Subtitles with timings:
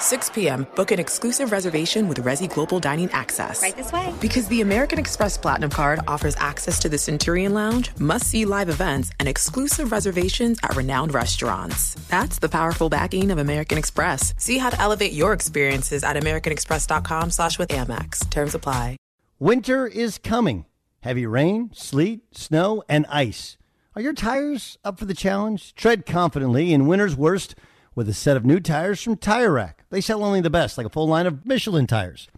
[0.00, 3.62] 6 p.m., book an exclusive reservation with Resy Global Dining Access.
[3.62, 4.12] Right this way.
[4.20, 8.68] Because the American Express Platinum Card offers access to the Centurion Lounge, must see live
[8.68, 11.94] events, and exclusive reservations at renowned restaurants.
[12.08, 14.34] That's the powerful backing of American Express.
[14.36, 18.28] See how to elevate your experiences at AmericanExpress.com slash with Amex.
[18.30, 18.96] Terms apply.
[19.40, 20.64] Winter is coming.
[21.00, 23.56] Heavy rain, sleet, snow, and ice.
[23.94, 25.74] Are your tires up for the challenge?
[25.74, 27.54] Tread confidently in winter's worst
[27.98, 29.84] with a set of new tires from Tire Rack.
[29.90, 32.28] They sell only the best, like a full line of Michelin tires.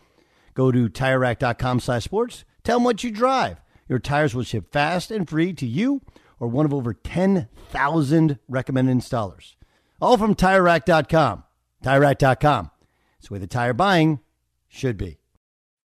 [0.55, 2.47] Go to TireRack.com slash sports.
[2.65, 3.61] Tell them what you drive.
[3.87, 6.01] Your tires will ship fast and free to you
[6.39, 9.57] or one of over 10,000 recommended installers.
[10.01, 11.45] All from TireRack.com.
[11.85, 12.71] TireRack.com.
[13.19, 14.21] It's the way the tire buying
[14.67, 15.19] should be.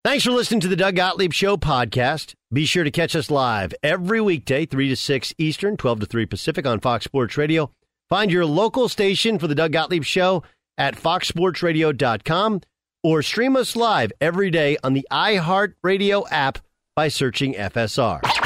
[0.05, 2.37] Thanks for listening to the Doug Gottlieb Show podcast.
[2.53, 6.27] Be sure to catch us live every weekday, 3 to 6 Eastern, 12 to 3
[6.27, 7.73] Pacific on Fox Sports Radio.
[8.15, 10.45] Find your local station for the Doug Gottlieb Show
[10.79, 12.61] at foxsportsradio.com
[13.03, 16.59] or stream us live every day on the iHeartRadio app
[16.95, 18.44] by searching FSR.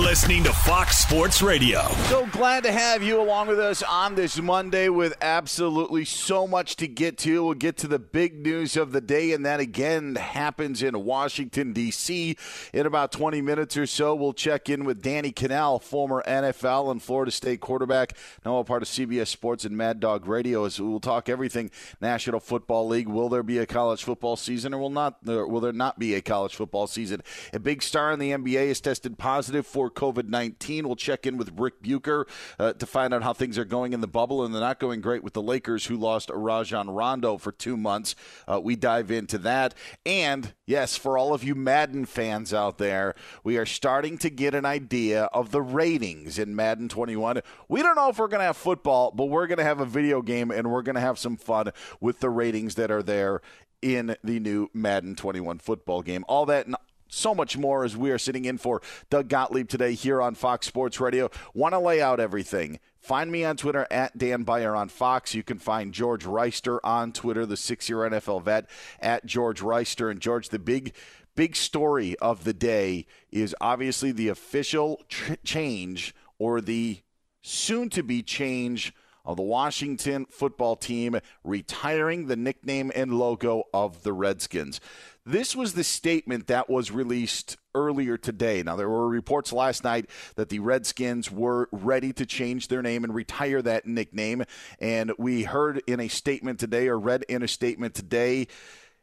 [0.00, 1.82] Listening to Fox Sports Radio.
[2.08, 6.76] So glad to have you along with us on this Monday with absolutely so much
[6.76, 7.44] to get to.
[7.44, 11.74] We'll get to the big news of the day, and that again happens in Washington,
[11.74, 12.36] D.C.
[12.72, 17.02] In about 20 minutes or so, we'll check in with Danny Kanell, former NFL and
[17.02, 20.64] Florida State quarterback, now a part of CBS Sports and Mad Dog Radio.
[20.64, 23.08] As we'll talk everything National Football League.
[23.08, 25.18] Will there be a college football season, or will not?
[25.28, 27.22] Or will there not be a college football season?
[27.52, 30.86] A big star in the NBA has tested positive for COVID 19.
[30.86, 32.26] We'll check in with Ric Bucher
[32.58, 35.00] uh, to find out how things are going in the bubble, and they're not going
[35.00, 38.14] great with the Lakers, who lost Rajon Rondo for two months.
[38.46, 39.74] Uh, we dive into that.
[40.04, 43.14] And yes, for all of you Madden fans out there,
[43.44, 47.40] we are starting to get an idea of the ratings in Madden 21.
[47.68, 49.86] We don't know if we're going to have football, but we're going to have a
[49.86, 51.70] video game, and we're going to have some fun
[52.00, 53.40] with the ratings that are there
[53.82, 56.24] in the new Madden 21 football game.
[56.28, 56.76] All that and
[57.10, 60.66] so much more as we are sitting in for Doug Gottlieb today here on Fox
[60.66, 61.30] Sports Radio.
[61.52, 62.78] Want to lay out everything.
[63.00, 65.34] Find me on Twitter at Dan Beyer on Fox.
[65.34, 68.68] You can find George Wrighster on Twitter, the six year NFL vet,
[69.00, 70.10] at George Wrighster.
[70.10, 70.94] And George, the big
[71.34, 75.02] big story of the day is obviously the official
[75.44, 77.00] change or the
[77.40, 78.92] soon to be change
[79.24, 84.80] of the Washington football team retiring the nickname and logo of the Redskins.
[85.26, 88.62] This was the statement that was released earlier today.
[88.62, 93.04] Now, there were reports last night that the Redskins were ready to change their name
[93.04, 94.44] and retire that nickname.
[94.78, 98.48] And we heard in a statement today, or read in a statement today,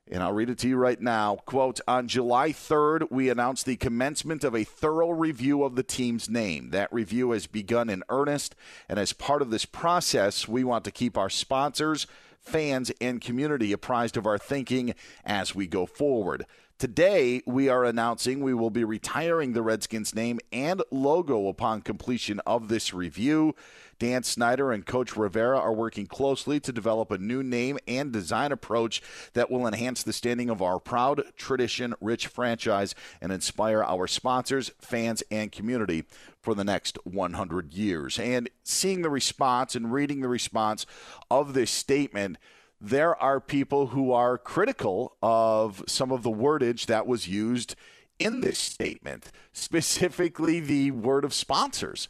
[0.10, 1.38] and I'll read it to you right now.
[1.46, 6.30] Quote On July 3rd, we announced the commencement of a thorough review of the team's
[6.30, 6.72] name.
[6.72, 8.56] That review has begun in earnest,
[8.90, 12.08] and as part of this process, we want to keep our sponsors,
[12.48, 14.96] fans, and community apprised of our thinking
[15.26, 16.46] as we go forward.
[16.80, 22.40] Today, we are announcing we will be retiring the Redskins name and logo upon completion
[22.46, 23.56] of this review.
[23.98, 28.52] Dan Snyder and Coach Rivera are working closely to develop a new name and design
[28.52, 29.02] approach
[29.34, 34.70] that will enhance the standing of our proud, tradition rich franchise and inspire our sponsors,
[34.78, 36.04] fans, and community
[36.44, 38.20] for the next 100 years.
[38.20, 40.86] And seeing the response and reading the response
[41.32, 42.38] of this statement,
[42.80, 47.76] there are people who are critical of some of the wordage that was used
[48.20, 52.08] in this statement, specifically the word of sponsors.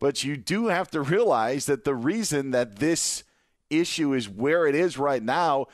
[0.00, 3.24] But you do have to realize that the reason that this
[3.70, 5.66] issue is where it is right now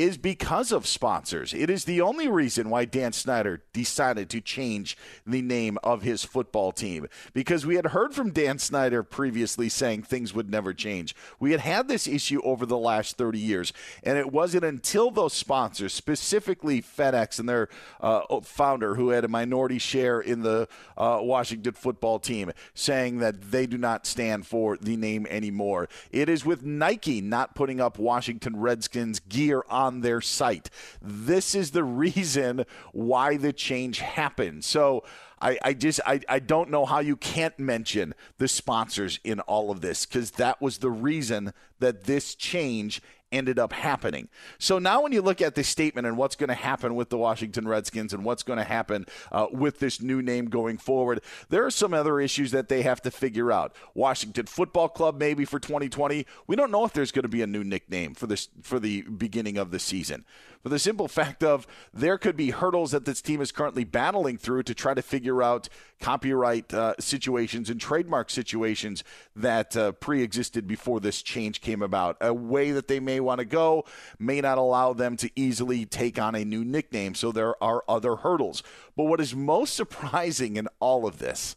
[0.00, 1.52] is because of sponsors.
[1.52, 6.24] It is the only reason why Dan Snyder decided to change the name of his
[6.24, 11.14] football team because we had heard from Dan Snyder previously saying things would never change.
[11.38, 15.34] We had had this issue over the last 30 years, and it wasn't until those
[15.34, 17.68] sponsors, specifically FedEx and their
[18.00, 20.66] uh, founder, who had a minority share in the
[20.96, 25.90] uh, Washington football team, saying that they do not stand for the name anymore.
[26.10, 30.70] It is with Nike not putting up Washington Redskins gear on on their site.
[31.02, 34.64] This is the reason why the change happened.
[34.64, 35.02] So
[35.40, 39.72] I, I just I, I don't know how you can't mention the sponsors in all
[39.72, 44.28] of this because that was the reason that this change ended up happening.
[44.58, 47.18] So now, when you look at this statement and what's going to happen with the
[47.18, 51.64] Washington Redskins and what's going to happen uh, with this new name going forward, there
[51.64, 53.74] are some other issues that they have to figure out.
[53.94, 57.46] Washington Football Club, maybe for 2020, we don't know if there's going to be a
[57.46, 60.24] new nickname for this for the beginning of the season
[60.62, 64.36] for the simple fact of there could be hurdles that this team is currently battling
[64.36, 65.68] through to try to figure out
[66.00, 69.02] copyright uh, situations and trademark situations
[69.34, 72.16] that uh, pre existed before this change came about.
[72.20, 73.84] A way that they may want to go
[74.18, 78.16] may not allow them to easily take on a new nickname, so there are other
[78.16, 78.62] hurdles.
[78.96, 81.56] But what is most surprising in all of this,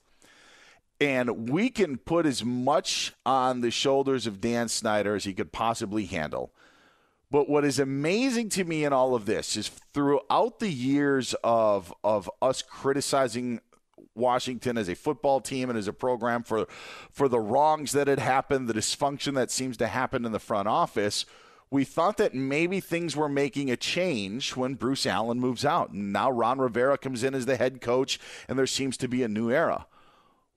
[1.02, 5.52] and we can put as much on the shoulders of Dan Snyder as he could
[5.52, 6.54] possibly handle.
[7.34, 11.92] But what is amazing to me in all of this is throughout the years of
[12.04, 13.60] of us criticizing
[14.14, 16.68] Washington as a football team and as a program for
[17.10, 20.68] for the wrongs that had happened, the dysfunction that seems to happen in the front
[20.68, 21.26] office.
[21.72, 25.90] We thought that maybe things were making a change when Bruce Allen moves out.
[25.90, 29.24] And now Ron Rivera comes in as the head coach, and there seems to be
[29.24, 29.88] a new era.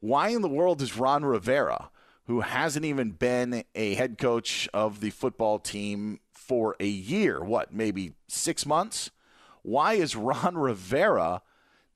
[0.01, 1.89] Why in the world is Ron Rivera,
[2.27, 7.73] who hasn't even been a head coach of the football team for a year, what,
[7.73, 9.11] maybe six months?
[9.63, 11.43] Why is Ron Rivera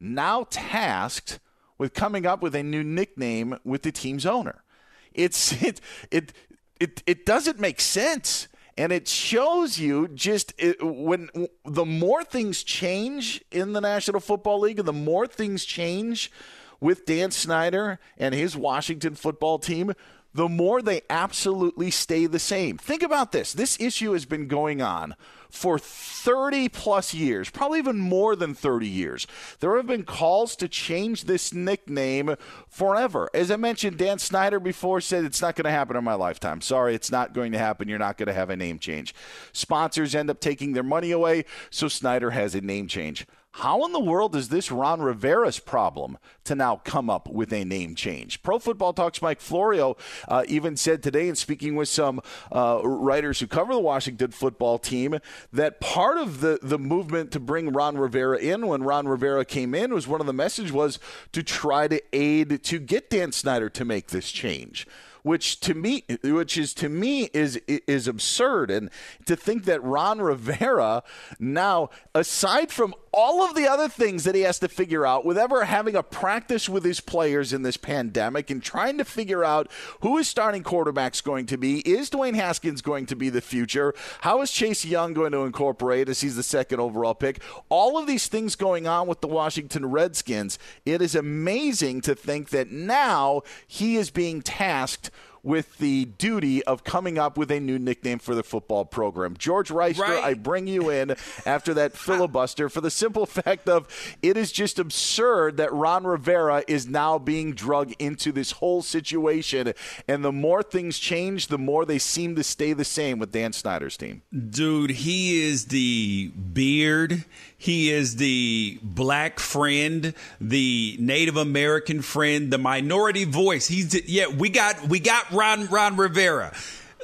[0.00, 1.40] now tasked
[1.78, 4.64] with coming up with a new nickname with the team's owner?
[5.12, 5.80] It's it
[6.10, 6.32] it
[6.78, 8.48] it, it doesn't make sense.
[8.76, 11.28] And it shows you just it, when
[11.66, 16.32] the more things change in the National Football League and the more things change
[16.80, 19.92] with Dan Snyder and his Washington football team,
[20.32, 22.78] the more they absolutely stay the same.
[22.78, 23.52] Think about this.
[23.52, 25.16] This issue has been going on
[25.50, 29.26] for 30 plus years, probably even more than 30 years.
[29.58, 32.36] There have been calls to change this nickname
[32.68, 33.28] forever.
[33.34, 36.60] As I mentioned, Dan Snyder before said it's not going to happen in my lifetime.
[36.60, 37.88] Sorry, it's not going to happen.
[37.88, 39.12] You're not going to have a name change.
[39.52, 43.26] Sponsors end up taking their money away, so Snyder has a name change.
[43.52, 47.64] How in the world is this Ron Rivera's problem to now come up with a
[47.64, 48.42] name change?
[48.44, 49.96] Pro Football Talks Mike Florio
[50.28, 52.20] uh, even said today, in speaking with some
[52.52, 55.18] uh, writers who cover the Washington football team,
[55.52, 59.74] that part of the, the movement to bring Ron Rivera in when Ron Rivera came
[59.74, 61.00] in was one of the message was
[61.32, 64.86] to try to aid to get Dan Snyder to make this change
[65.22, 68.70] which to me, which is to me is is absurd.
[68.70, 68.90] And
[69.26, 71.02] to think that Ron Rivera
[71.38, 75.36] now, aside from all of the other things that he has to figure out, with
[75.36, 79.70] ever having a practice with his players in this pandemic and trying to figure out
[80.00, 83.94] who his starting quarterback's going to be, is Dwayne Haskins going to be the future?
[84.20, 87.42] How is Chase Young going to incorporate as he's the second overall pick?
[87.68, 90.58] All of these things going on with the Washington Redskins.
[90.86, 95.10] It is amazing to think that now he is being tasked
[95.42, 99.36] with the duty of coming up with a new nickname for the football program.
[99.36, 100.24] George Wrighster, right.
[100.24, 101.10] I bring you in
[101.46, 103.88] after that filibuster for the simple fact of
[104.22, 109.72] it is just absurd that Ron Rivera is now being drug into this whole situation.
[110.08, 113.52] And the more things change, the more they seem to stay the same with Dan
[113.52, 114.22] Snyder's team.
[114.32, 117.24] Dude, he is the beard.
[117.62, 123.68] He is the black friend, the Native American friend, the minority voice.
[123.68, 126.54] He's yeah, we got we got Ron Ron Rivera.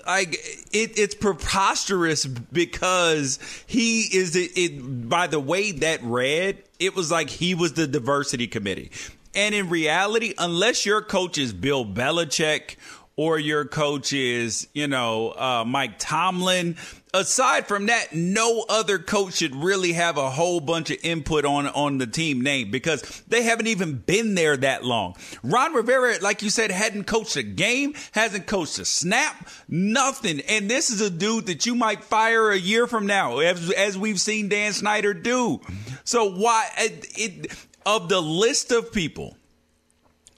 [0.06, 0.32] like
[0.72, 7.10] it, it's preposterous because he is it, it by the way that read it was
[7.10, 8.90] like he was the diversity committee
[9.34, 12.76] and in reality unless your coach is bill belichick
[13.16, 16.76] or your coach is, you know, uh, Mike Tomlin.
[17.14, 21.66] Aside from that, no other coach should really have a whole bunch of input on
[21.68, 25.16] on the team name because they haven't even been there that long.
[25.42, 30.40] Ron Rivera, like you said, hadn't coached a game, hasn't coached a snap, nothing.
[30.40, 33.96] And this is a dude that you might fire a year from now, as, as
[33.96, 35.62] we've seen Dan Snyder do.
[36.04, 39.38] So why it, it of the list of people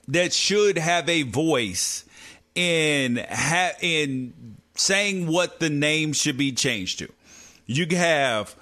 [0.07, 2.05] that should have a voice
[2.59, 7.11] in ha- in saying what the name should be changed to.
[7.65, 8.55] You have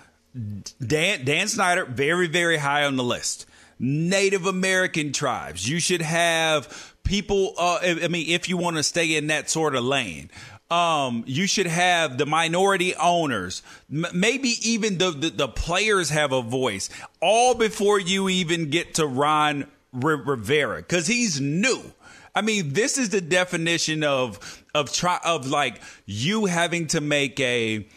[0.85, 3.47] Dan Dan Snyder very very high on the list.
[3.79, 5.67] Native American tribes.
[5.67, 7.53] You should have people.
[7.57, 10.29] Uh, I mean, if you want to stay in that sort of lane.
[10.69, 16.33] Um, you should have the minority owners, M- maybe even the, the, the players have
[16.33, 16.89] a voice,
[17.21, 21.93] all before you even get to Ron R- Rivera because he's new.
[22.37, 27.39] I mean, this is the definition of of try of like you having to make
[27.39, 27.87] a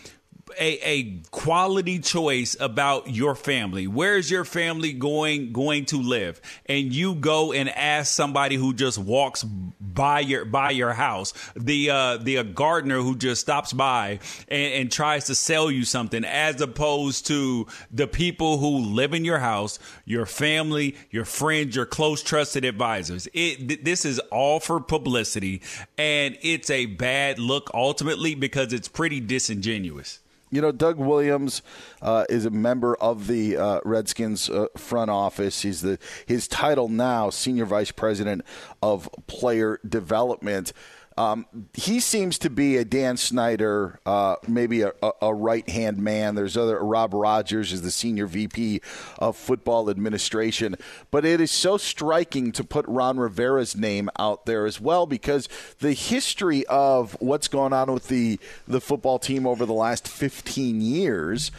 [0.58, 3.86] a, a quality choice about your family.
[3.86, 6.40] Where is your family going going to live?
[6.66, 11.90] And you go and ask somebody who just walks by your by your house, the
[11.90, 16.24] uh, the uh, gardener who just stops by and, and tries to sell you something,
[16.24, 21.86] as opposed to the people who live in your house, your family, your friends, your
[21.86, 23.28] close trusted advisors.
[23.32, 25.62] It th- this is all for publicity,
[25.98, 30.19] and it's a bad look ultimately because it's pretty disingenuous.
[30.50, 31.62] You know, Doug Williams
[32.02, 35.62] uh, is a member of the uh, Redskins uh, front office.
[35.62, 38.42] He's the his title now, senior vice president
[38.82, 40.72] of player development.
[41.20, 46.34] Um, he seems to be a Dan Snyder, uh, maybe a, a right hand man.
[46.34, 48.80] There's other Rob Rogers is the senior VP
[49.18, 50.76] of football administration,
[51.10, 55.46] but it is so striking to put Ron Rivera's name out there as well because
[55.80, 60.80] the history of what's gone on with the the football team over the last 15
[60.80, 61.50] years.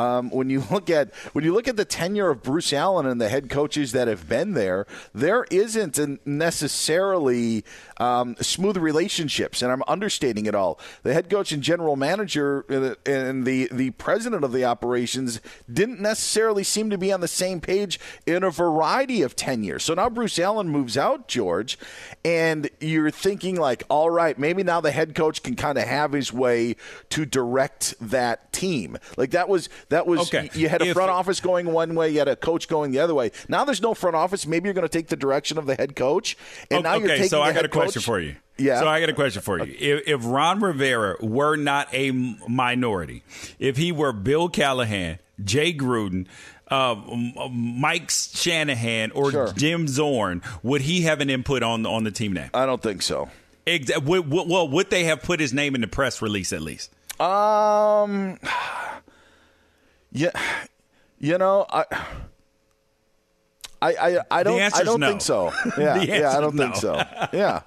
[0.00, 3.20] Um, when you look at when you look at the tenure of Bruce Allen and
[3.20, 7.64] the head coaches that have been there, there isn't necessarily
[7.98, 10.80] um, smooth relationships, and I'm understating it all.
[11.02, 15.40] The head coach and general manager uh, and the the president of the operations
[15.70, 19.84] didn't necessarily seem to be on the same page in a variety of tenures.
[19.84, 21.78] So now Bruce Allen moves out, George,
[22.24, 26.12] and you're thinking like, all right, maybe now the head coach can kind of have
[26.12, 26.76] his way
[27.10, 28.96] to direct that team.
[29.16, 30.50] Like that was that was Okay.
[30.54, 32.98] you had a If- front office going one way, you had a coach going the
[33.00, 33.30] other way.
[33.48, 34.46] Now there's no front office.
[34.46, 36.36] Maybe you're going to take the direction of the head coach,
[36.70, 37.28] and now you're taking.
[37.28, 38.34] so the I got a question coach- for you.
[38.56, 38.80] Yeah.
[38.80, 39.74] So I got a question for you.
[39.78, 43.22] If, if Ron Rivera were not a minority,
[43.58, 46.26] if he were Bill Callahan, Jay Gruden,
[46.68, 46.94] uh,
[47.50, 49.52] Mike Shanahan, or Sure.
[49.56, 52.50] Jim Zorn, would he have an input on on the team name?
[52.52, 53.30] I don't think so.
[53.66, 56.90] Would- well, would they have put his name in the press release at least?
[57.18, 58.38] Um.
[60.12, 60.30] Yeah.
[61.18, 61.84] You know, I.
[63.82, 65.08] I, I, I don't I don't no.
[65.08, 65.52] think so.
[65.78, 66.96] Yeah, yeah, I don't think so.
[67.32, 67.62] Yeah.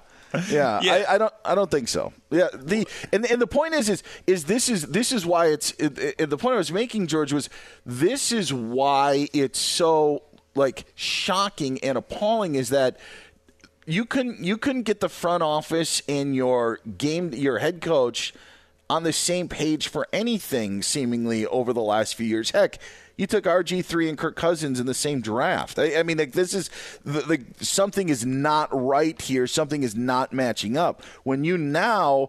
[0.48, 0.92] Yeah, Yeah.
[1.08, 1.34] I, I don't.
[1.44, 2.12] I don't think so.
[2.30, 5.70] Yeah, the and and the point is, is is this is this is why it's
[5.72, 7.48] it, it- the point I was making, George, was
[7.86, 10.22] this is why it's so
[10.56, 12.96] like shocking and appalling is that
[13.86, 18.32] you couldn't you couldn't get the front office and your game your head coach
[18.94, 22.52] on the same page for anything seemingly over the last few years.
[22.52, 22.78] Heck,
[23.16, 25.80] you took RG three and Kirk Cousins in the same draft.
[25.80, 26.70] I, I mean, like, this is
[27.04, 29.48] the, something is not right here.
[29.48, 31.02] Something is not matching up.
[31.24, 32.28] When you now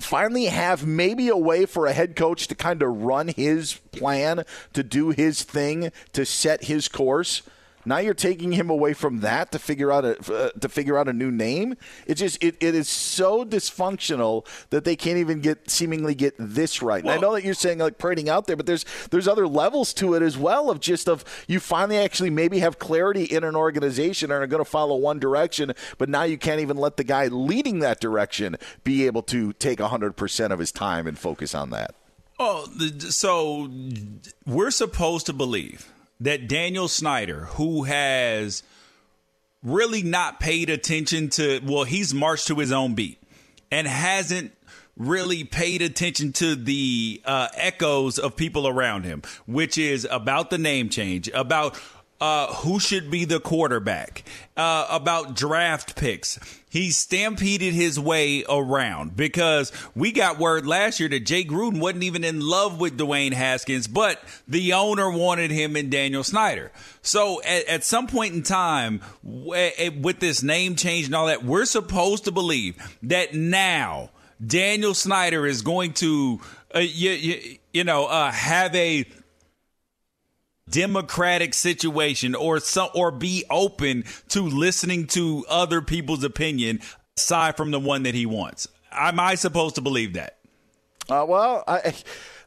[0.00, 4.44] finally have maybe a way for a head coach to kind of run his plan,
[4.72, 7.42] to do his thing, to set his course.
[7.84, 11.08] Now you're taking him away from that to figure out a uh, to figure out
[11.08, 11.76] a new name.
[12.06, 16.82] It just it, it is so dysfunctional that they can't even get seemingly get this
[16.82, 17.02] right.
[17.02, 19.92] And I know that you're saying like parading out there, but there's there's other levels
[19.94, 23.56] to it as well of just of you finally actually maybe have clarity in an
[23.56, 27.04] organization and are going to follow one direction, but now you can't even let the
[27.04, 31.70] guy leading that direction be able to take 100% of his time and focus on
[31.70, 31.94] that.
[32.38, 33.68] Oh, the- so
[34.46, 35.88] we're supposed to believe
[36.24, 38.62] that Daniel Snyder, who has
[39.62, 43.22] really not paid attention to, well, he's marched to his own beat
[43.70, 44.52] and hasn't
[44.96, 50.58] really paid attention to the uh, echoes of people around him, which is about the
[50.58, 51.78] name change, about
[52.20, 54.22] uh, who should be the quarterback,
[54.56, 56.38] uh, about draft picks.
[56.72, 62.04] He stampeded his way around because we got word last year that Jay Gruden wasn't
[62.04, 66.72] even in love with Dwayne Haskins, but the owner wanted him and Daniel Snyder.
[67.02, 71.66] So at, at some point in time, with this name change and all that, we're
[71.66, 74.08] supposed to believe that now
[74.44, 76.40] Daniel Snyder is going to,
[76.74, 79.04] uh, you, you, you know, uh, have a
[80.72, 86.80] democratic situation or some or be open to listening to other people's opinion
[87.16, 88.66] aside from the one that he wants.
[88.90, 90.38] Am I supposed to believe that?
[91.08, 91.94] Uh, well, I,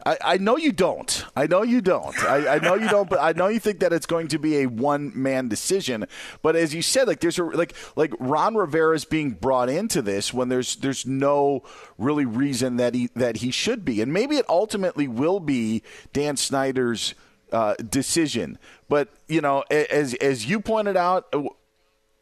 [0.05, 1.25] I, I know you don't.
[1.35, 2.17] I know you don't.
[2.23, 3.09] I, I know you don't.
[3.09, 6.05] But I know you think that it's going to be a one man decision.
[6.41, 10.01] But as you said, like there's a like like Ron Rivera is being brought into
[10.01, 11.63] this when there's there's no
[11.97, 16.37] really reason that he that he should be, and maybe it ultimately will be Dan
[16.37, 17.13] Snyder's
[17.55, 18.59] uh, decision.
[18.89, 21.43] But you know, as as you pointed out, uh,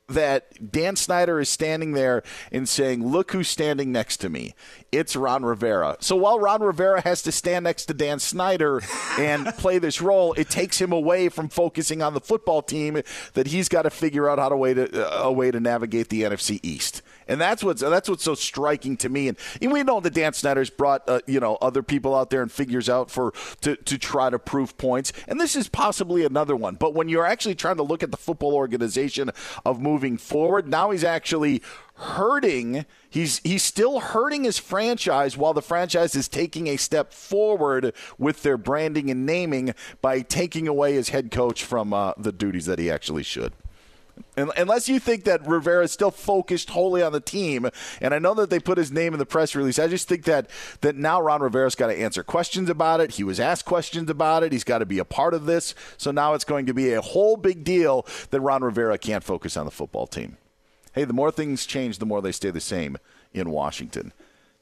[0.10, 2.22] that Dan Snyder is standing there
[2.52, 4.54] and saying, "Look who's standing next to me."
[4.92, 5.98] It's Ron Rivera.
[6.02, 8.82] So while Ron Rivera has to stand next to Dan Snyder
[9.18, 13.02] and play this role, it takes him away from focusing on the football team
[13.34, 16.10] that he's got to figure out how to way to uh, a way to navigate
[16.10, 17.02] the NFC East.
[17.28, 19.28] And that's what's that's what's so striking to me.
[19.28, 22.42] And, and we know that Dan Snyder's brought uh, you know other people out there
[22.42, 25.14] and figures out for to to try to prove points.
[25.28, 26.76] And this is possibly another one.
[26.76, 29.32] But when you're actually trying to look at the football organization
[29.66, 31.62] of moving forward, now he's actually
[31.96, 37.94] hurting he's he's still hurting his franchise while the franchise is taking a step forward
[38.18, 42.66] with their branding and naming by taking away his head coach from uh, the duties
[42.66, 43.54] that he actually should
[44.36, 47.70] Unless you think that Rivera is still focused wholly on the team,
[48.02, 50.24] and I know that they put his name in the press release, I just think
[50.24, 50.50] that
[50.82, 53.12] that now Ron Rivera's got to answer questions about it.
[53.12, 54.52] He was asked questions about it.
[54.52, 55.76] He's got to be a part of this.
[55.98, 59.56] So now it's going to be a whole big deal that Ron Rivera can't focus
[59.56, 60.38] on the football team.
[60.94, 62.98] Hey, the more things change, the more they stay the same
[63.34, 64.14] in Washington.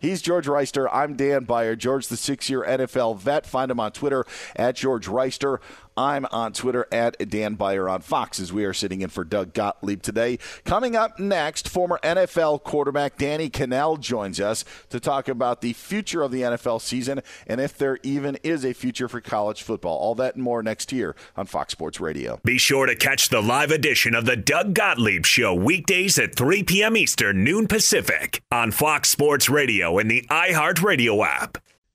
[0.02, 0.90] He's George Wrighster.
[0.92, 1.76] I'm Dan Beyer.
[1.76, 3.46] George, the six year NFL vet.
[3.46, 4.26] Find him on Twitter
[4.56, 5.60] at George Wrighster.
[6.02, 9.54] I'm on Twitter at Dan Beyer on Fox as we are sitting in for Doug
[9.54, 10.40] Gottlieb today.
[10.66, 16.24] Coming up next, former NFL quarterback Danny Kanell joins us to talk about the future
[16.24, 19.96] of the NFL season and if there even is a future for college football.
[20.00, 22.40] All that and more next year on Fox Sports Radio.
[22.44, 26.64] Be sure to catch the live edition of the Doug Gottlieb Show weekdays at 3
[26.64, 26.98] p.m.
[26.98, 31.60] Eastern, noon Pacific on Fox Sports Radio and the iHeartRadio app.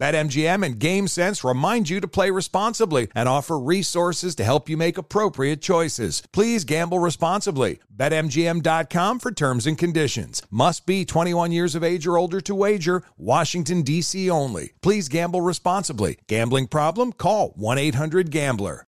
[0.00, 4.96] BetMGM and GameSense remind you to play responsibly and offer resources to help you make
[4.96, 6.22] appropriate choices.
[6.32, 7.80] Please gamble responsibly.
[7.94, 10.42] BetMGM.com for terms and conditions.
[10.50, 13.02] Must be 21 years of age or older to wager.
[13.18, 14.30] Washington, D.C.
[14.30, 14.72] only.
[14.80, 16.18] Please gamble responsibly.
[16.28, 17.12] Gambling problem?
[17.12, 18.86] Call 1 800 Gambler.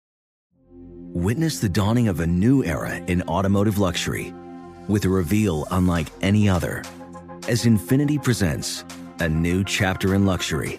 [1.14, 4.35] Witness the dawning of a new era in automotive luxury
[4.88, 6.83] with a reveal unlike any other
[7.49, 8.85] as Infiniti presents
[9.21, 10.79] a new chapter in luxury,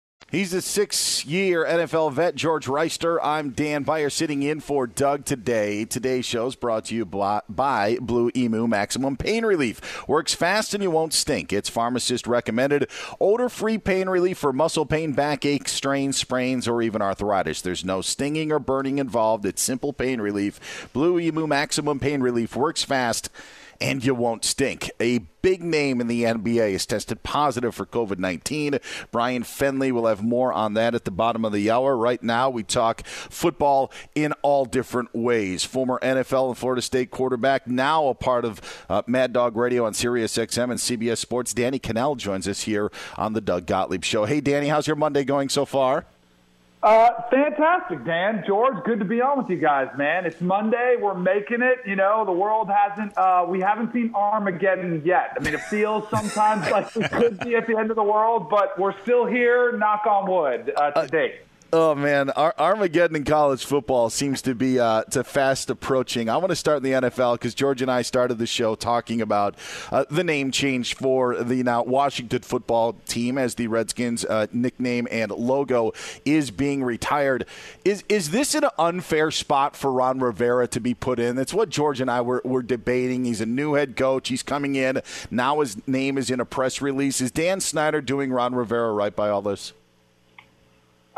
[0.31, 3.19] He's a six year NFL vet, George Wrighster.
[3.21, 5.83] I'm Dan Beyer sitting in for Doug today.
[5.83, 10.07] Today's show is brought to you by Blue Emu Maximum Pain Relief.
[10.07, 11.51] Works fast and you won't stink.
[11.51, 12.89] It's pharmacist recommended.
[13.19, 17.61] Odor free pain relief for muscle pain, backache, strains, sprains, or even arthritis.
[17.61, 19.45] There's no stinging or burning involved.
[19.45, 20.87] It's simple pain relief.
[20.93, 23.29] Blue Emu Maximum Pain Relief works fast
[23.81, 24.91] and you won't stink.
[25.01, 28.77] A big name in the NBA is tested positive for COVID 19.
[29.11, 31.97] Brian Fenley will have more on that at the bottom of the hour.
[31.97, 35.65] Right now, we talk football in all different ways.
[35.65, 39.93] Former NFL and Florida State quarterback, now a part of uh, Mad Dog Radio on
[39.93, 41.53] Sirius XM and CBS Sports.
[41.53, 44.25] Danny Kanell joins us here on the Doug Gottlieb Show.
[44.25, 46.05] Hey, Danny, how's your Monday going so far?
[46.83, 48.43] Uh, fantastic, Dan.
[48.47, 50.25] George, good to be on with you guys, man.
[50.25, 50.95] It's Monday.
[50.99, 51.77] We're making it.
[51.85, 55.37] You know, the world hasn't, uh, we haven't seen Armageddon yet.
[55.39, 58.49] I mean, it feels sometimes like we could be at the end of the world,
[58.49, 61.41] but we're still here, knock on wood, uh, to date.
[61.73, 66.27] Oh man, Ar- Armageddon in college football seems to be uh, to fast approaching.
[66.27, 69.21] I want to start in the NFL because George and I started the show talking
[69.21, 69.55] about
[69.89, 75.07] uh, the name change for the now Washington football team as the Redskins uh, nickname
[75.09, 75.93] and logo
[76.25, 77.45] is being retired.
[77.85, 81.37] Is is this an unfair spot for Ron Rivera to be put in?
[81.37, 83.23] That's what George and I were, were debating.
[83.23, 84.27] He's a new head coach.
[84.27, 85.61] He's coming in now.
[85.61, 87.21] His name is in a press release.
[87.21, 89.71] Is Dan Snyder doing Ron Rivera right by all this?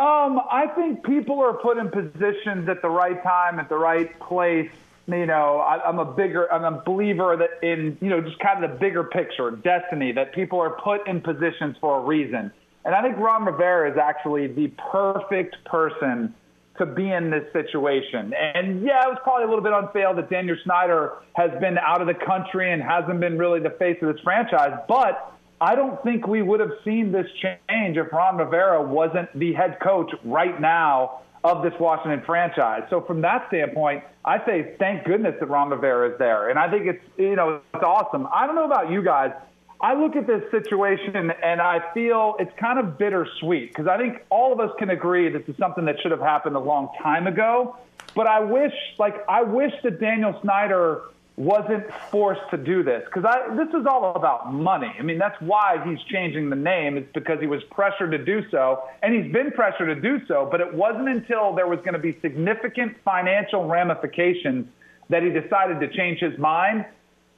[0.04, 4.20] Um, I think people are put in positions at the right time, at the right
[4.20, 4.70] place.
[5.08, 8.62] You know, I, I'm a bigger, I'm a believer that in, you know, just kind
[8.62, 12.52] of the bigger picture, destiny, that people are put in positions for a reason.
[12.84, 16.36] And I think Ron Rivera is actually the perfect person
[16.80, 18.34] to be in this situation.
[18.34, 22.02] And yeah, it was probably a little bit unfair that Daniel Snyder has been out
[22.02, 25.34] of the country and hasn't been really the face of this franchise, but
[25.64, 29.78] I don't think we would have seen this change if Ron Rivera wasn't the head
[29.82, 32.84] coach right now of this Washington franchise.
[32.90, 36.50] So from that standpoint, I say thank goodness that Ron Rivera is there.
[36.50, 38.28] And I think it's you know it's awesome.
[38.36, 39.32] I don't know about you guys.
[39.80, 44.22] I look at this situation and I feel it's kind of bittersweet because I think
[44.30, 47.26] all of us can agree this is something that should have happened a long time
[47.26, 47.78] ago.
[48.16, 51.04] But I wish, like, I wish that Daniel Snyder
[51.36, 53.24] wasn't forced to do this because
[53.58, 54.94] this is all about money.
[55.00, 56.96] I mean, that's why he's changing the name.
[56.96, 60.48] It's because he was pressured to do so, and he's been pressured to do so.
[60.50, 64.68] But it wasn't until there was going to be significant financial ramifications
[65.10, 66.86] that he decided to change his mind.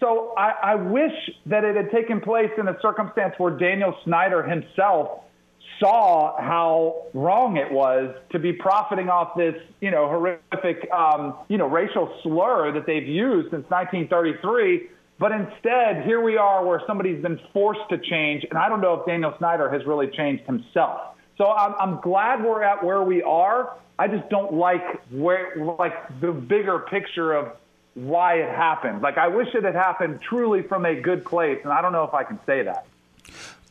[0.02, 1.14] So I, I wish
[1.46, 5.22] that it had taken place in a circumstance where Daniel Snyder himself
[5.80, 11.58] saw how wrong it was to be profiting off this, you know, horrific, um, you
[11.58, 14.90] know, racial slur that they've used since 1933.
[15.18, 18.46] But instead, here we are where somebody's been forced to change.
[18.50, 21.16] And I don't know if Daniel Snyder has really changed himself.
[21.38, 23.78] So I'm, I'm glad we're at where we are.
[23.98, 27.54] I just don't like where, like the bigger picture of
[27.94, 29.02] why it happened.
[29.02, 32.04] Like I wish it had happened truly from a good place, and I don't know
[32.04, 32.86] if I can say that.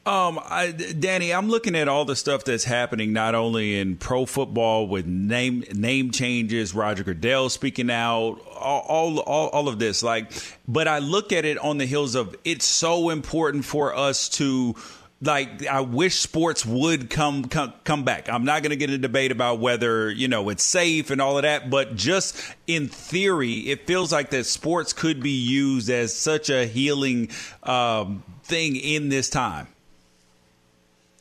[0.07, 4.27] Um, I, Danny, I'm looking at all the stuff that's happening not only in pro
[4.27, 10.03] football with name name changes, Roger Goodell speaking out, all, all all all of this.
[10.03, 10.31] Like,
[10.69, 14.75] but I look at it on the heels of it's so important for us to
[15.23, 18.29] like I wish sports would come come, come back.
[18.29, 21.38] I'm not going to get a debate about whether you know it's safe and all
[21.38, 22.37] of that, but just
[22.67, 27.31] in theory, it feels like that sports could be used as such a healing
[27.62, 29.69] um, thing in this time.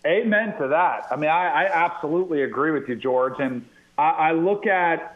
[0.06, 1.08] Amen to that.
[1.12, 3.40] I mean, I, I absolutely agree with you, George.
[3.40, 3.66] And
[3.98, 5.16] I, I look at,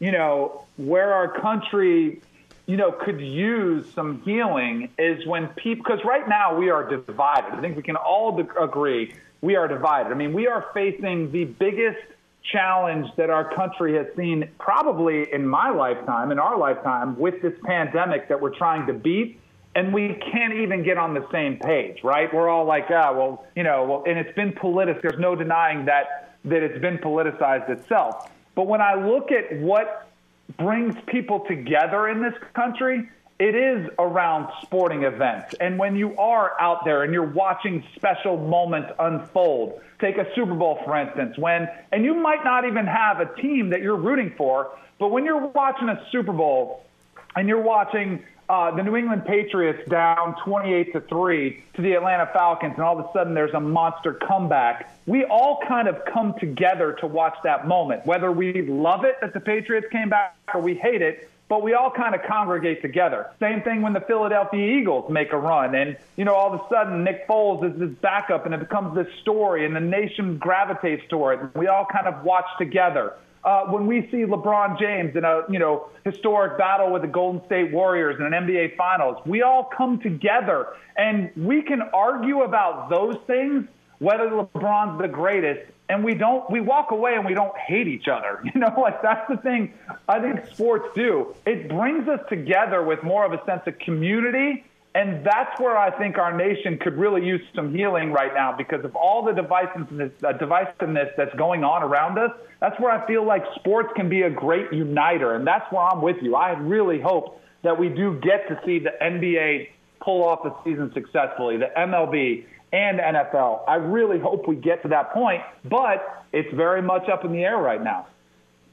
[0.00, 2.20] you know, where our country,
[2.66, 7.52] you know, could use some healing is when people, because right now we are divided.
[7.52, 10.10] I think we can all agree we are divided.
[10.10, 12.00] I mean, we are facing the biggest
[12.42, 17.54] challenge that our country has seen probably in my lifetime, in our lifetime, with this
[17.64, 19.40] pandemic that we're trying to beat
[19.76, 22.32] and we can't even get on the same page, right?
[22.32, 25.02] We're all like, ah, well, you know, well, and it's been politicized.
[25.02, 28.30] There's no denying that that it's been politicized itself.
[28.54, 30.08] But when I look at what
[30.56, 33.08] brings people together in this country,
[33.38, 35.54] it is around sporting events.
[35.60, 40.54] And when you are out there and you're watching special moments unfold, take a Super
[40.54, 44.32] Bowl, for instance, when, and you might not even have a team that you're rooting
[44.38, 46.86] for, but when you're watching a Super Bowl
[47.34, 52.28] and you're watching uh, the New England Patriots down 28 to 3 to the Atlanta
[52.32, 54.96] Falcons, and all of a sudden there's a monster comeback.
[55.06, 59.34] We all kind of come together to watch that moment, whether we love it that
[59.34, 61.30] the Patriots came back or we hate it.
[61.48, 63.30] But we all kind of congregate together.
[63.38, 66.68] Same thing when the Philadelphia Eagles make a run, and you know all of a
[66.68, 71.04] sudden Nick Foles is this backup, and it becomes this story, and the nation gravitates
[71.08, 71.56] toward it.
[71.56, 75.58] We all kind of watch together uh, when we see LeBron James in a you
[75.58, 79.98] know historic battle with the Golden State Warriors in an NBA Finals, we all come
[80.00, 83.66] together and we can argue about those things,
[83.98, 88.08] whether LeBron's the greatest, and we don't we walk away and we don't hate each
[88.08, 88.42] other.
[88.54, 89.74] You know, like that's the thing
[90.08, 91.34] I think sports do.
[91.46, 94.64] It brings us together with more of a sense of community
[94.96, 98.82] and that's where I think our nation could really use some healing right now because
[98.82, 102.30] of all the divisiveness, uh, divisiveness that's going on around us.
[102.62, 105.34] That's where I feel like sports can be a great uniter.
[105.34, 106.34] And that's where I'm with you.
[106.34, 109.68] I really hope that we do get to see the NBA
[110.00, 113.68] pull off the season successfully, the MLB and NFL.
[113.68, 117.44] I really hope we get to that point, but it's very much up in the
[117.44, 118.06] air right now.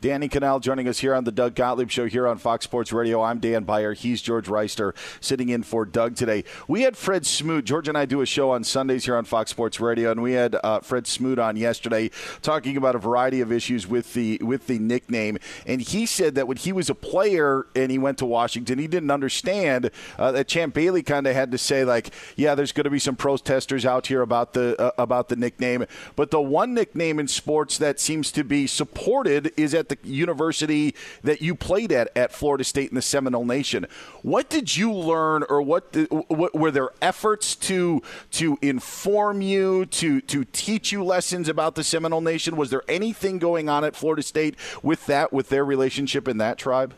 [0.04, 3.22] Danny Kanell joining us here on the Doug Gottlieb Show here on Fox Sports Radio.
[3.22, 3.94] I'm Dan Beyer.
[3.94, 6.44] He's George Wrighster sitting in for Doug today.
[6.68, 7.63] We had Fred Smoot.
[7.63, 10.34] George and I do a show on Sundays here on Fox Sports Radio, and we
[10.34, 12.12] had uh, Fred Smoot on yesterday
[12.42, 15.38] talking about a variety of issues with the with the nickname.
[15.66, 18.88] And he said that when he was a player and he went to Washington, he
[18.88, 19.89] didn't understand
[20.20, 23.00] uh, that Champ Bailey kind of had to say like, yeah, there's going to be
[23.00, 25.86] some protesters out here about the uh, about the nickname.
[26.18, 30.10] But the one nickname in sports that seems to be supported is at the the
[30.10, 33.86] university that you played at at Florida State in the Seminole Nation.
[34.21, 35.95] What did you learn, or what,
[36.27, 38.01] what were there efforts to
[38.32, 42.56] to inform you, to to teach you lessons about the Seminole Nation?
[42.56, 46.58] Was there anything going on at Florida State with that, with their relationship in that
[46.58, 46.93] tribe?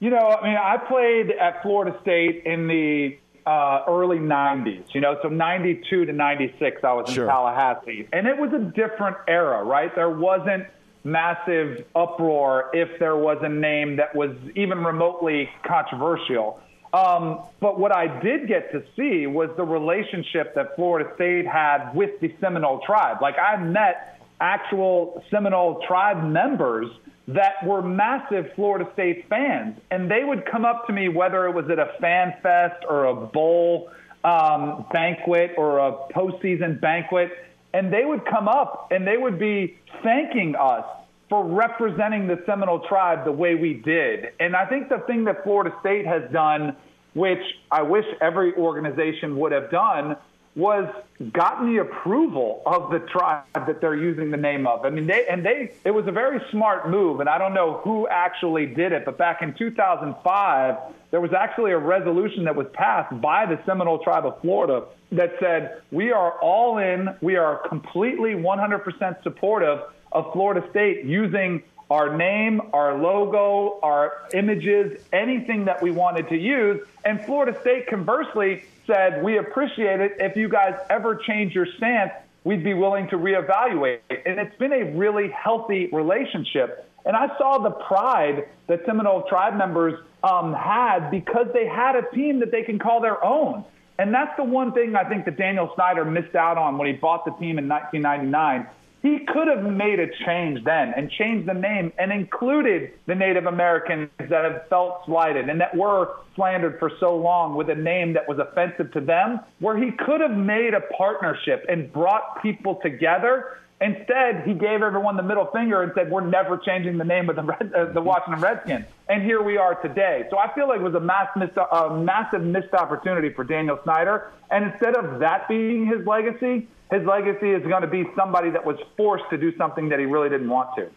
[0.00, 5.00] You know, I mean, I played at Florida State in the uh, early 90s, you
[5.00, 8.08] know, so 92 to 96, I was in Tallahassee.
[8.12, 9.94] And it was a different era, right?
[9.94, 10.66] There wasn't–
[11.04, 16.60] massive uproar if there was a name that was even remotely controversial.
[16.92, 21.92] Um, but what I did get to see was the relationship that Florida State had
[21.94, 23.18] with the Seminole tribe.
[23.22, 26.90] Like I met actual Seminole tribe members
[27.28, 31.54] that were massive Florida State fans, and they would come up to me whether it
[31.54, 33.90] was at a fan fest or a bowl
[34.24, 37.30] um, banquet or a postseason banquet
[37.72, 40.84] and they would come up and they would be thanking us
[41.28, 44.32] for representing the Seminole tribe the way we did.
[44.40, 46.76] And I think the thing that Florida State has done,
[47.14, 50.16] which I wish every organization would have done,
[50.56, 50.92] was
[51.32, 54.84] gotten the approval of the tribe that they're using the name of.
[54.84, 57.80] I mean, they and they it was a very smart move, and I don't know
[57.84, 60.76] who actually did it, but back in 2005,
[61.10, 65.34] there was actually a resolution that was passed by the Seminole Tribe of Florida that
[65.40, 69.80] said we are all in, we are completely 100% supportive
[70.12, 76.36] of Florida State using our name, our logo, our images, anything that we wanted to
[76.36, 76.80] use.
[77.04, 80.16] And Florida State, conversely, said, We appreciate it.
[80.18, 82.12] If you guys ever change your stance,
[82.44, 84.00] we'd be willing to reevaluate.
[84.10, 86.86] And it's been a really healthy relationship.
[87.04, 92.02] And I saw the pride that Seminole tribe members um, had because they had a
[92.14, 93.64] team that they can call their own.
[93.98, 96.94] And that's the one thing I think that Daniel Snyder missed out on when he
[96.94, 98.66] bought the team in 1999
[99.02, 103.46] he could have made a change then and changed the name and included the Native
[103.46, 108.12] Americans that have felt slighted and that were slandered for so long with a name
[108.12, 112.78] that was offensive to them, where he could have made a partnership and brought people
[112.82, 113.56] together.
[113.80, 117.36] Instead, he gave everyone the middle finger and said, "We're never changing the name of
[117.36, 120.26] the Red, uh, the Washington Redskins." And here we are today.
[120.28, 123.80] So I feel like it was a mass missed, uh, massive missed opportunity for Daniel
[123.82, 124.30] Snyder.
[124.50, 128.64] And instead of that being his legacy, his legacy is going to be somebody that
[128.64, 130.90] was forced to do something that he really didn't want to.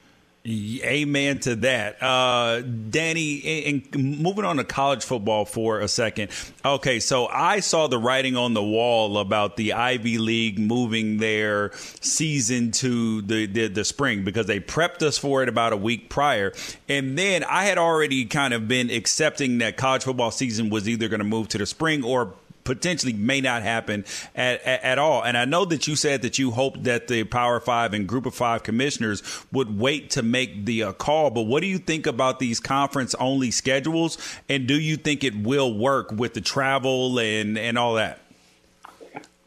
[0.46, 2.04] Amen to that.
[2.04, 6.32] Uh, Danny, and moving on to college football for a second.
[6.66, 11.72] Okay, so I saw the writing on the wall about the Ivy League moving their
[12.02, 16.10] season to the, the, the spring because they prepped us for it about a week
[16.10, 16.52] prior.
[16.90, 21.08] And then I had already kind of been accepting that college football season was either
[21.08, 25.24] going to move to the spring or potentially may not happen at, at, at, all.
[25.24, 28.26] And I know that you said that you hoped that the Power Five and Group
[28.26, 31.30] of Five commissioners would wait to make the uh, call.
[31.30, 34.18] But what do you think about these conference only schedules?
[34.50, 38.20] And do you think it will work with the travel and, and all that?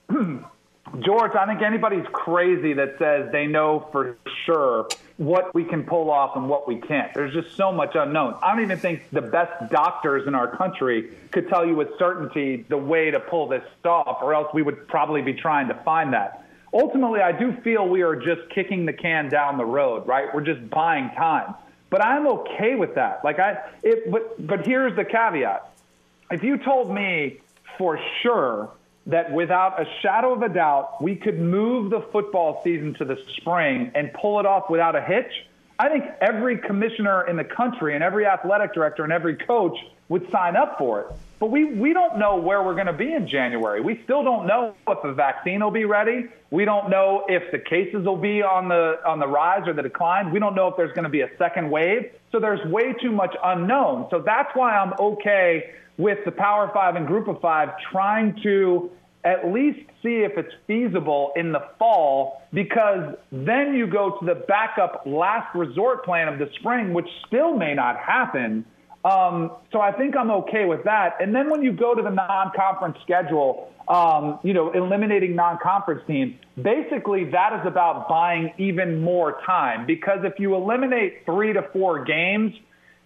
[0.11, 6.11] George, I think anybody's crazy that says they know for sure what we can pull
[6.11, 7.13] off and what we can't.
[7.15, 8.37] There's just so much unknown.
[8.43, 12.67] I don't even think the best doctors in our country could tell you with certainty
[12.69, 16.13] the way to pull this off, or else we would probably be trying to find
[16.13, 16.47] that.
[16.73, 20.35] Ultimately, I do feel we are just kicking the can down the road, right?
[20.35, 21.55] We're just buying time.
[21.89, 23.25] But I'm okay with that.
[23.25, 25.71] Like I, it, but but here's the caveat:
[26.31, 27.41] if you told me
[27.79, 28.71] for sure
[29.07, 33.17] that without a shadow of a doubt, we could move the football season to the
[33.37, 35.31] spring and pull it off without a hitch,
[35.79, 39.77] I think every commissioner in the country and every athletic director and every coach
[40.09, 41.07] would sign up for it.
[41.39, 43.81] But we, we don't know where we're going to be in January.
[43.83, 46.27] We still don't know if the vaccine will be ready.
[46.51, 49.83] We don't know if the cases will be on the on the rise or the
[49.83, 50.33] decline.
[50.33, 52.11] We don't know if there's going to be a second wave.
[52.33, 54.07] So there's way too much unknown.
[54.11, 58.91] So that's why I'm okay with the Power Five and Group of Five trying to
[59.25, 64.37] at least see if it's feasible in the fall because then you go to the
[64.37, 68.65] backup last resort plan of the spring, which still may not happen.
[69.07, 71.19] Um, so I think I'm okay with that.
[71.21, 76.35] And then when you go to the non-conference schedule, um, you know, eliminating non-conference teams,
[76.61, 82.05] basically that is about buying even more time because if you eliminate three to four
[82.05, 82.53] games,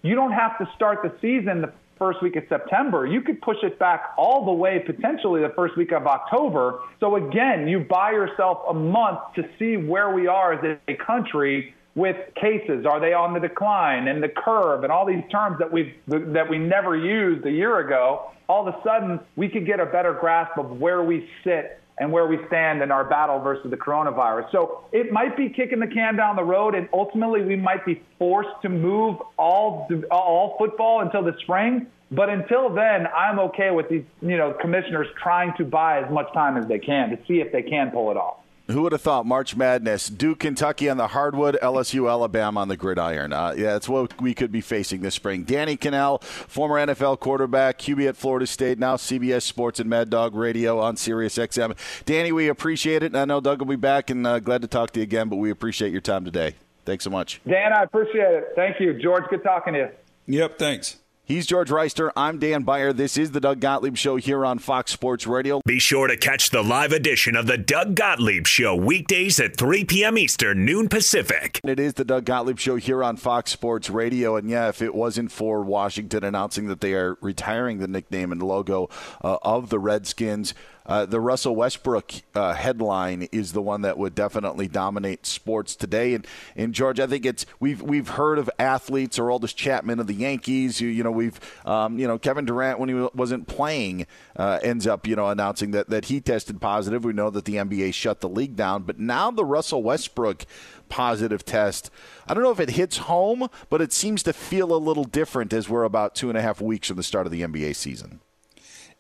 [0.01, 3.07] you don't have to start the season the first week of September.
[3.07, 6.81] You could push it back all the way potentially the first week of October.
[6.99, 11.75] So again, you buy yourself a month to see where we are as a country
[12.01, 12.87] with cases.
[12.87, 16.49] Are they on the decline and the curve and all these terms that we that
[16.49, 18.31] we never used a year ago?
[18.49, 22.11] All of a sudden, we could get a better grasp of where we sit and
[22.11, 24.51] where we stand in our battle versus the coronavirus.
[24.51, 28.03] So it might be kicking the can down the road, and ultimately we might be
[28.19, 31.87] forced to move all all football until the spring.
[32.11, 36.33] But until then, I'm okay with these you know commissioners trying to buy as much
[36.33, 38.39] time as they can to see if they can pull it off.
[38.71, 42.77] Who would have thought March Madness, Duke, Kentucky on the hardwood, LSU, Alabama on the
[42.77, 43.33] gridiron?
[43.33, 45.43] Uh, yeah, that's what we could be facing this spring.
[45.43, 50.37] Danny Kanell, former NFL quarterback, QB at Florida State, now CBS Sports and Mad Dog
[50.37, 51.77] Radio on Sirius XM.
[52.05, 53.07] Danny, we appreciate it.
[53.07, 55.29] And I know Doug will be back and uh, glad to talk to you again,
[55.29, 56.55] but we appreciate your time today.
[56.85, 57.41] Thanks so much.
[57.49, 58.49] Dan, I appreciate it.
[58.55, 58.95] Thank you.
[58.95, 59.89] George, good talking to you.
[60.27, 61.00] Yep, thanks.
[61.31, 62.11] He's George Wrighster.
[62.17, 62.93] I'm Dan Beyer.
[62.93, 65.61] This is the Doug Gottlieb Show here on Fox Sports Radio.
[65.65, 69.85] Be sure to catch the live edition of the Doug Gottlieb Show weekdays at 3
[69.85, 70.19] p.m.
[70.19, 71.61] Eastern, noon Pacific.
[71.63, 74.35] It is the Doug Gottlieb Show here on Fox Sports Radio.
[74.35, 78.43] And yeah, if it wasn't for Washington announcing that they are retiring the nickname and
[78.43, 78.89] logo
[79.23, 80.53] uh, of the Redskins,
[80.91, 86.15] uh, the Russell Westbrook uh, headline is the one that would definitely dominate sports today.
[86.15, 86.27] And,
[86.57, 90.15] and George, I think it's we've we've heard of athletes or Aroldis Chapman of the
[90.15, 90.81] Yankees.
[90.81, 94.89] You, you know, we've um, you know Kevin Durant when he wasn't playing uh, ends
[94.89, 97.05] up you know announcing that that he tested positive.
[97.05, 100.45] We know that the NBA shut the league down, but now the Russell Westbrook
[100.89, 101.89] positive test.
[102.27, 105.53] I don't know if it hits home, but it seems to feel a little different
[105.53, 108.19] as we're about two and a half weeks from the start of the NBA season.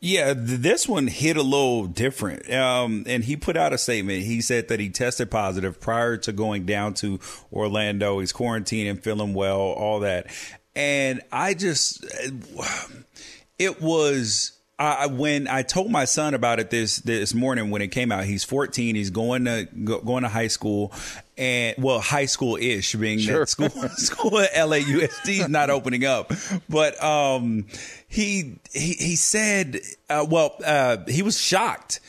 [0.02, 2.50] Yeah, this one hit a little different.
[2.50, 4.24] Um, and he put out a statement.
[4.24, 7.20] He said that he tested positive prior to going down to
[7.52, 8.18] Orlando.
[8.20, 10.28] He's quarantining, feeling well, all that.
[10.74, 12.04] And I just,
[13.58, 17.88] it was I, when I told my son about it this this morning when it
[17.88, 18.94] came out, he's 14.
[18.94, 20.92] He's going to go, going to high school,
[21.36, 23.40] and well, high school ish, being sure.
[23.40, 26.32] that school school at LAUSD is not opening up.
[26.70, 27.66] But um,
[28.08, 32.00] he he he said, uh, well, uh, he was shocked.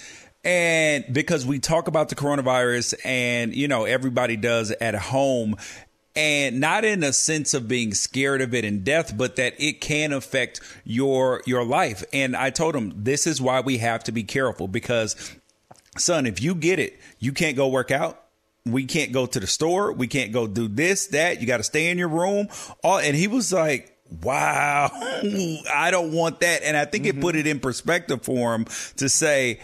[0.44, 5.56] And because we talk about the coronavirus and, you know, everybody does at home
[6.16, 9.82] and not in a sense of being scared of it and death but that it
[9.82, 12.04] can affect your your life.
[12.12, 15.16] And i told him this is why we have to be careful because
[15.98, 18.18] son if you get it you can't go work out.
[18.64, 19.92] We can't go to the store.
[19.92, 21.42] We can't go do this that.
[21.42, 22.48] You got to stay in your room.
[22.84, 24.92] All and he was like wow
[25.74, 26.64] i don't want that.
[26.64, 27.20] And i think mm-hmm.
[27.20, 28.66] it put it in perspective for him
[28.98, 29.60] to say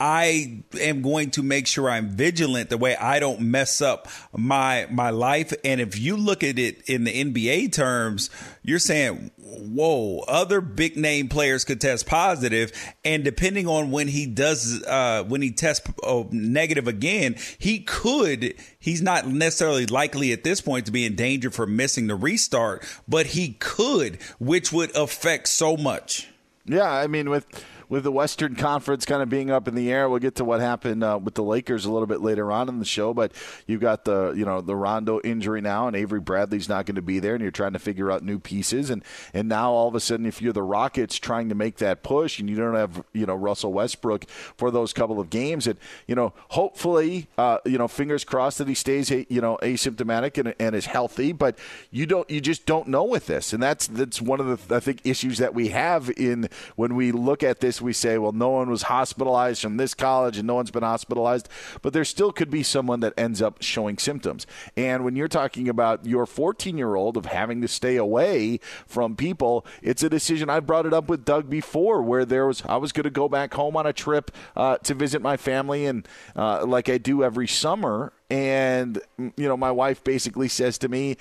[0.00, 4.86] I am going to make sure I'm vigilant the way I don't mess up my
[4.90, 5.52] my life.
[5.64, 8.28] And if you look at it in the NBA terms,
[8.62, 12.72] you're saying, whoa, other big name players could test positive,
[13.04, 18.54] and depending on when he does, uh, when he tests uh, negative again, he could.
[18.78, 22.84] He's not necessarily likely at this point to be in danger for missing the restart,
[23.06, 26.28] but he could, which would affect so much.
[26.64, 27.46] Yeah, I mean with
[27.92, 30.08] with the Western Conference kind of being up in the air.
[30.08, 32.78] We'll get to what happened uh, with the Lakers a little bit later on in
[32.78, 33.32] the show, but
[33.66, 37.02] you've got the you know the Rondo injury now, and Avery Bradley's not going to
[37.02, 39.94] be there, and you're trying to figure out new pieces, and and now all of
[39.94, 43.04] a sudden, if you're the Rockets trying to make that push, and you don't have
[43.12, 44.24] you know Russell Westbrook
[44.56, 48.68] for those couple of games, and you know hopefully uh, you know fingers crossed that
[48.68, 51.58] he stays you know asymptomatic and, and is healthy, but
[51.90, 54.80] you don't you just don't know with this, and that's that's one of the I
[54.80, 58.50] think issues that we have in when we look at this we say, well, no
[58.50, 61.48] one was hospitalized from this college and no one's been hospitalized,
[61.82, 64.46] but there still could be someone that ends up showing symptoms.
[64.76, 69.16] And when you're talking about your 14 year old of having to stay away from
[69.16, 70.48] people, it's a decision.
[70.48, 73.28] I brought it up with Doug before where there was, I was going to go
[73.28, 76.06] back home on a trip uh, to visit my family and
[76.36, 78.12] uh, like I do every summer.
[78.30, 81.18] And, you know, my wife basically says to me,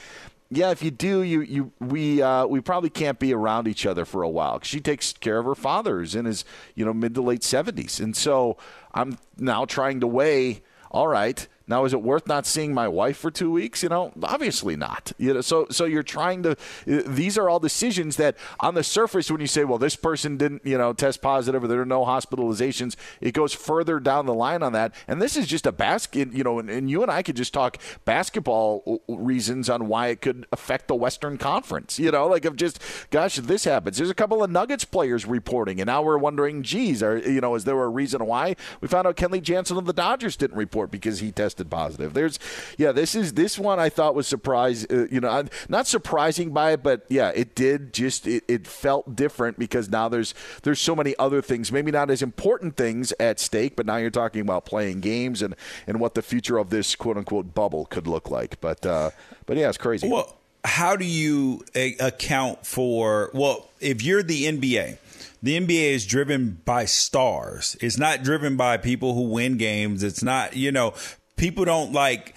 [0.54, 4.04] yeah, if you do, you you we uh, we probably can't be around each other
[4.04, 4.60] for a while.
[4.62, 6.44] She takes care of her father's in his
[6.76, 8.58] you know mid to late seventies, and so
[8.94, 10.62] I'm now trying to weigh.
[10.92, 13.84] All right, now, is it worth not seeing my wife for two weeks?
[13.84, 15.14] You know, obviously not.
[15.18, 16.58] You know, so so you're trying to.
[16.86, 20.66] These are all decisions that, on the surface, when you say, "Well, this person didn't,
[20.66, 24.64] you know, test positive, or there are no hospitalizations," it goes further down the line
[24.64, 24.94] on that.
[25.08, 26.34] And this is just a basket.
[26.34, 30.22] You know, and, and you and I could just talk basketball reasons on why it
[30.22, 32.00] could affect the Western Conference.
[32.00, 32.82] You know, like of just,
[33.12, 36.64] gosh, if this happens, there's a couple of Nuggets players reporting, and now we're wondering,
[36.64, 38.56] geez, are you know, is there a reason why?
[38.82, 42.14] We found out Kenley Jansen of the Dodgers didn't report because he tested tested positive.
[42.14, 42.40] There's,
[42.78, 44.86] yeah, this is this one I thought was surprise.
[44.90, 49.16] Uh, you know, not surprising by it, but yeah, it did just it, it felt
[49.16, 50.34] different because now there's
[50.64, 54.10] there's so many other things, maybe not as important things at stake, but now you're
[54.10, 55.56] talking about playing games and
[55.88, 58.62] and what the future of this quote unquote bubble could look like.
[58.62, 59.12] But uh,
[59.46, 60.10] but yeah, it's crazy.
[60.10, 64.98] Well, how do you a- account for well if you're the NBA?
[65.44, 67.76] the NBA is driven by stars.
[67.82, 70.04] It's not driven by people who win games.
[70.04, 70.94] It's not, you know,
[71.42, 72.36] people don't like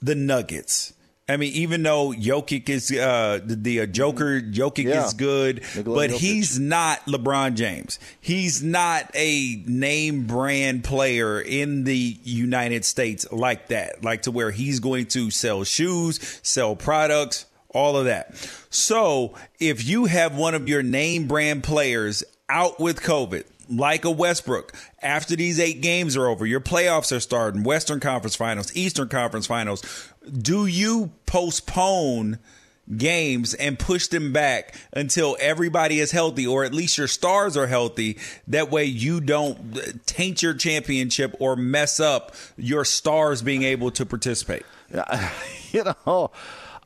[0.00, 0.94] the Nuggets.
[1.28, 5.04] I mean, even though Jokic is uh, the, the uh, Joker, Jokic yeah.
[5.04, 6.16] is good, but Jokic.
[6.16, 7.98] he's not LeBron James.
[8.18, 14.50] He's not a name brand player in the United States like that, like to where
[14.50, 18.34] he's going to sell shoes, sell products, all of that.
[18.70, 24.10] So if you have one of your name brand players out with COVID, like a
[24.10, 29.08] Westbrook, after these eight games are over, your playoffs are starting, Western Conference Finals, Eastern
[29.08, 29.82] Conference Finals.
[30.30, 32.38] Do you postpone
[32.96, 37.66] games and push them back until everybody is healthy, or at least your stars are
[37.66, 38.18] healthy?
[38.46, 44.06] That way you don't taint your championship or mess up your stars being able to
[44.06, 44.64] participate.
[45.70, 46.30] You know,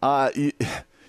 [0.03, 0.51] uh, you,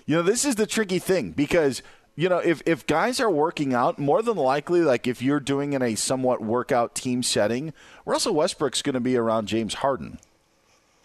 [0.06, 1.82] you know, this is the tricky thing because
[2.16, 5.72] you know, if if guys are working out, more than likely, like if you're doing
[5.72, 7.72] in a somewhat workout team setting,
[8.06, 10.18] Russell Westbrook's going to be around James Harden.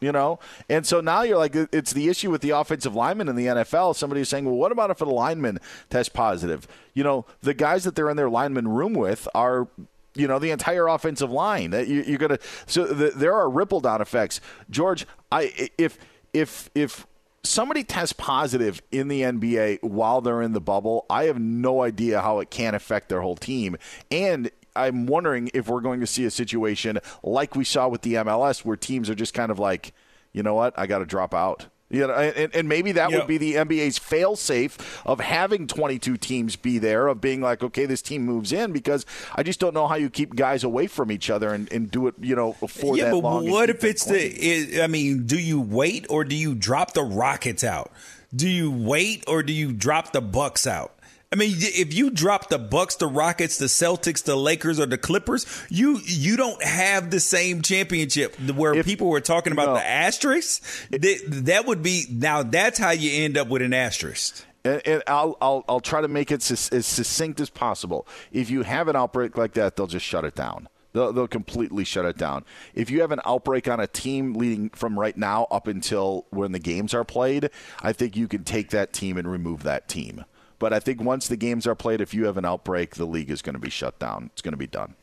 [0.01, 0.39] You know,
[0.69, 3.97] and so now you're like, it's the issue with the offensive lineman in the NFL.
[3.97, 6.69] Somebody's saying, well, what about if a lineman tests positive?
[6.93, 9.67] You know, the guys that they're in their lineman room with are
[10.15, 11.73] you know the entire offensive line.
[11.73, 14.39] You, are gonna so the, there are ripple down effects.
[14.69, 15.97] George, I if
[16.33, 17.05] if if
[17.43, 22.21] somebody tests positive in the NBA while they're in the bubble, I have no idea
[22.21, 23.77] how it can affect their whole team.
[24.11, 28.15] And I'm wondering if we're going to see a situation like we saw with the
[28.15, 29.93] MLS where teams are just kind of like,
[30.31, 31.67] you know what, I got to drop out.
[31.89, 36.17] You know, and, and maybe that would be the NBA's fail safe of having 22
[36.17, 39.73] teams be there, of being like, okay, this team moves in because I just don't
[39.73, 42.53] know how you keep guys away from each other and, and do it, you know,
[42.53, 43.49] for yeah, that but long.
[43.49, 44.81] What if it's the?
[44.83, 47.91] I mean, do you wait or do you drop the Rockets out?
[48.35, 50.93] Do you wait or do you drop the Bucks out?
[51.31, 54.97] I mean, if you drop the Bucks, the Rockets, the Celtics, the Lakers, or the
[54.97, 58.35] Clippers, you you don't have the same championship.
[58.39, 62.41] Where if, people were talking about no, the asterisk, that, that would be now.
[62.41, 64.43] That's how you end up with an asterisk.
[64.65, 68.07] And, and I'll, I'll I'll try to make it as, as succinct as possible.
[68.31, 70.67] If you have an outbreak like that, they'll just shut it down.
[70.93, 72.43] They'll, they'll completely shut it down.
[72.73, 76.53] If you have an outbreak on a team leading from right now up until when
[76.53, 77.51] the games are played,
[77.83, 80.25] I think you can take that team and remove that team.
[80.59, 83.31] But I think once the games are played, if you have an outbreak, the league
[83.31, 84.29] is going to be shut down.
[84.33, 84.95] It's going to be done.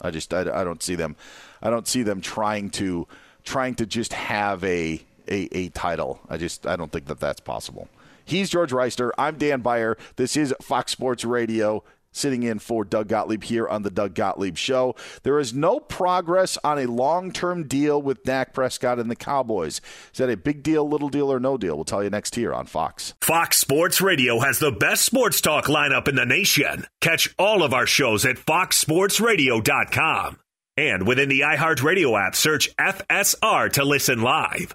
[0.00, 1.16] I just I, I don't see them.
[1.62, 3.06] I don't see them trying to
[3.44, 6.20] trying to just have a, a a title.
[6.28, 7.88] I just I don't think that that's possible.
[8.24, 9.10] He's George Wrighster.
[9.18, 9.96] I'm Dan Beyer.
[10.16, 14.56] This is Fox Sports Radio sitting in for Doug Gottlieb here on the Doug Gottlieb
[14.56, 14.94] Show.
[15.22, 19.80] There is no progress on a long term deal with Dak Prescott and the Cowboys.
[20.12, 21.74] Is that a big deal, little deal, or no deal?
[21.74, 23.14] We'll tell you next here on Fox.
[23.20, 26.86] Fox Sports Radio has the best sports talk lineup in the nation.
[27.00, 30.38] Catch all of our shows at foxsportsradio.com.
[30.76, 34.74] And within the iHeartRadio app, search FSR to listen live.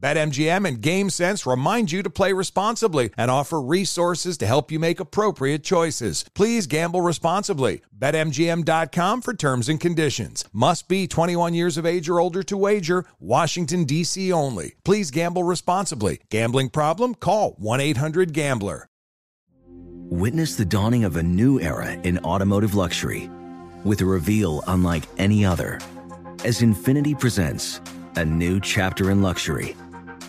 [0.00, 5.00] BetMGM and GameSense remind you to play responsibly and offer resources to help you make
[5.00, 6.24] appropriate choices.
[6.34, 7.82] Please gamble responsibly.
[7.98, 10.44] BetMGM.com for terms and conditions.
[10.52, 13.06] Must be 21 years of age or older to wager.
[13.18, 14.32] Washington, D.C.
[14.32, 14.74] only.
[14.84, 16.20] Please gamble responsibly.
[16.30, 17.16] Gambling problem?
[17.16, 18.88] Call 1 800 Gambler.
[20.10, 23.28] Witness the dawning of a new era in automotive luxury
[23.84, 25.80] with a reveal unlike any other
[26.44, 27.80] as Infiniti presents
[28.16, 29.76] a new chapter in luxury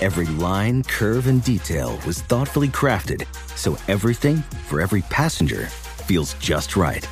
[0.00, 3.26] Every line, curve, and detail was thoughtfully crafted
[3.56, 4.36] so everything
[4.68, 5.66] for every passenger
[6.06, 7.04] feels just right.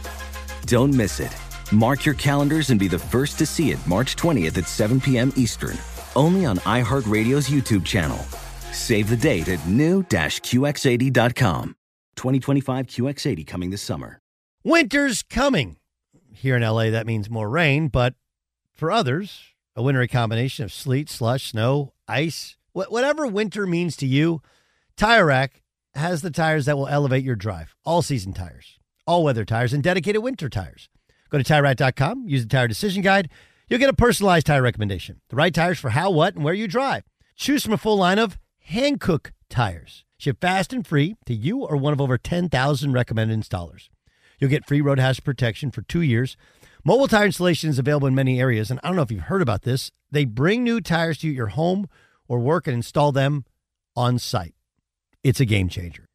[0.67, 1.37] Don't miss it.
[1.73, 5.33] Mark your calendars and be the first to see it March 20th at 7 p.m.
[5.35, 5.77] Eastern,
[6.15, 8.19] only on iHeartRadio's YouTube channel.
[8.73, 11.77] Save the date at new-QX80.com.
[12.15, 14.21] 2025 QX80 coming this summer.
[14.63, 15.77] Winter's coming.
[16.33, 18.15] Here in LA, that means more rain, but
[18.73, 19.41] for others,
[19.75, 24.43] a wintry combination of sleet, slush, snow, ice, whatever winter means to you,
[24.97, 25.63] Tire Rack
[25.95, 27.75] has the tires that will elevate your drive.
[27.85, 30.89] All season tires, all weather tires, and dedicated winter tires.
[31.31, 33.31] Go to TireRack.com, use the Tire Decision Guide.
[33.69, 35.21] You'll get a personalized tire recommendation.
[35.31, 37.03] The right tires for how, what, and where you drive.
[37.35, 38.39] Choose from a full line of
[38.71, 40.05] Hankook tires.
[40.19, 43.89] Ship fast and free to you or one of over 10,000 recommended installers.
[44.39, 46.37] You'll get free road hazard protection for two years.
[46.85, 49.43] Mobile tire installation is available in many areas, and I don't know if you've heard
[49.43, 49.91] about this.
[50.11, 51.89] They bring new tires to your home
[52.29, 53.45] or work and install them
[53.95, 54.55] on site.
[55.23, 56.07] It's a game changer.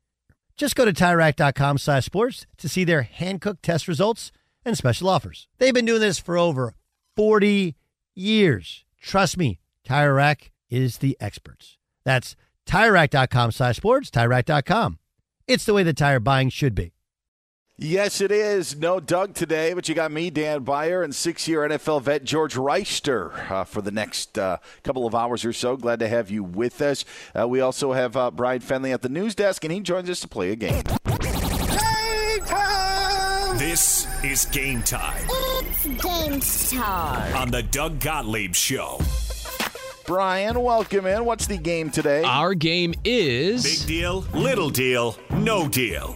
[0.56, 4.32] Just go to TireRack.com slash sports to see their Hankook test results
[4.64, 5.48] and special offers.
[5.58, 6.76] They've been doing this for over
[7.16, 7.76] 40
[8.14, 8.86] years.
[9.02, 11.78] Trust me, Tire Rack is the experts.
[12.06, 12.36] That's
[12.68, 15.00] TireRack.com slash sports, TireRack.com.
[15.48, 16.94] It's the way the tire buying should be.
[17.84, 18.78] Yes, it is.
[18.78, 22.54] No Doug today, but you got me, Dan Beyer, and six year NFL vet George
[22.54, 25.76] Wrighster uh, for the next uh, couple of hours or so.
[25.76, 27.04] Glad to have you with us.
[27.38, 30.20] Uh, we also have uh, Brian Fenley at the news desk, and he joins us
[30.20, 30.84] to play a game.
[33.58, 36.40] This is game time It's game
[36.80, 37.36] time.
[37.36, 39.00] on the Doug Gottlieb Show.
[40.06, 41.26] Brian, welcome in.
[41.26, 42.22] What's the game today?
[42.24, 46.16] Our game is Big deal, little deal, no deal.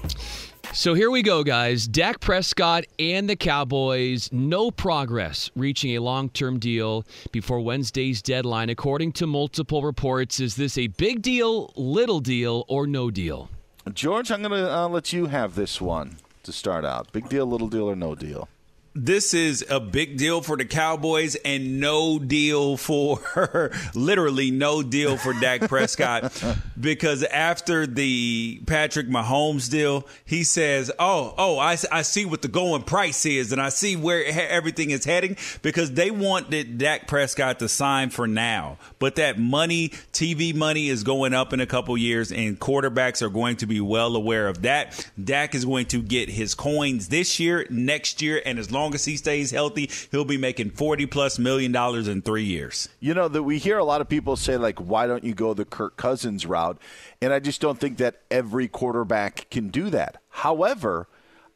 [0.76, 1.88] So here we go, guys.
[1.88, 8.70] Dak Prescott and the Cowboys, no progress reaching a long term deal before Wednesday's deadline.
[8.70, 13.50] According to multiple reports, is this a big deal, little deal, or no deal?
[13.94, 17.10] George, I'm going to uh, let you have this one to start out.
[17.14, 18.50] Big deal, little deal, or no deal?
[18.96, 25.18] This is a big deal for the Cowboys and no deal for literally no deal
[25.18, 26.32] for Dak Prescott.
[26.78, 32.48] Because after the Patrick Mahomes deal, he says, "Oh, oh, I, I see what the
[32.48, 35.38] going price is and I see where everything is heading.
[35.62, 41.04] Because they wanted Dak Prescott to sign for now, but that money, TV money is
[41.04, 44.62] going up in a couple years and quarterbacks are going to be well aware of
[44.64, 45.10] that.
[45.22, 49.06] Dak is going to get his coins this year, next year, and as long as
[49.06, 52.90] he stays healthy, he'll be making 40 plus million dollars in 3 years.
[53.00, 55.54] You know that we hear a lot of people say like, "Why don't you go
[55.54, 56.78] the Kirk Cousins route?"
[57.22, 60.22] And I just don't think that every quarterback can do that.
[60.30, 61.08] However,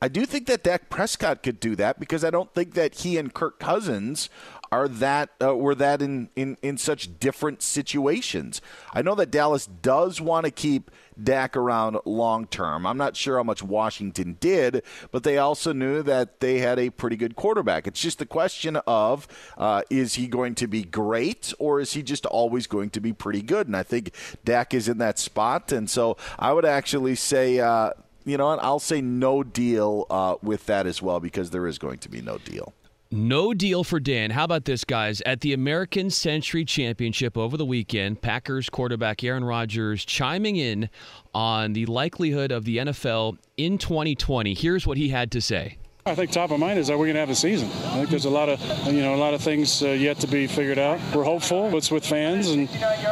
[0.01, 3.17] I do think that Dak Prescott could do that because I don't think that he
[3.17, 4.29] and Kirk Cousins
[4.71, 8.61] are that uh, were that in, in in such different situations.
[8.93, 10.91] I know that Dallas does want to keep
[11.21, 12.85] Dak around long term.
[12.85, 16.89] I'm not sure how much Washington did, but they also knew that they had a
[16.89, 17.87] pretty good quarterback.
[17.87, 22.03] It's just the question of uh, is he going to be great or is he
[22.03, 23.67] just always going to be pretty good?
[23.67, 24.13] And I think
[24.45, 25.71] Dak is in that spot.
[25.71, 27.59] And so I would actually say.
[27.59, 27.91] Uh,
[28.25, 28.49] you know?
[28.49, 32.21] I'll say no deal uh, with that as well because there is going to be
[32.21, 32.73] no deal.
[33.11, 34.29] No deal for Dan.
[34.29, 35.19] How about this, guys?
[35.21, 40.91] At the American Century Championship over the weekend, Packers quarterback Aaron Rodgers chiming in
[41.33, 44.53] on the likelihood of the NFL in 2020.
[44.53, 45.79] Here's what he had to say.
[46.09, 47.69] I think top of mind is that we're going to have a season.
[47.85, 50.27] I think there's a lot of, you know, a lot of things uh, yet to
[50.27, 50.99] be figured out.
[51.13, 51.77] We're hopeful.
[51.77, 52.67] It's with fans, and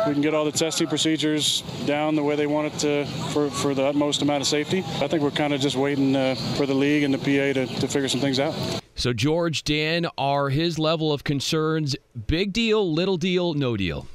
[0.08, 3.52] we can get all the testing procedures down the way they want it to for,
[3.52, 4.80] for the utmost amount of safety.
[4.96, 7.68] I think we're kind of just waiting uh, for the league and the PA to,
[7.68, 8.56] to figure some things out.
[8.96, 11.96] So, George, Dan, are his level of concerns
[12.26, 14.08] big deal, little deal, no deal?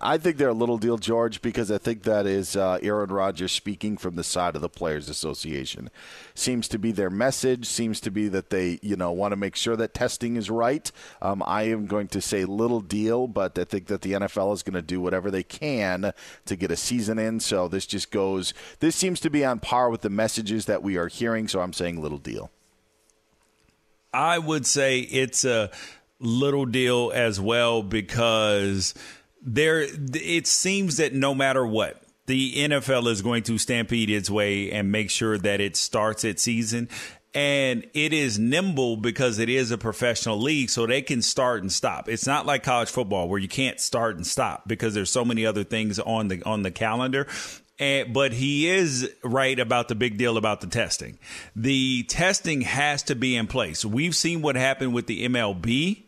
[0.00, 3.50] I- think they're a little deal, George, because I think that is uh, Aaron Rodgers
[3.50, 5.90] speaking from the side of the Players Association.
[6.34, 7.66] Seems to be their message.
[7.66, 10.90] Seems to be that they, you know, want to make sure that testing is right.
[11.20, 14.62] Um, I am going to say little deal, but I think that the NFL is
[14.62, 16.12] going to do whatever they can
[16.46, 17.40] to get a season in.
[17.40, 18.54] So this just goes.
[18.78, 21.48] This seems to be on par with the messages that we are hearing.
[21.48, 22.50] So I'm saying little deal.
[24.14, 25.70] I would say it's a
[26.20, 28.94] little deal as well because
[29.42, 34.70] there it seems that no matter what the NFL is going to stampede its way
[34.70, 36.88] and make sure that it starts its season.
[37.34, 41.72] And it is nimble because it is a professional league so they can start and
[41.72, 42.08] stop.
[42.08, 45.46] It's not like college football where you can't start and stop because there's so many
[45.46, 47.26] other things on the on the calendar.
[47.78, 51.18] And, but he is right about the big deal about the testing.
[51.56, 53.82] The testing has to be in place.
[53.82, 56.04] We've seen what happened with the mlb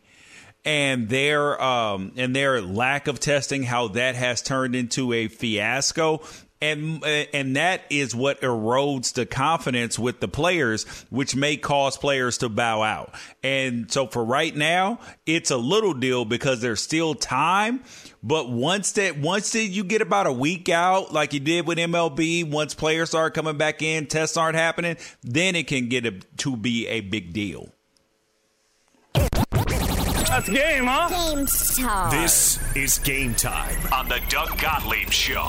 [0.65, 6.21] and their um, and their lack of testing, how that has turned into a fiasco.
[6.61, 12.39] And and that is what erodes the confidence with the players, which may cause players
[12.39, 13.13] to bow out.
[13.43, 17.83] And so for right now, it's a little deal because there's still time.
[18.23, 21.77] But once that once that you get about a week out, like you did with
[21.77, 26.11] MLB, once players start coming back in, tests aren't happening, then it can get a,
[26.37, 27.74] to be a big deal.
[30.35, 31.07] That's game, huh?
[31.07, 32.11] Game time.
[32.11, 35.47] This is game time on the Doug Gottlieb Show.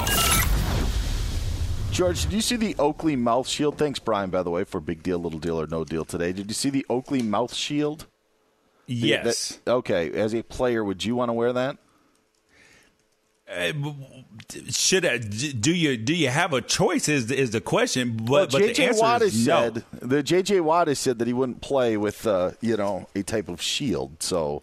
[1.91, 3.79] George, did you see the Oakley mouth shield?
[3.79, 6.33] Thanks, Brian, by the way, for big deal, little deal, or no deal today.
[6.33, 8.07] Did you see the Oakley mouth shield?
[8.87, 9.59] Yes.
[9.65, 10.13] The, okay.
[10.13, 11.79] As a player, would you want to wear that?
[13.51, 13.73] Uh,
[14.71, 17.09] should I, do you do you have a choice?
[17.09, 18.17] Is is the question?
[18.17, 19.63] But, well, but the JJ answer Watt is has no.
[19.63, 23.23] said the JJ Watt has said that he wouldn't play with uh, you know a
[23.23, 24.21] type of shield.
[24.21, 24.63] So,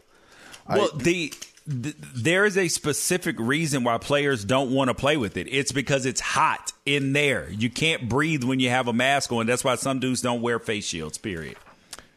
[0.67, 1.33] Well, I, the,
[1.65, 5.47] the there is a specific reason why players don't want to play with it.
[5.49, 7.49] It's because it's hot in there.
[7.49, 9.45] You can't breathe when you have a mask on.
[9.45, 11.17] That's why some dudes don't wear face shields.
[11.17, 11.55] Period.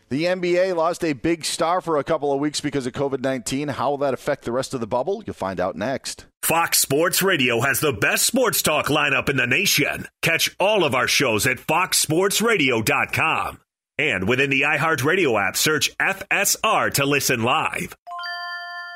[0.08, 3.66] The NBA lost a big star for a couple of weeks because of COVID 19.
[3.68, 5.22] How will that affect the rest of the bubble?
[5.26, 6.26] You'll find out next.
[6.42, 10.06] Fox Sports Radio has the best sports talk lineup in the nation.
[10.22, 13.58] Catch all of our shows at foxsportsradio.com.
[13.98, 17.96] And within the iHeartRadio app, search FSR to listen live.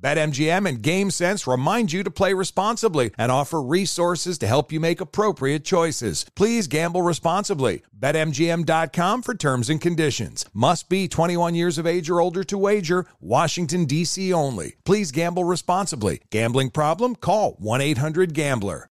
[0.00, 5.00] BetMGM and GameSense remind you to play responsibly and offer resources to help you make
[5.00, 6.24] appropriate choices.
[6.34, 7.82] Please gamble responsibly.
[7.98, 10.44] BetMGM.com for terms and conditions.
[10.52, 13.06] Must be 21 years of age or older to wager.
[13.20, 14.32] Washington, D.C.
[14.32, 14.76] only.
[14.84, 16.20] Please gamble responsibly.
[16.30, 17.16] Gambling problem?
[17.16, 18.88] Call 1 800 Gambler.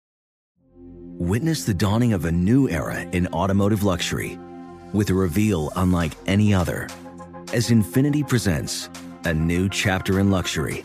[1.19, 4.39] Witness the dawning of a new era in automotive luxury
[4.93, 6.89] with a reveal unlike any other
[7.53, 8.91] as Infiniti presents
[9.25, 10.85] a new chapter in luxury,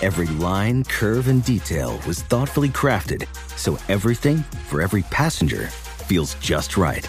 [0.00, 3.26] Every line, curve, and detail was thoughtfully crafted
[3.56, 4.38] so everything
[4.68, 5.66] for every passenger
[6.06, 7.08] feels just right.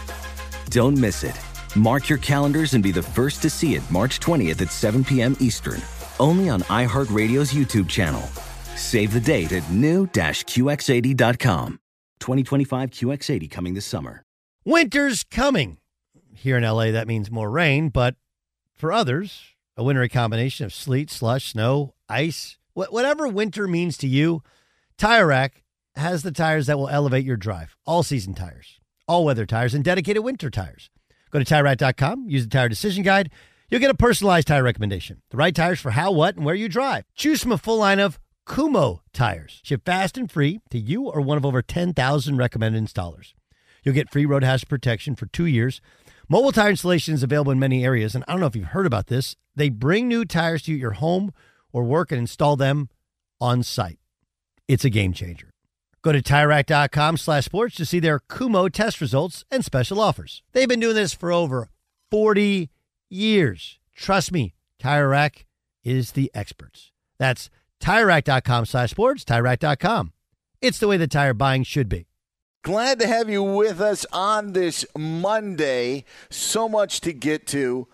[0.72, 1.40] Don't miss it.
[1.76, 5.38] Mark your calendars and be the first to see it March 20th at 7 p.m.
[5.40, 5.80] Eastern,
[6.20, 8.24] only on iHeartRadio's YouTube channel.
[8.76, 11.80] Save the date at new-QX80.com.
[12.20, 14.24] 2025 QX80 coming this summer.
[14.66, 15.78] Winter's coming.
[16.34, 18.16] Here in LA, that means more rain, but
[18.74, 19.44] for others,
[19.78, 24.44] a wintry combination of sleet, slush, snow, ice, whatever winter means to you,
[24.98, 25.64] Tire Rack
[25.96, 27.76] has the tires that will elevate your drive.
[27.86, 30.90] All season tires, all weather tires, and dedicated winter tires.
[31.32, 33.30] Go to TireRack.com, use the Tire Decision Guide.
[33.70, 35.22] You'll get a personalized tire recommendation.
[35.30, 37.06] The right tires for how, what, and where you drive.
[37.16, 39.62] Choose from a full line of Kumho tires.
[39.64, 43.34] Ship fast and free to you or one of over 10,000 recommended installers.
[43.84, 45.82] You'll get free road hazard protection for two years.
[46.28, 48.88] Mobile tire installation is available in many areas, and I don't know if you've heard
[48.88, 49.36] about this.
[49.56, 51.32] They bring new tires to your home
[51.72, 52.90] or work and install them
[53.40, 54.00] on site.
[54.68, 55.52] It's a game changer.
[56.02, 60.44] Go to TireRack.com slash sports to see their Kumho test results and special offers.
[60.54, 61.70] They've been doing this for over
[62.10, 62.70] 40
[63.10, 63.80] years.
[63.96, 65.46] Trust me, Tire Rack
[65.84, 66.92] is the experts.
[67.18, 67.50] That's
[67.82, 70.14] TireRack.com slash sports, TireRack.com.
[70.62, 72.08] It's the way the tire buying should be.
[72.62, 76.04] Glad to have you with us on this Monday.
[76.30, 77.88] So much to get to.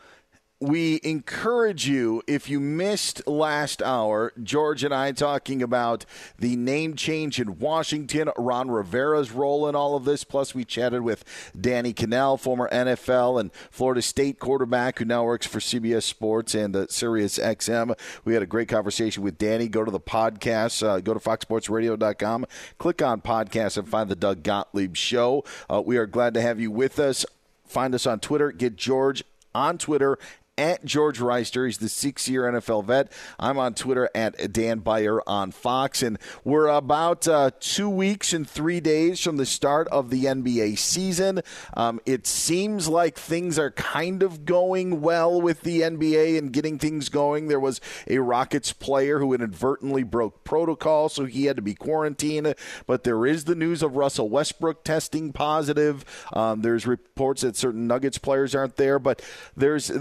[0.66, 6.06] We encourage you, if you missed last hour, George and I talking about
[6.40, 10.24] the name change in Washington, Ron Rivera's role in all of this.
[10.24, 11.24] Plus, we chatted with
[11.60, 16.76] Danny Kanell, former NFL and Florida State quarterback who now works for CBS Sports and
[16.76, 17.96] uh, Sirius XM.
[18.24, 19.68] We had a great conversation with Danny.
[19.68, 22.48] Go to the podcast, uh, go to foxsportsradio.com,
[22.80, 25.44] click on podcast, and find the Doug Gottlieb Show.
[25.70, 27.24] Uh, we are glad to have you with us.
[27.68, 28.52] Find us on Twitter.
[28.52, 30.18] Get George on Twitter
[30.58, 31.66] at George Wrighster.
[31.66, 33.12] He's the six year NFL vet.
[33.40, 36.02] I'm on Twitter at Dan Beyer on Fox.
[36.02, 40.78] And we're about uh, two weeks and three days from the start of the NBA
[40.78, 41.42] season.
[41.76, 46.80] Um, it seems like things are kind of going well with the NBA and getting
[46.80, 47.48] things going.
[47.48, 52.56] There was a Rockets player who inadvertently broke protocol, so he had to be quarantined.
[52.88, 56.06] But there is the news of Russell Westbrook testing positive.
[56.34, 59.22] Um, there's reports that certain Nuggets players aren't there, but
[59.56, 59.92] there's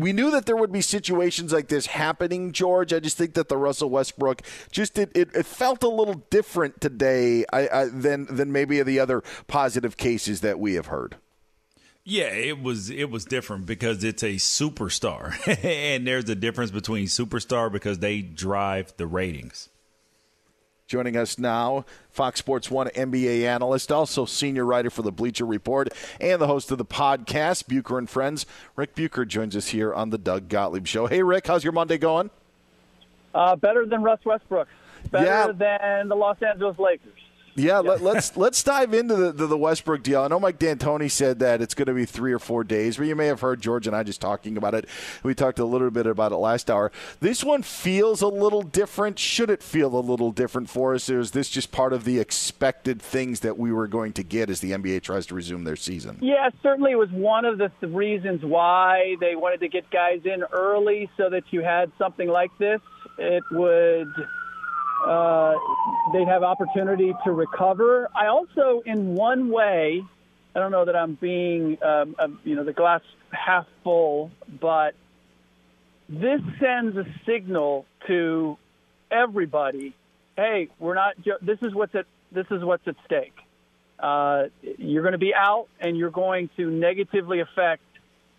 [0.00, 2.92] we knew that there would be situations like this happening, George.
[2.92, 4.42] I just think that the Russell Westbrook
[4.72, 8.98] just it, it, it felt a little different today I, I, than than maybe the
[8.98, 11.16] other positive cases that we have heard.
[12.04, 15.34] Yeah, it was it was different because it's a superstar,
[15.64, 19.68] and there's a difference between superstar because they drive the ratings.
[20.90, 25.88] Joining us now, Fox Sports One NBA analyst, also senior writer for the Bleacher Report,
[26.20, 28.44] and the host of the podcast, Bucher and Friends.
[28.74, 31.06] Ric Bucher joins us here on the Doug Gottlieb Show.
[31.06, 32.30] Hey, Ric, how's your Monday going?
[33.32, 34.66] Uh, better than Russ Westbrook.
[35.12, 35.52] Better yeah.
[35.52, 37.19] than the Los Angeles Lakers.
[37.54, 40.22] Yeah, let, us let's, let's dive into the, the, the Westbrook deal.
[40.22, 43.06] I know Mike D'Antoni said that it's going to be three or four days, but
[43.06, 44.86] you may have heard George and I just talking about it.
[45.22, 46.92] We talked a little bit about it last hour.
[47.20, 49.18] This one feels a little different.
[49.18, 51.08] Should it feel a little different for us?
[51.10, 54.50] Or is this just part of the expected things that we were going to get
[54.50, 56.18] as the NBA tries to resume their season?
[56.20, 60.20] Yeah, certainly it was one of the th- reasons why they wanted to get guys
[60.24, 62.80] in early so that you had something like this.
[63.18, 64.08] It would
[65.06, 65.54] uh,
[66.12, 68.08] they'd have opportunity to recover.
[68.14, 70.02] I also, in one way,
[70.54, 74.30] I don't know that I'm being, um, uh, you know, the glass half full,
[74.60, 74.94] but
[76.08, 78.58] this sends a signal to
[79.10, 79.94] everybody.
[80.36, 81.14] Hey, we're not.
[81.42, 82.06] this is what's at.
[82.32, 83.34] This is what's at stake.
[83.98, 87.82] Uh, you're going to be out, and you're going to negatively affect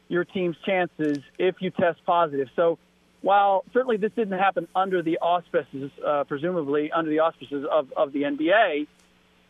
[0.07, 2.49] your team's chances if you test positive.
[2.55, 2.77] So
[3.21, 8.13] while certainly this didn't happen under the auspices, uh, presumably under the auspices of, of
[8.13, 8.87] the NBA,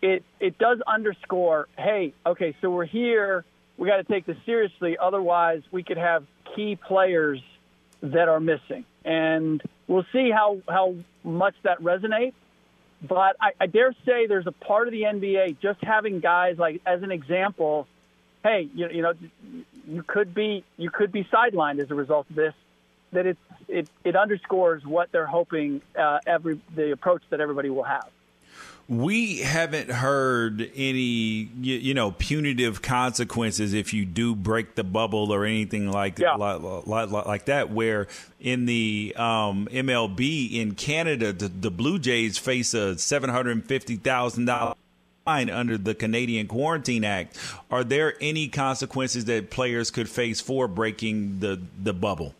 [0.01, 3.45] it, it does underscore, hey, okay, so we're here.
[3.77, 4.97] We got to take this seriously.
[4.99, 7.41] Otherwise, we could have key players
[8.01, 8.85] that are missing.
[9.05, 12.33] And we'll see how, how much that resonates.
[13.01, 16.81] But I, I dare say there's a part of the NBA just having guys like,
[16.85, 17.87] as an example,
[18.43, 19.13] hey, you, you know,
[19.87, 22.53] you could be you could be sidelined as a result of this
[23.11, 23.37] that it
[23.67, 28.09] it, it underscores what they're hoping uh, every the approach that everybody will have.
[28.89, 35.31] We haven't heard any, you, you, know, punitive consequences if you do break the bubble
[35.31, 36.33] or anything like yeah.
[36.33, 37.69] like, like, like, that.
[37.69, 38.07] Where
[38.41, 43.95] in the um, MLB in Canada, the, the Blue Jays face a seven hundred fifty
[43.95, 44.75] thousand dollar
[45.23, 47.37] fine under the Canadian Quarantine Act.
[47.69, 52.35] Are there any consequences that players could face for breaking the the bubble?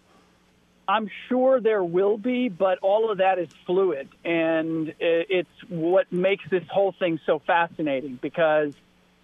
[0.92, 6.44] I'm sure there will be, but all of that is fluid, and it's what makes
[6.50, 8.20] this whole thing so fascinating.
[8.22, 8.74] Because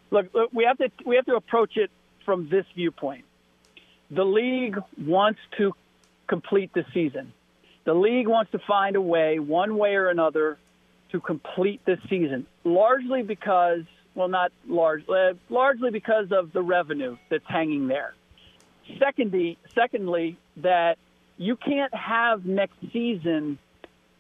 [0.10, 1.92] look, look, we have to we have to approach it
[2.24, 3.26] from this viewpoint.
[4.12, 5.74] The league wants to
[6.28, 7.34] complete the season.
[7.84, 10.58] The league wants to find a way, one way or another,
[11.12, 13.84] to complete this season, largely because,
[14.16, 18.14] well, not large, uh, largely because of the revenue that's hanging there.
[19.00, 20.98] Secondly, secondly, that
[21.38, 23.58] you can't have next season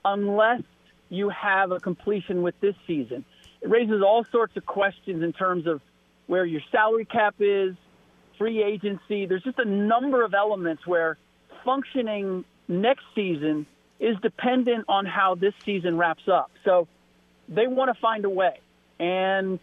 [0.05, 0.61] unless
[1.09, 3.26] you have a completion with this season.
[3.61, 5.82] It raises all sorts of questions in terms of
[6.28, 7.76] where your salary cap is,
[8.38, 9.26] free agency.
[9.26, 11.18] There's just a number of elements where
[11.65, 13.65] functioning next season
[13.99, 16.51] is dependent on how this season wraps up.
[16.63, 16.88] So
[17.49, 18.59] they want to find a way.
[18.99, 19.59] And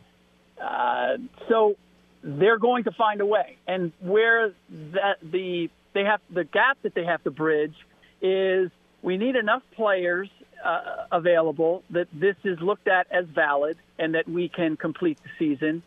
[0.61, 1.77] uh, so
[2.23, 3.59] they're going to find a way.
[3.67, 7.75] And where that the they have the gap that they have to bridge
[8.21, 8.71] is
[9.03, 10.29] we need enough players
[10.63, 15.31] uh, available that this is looked at as valid and that we can complete the
[15.39, 15.83] season.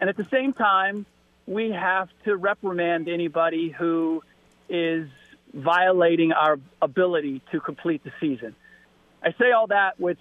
[0.00, 1.06] And at the same time,
[1.46, 4.22] we have to reprimand anybody who
[4.68, 5.08] is
[5.54, 8.54] violating our ability to complete the season.
[9.22, 10.18] I say all that with,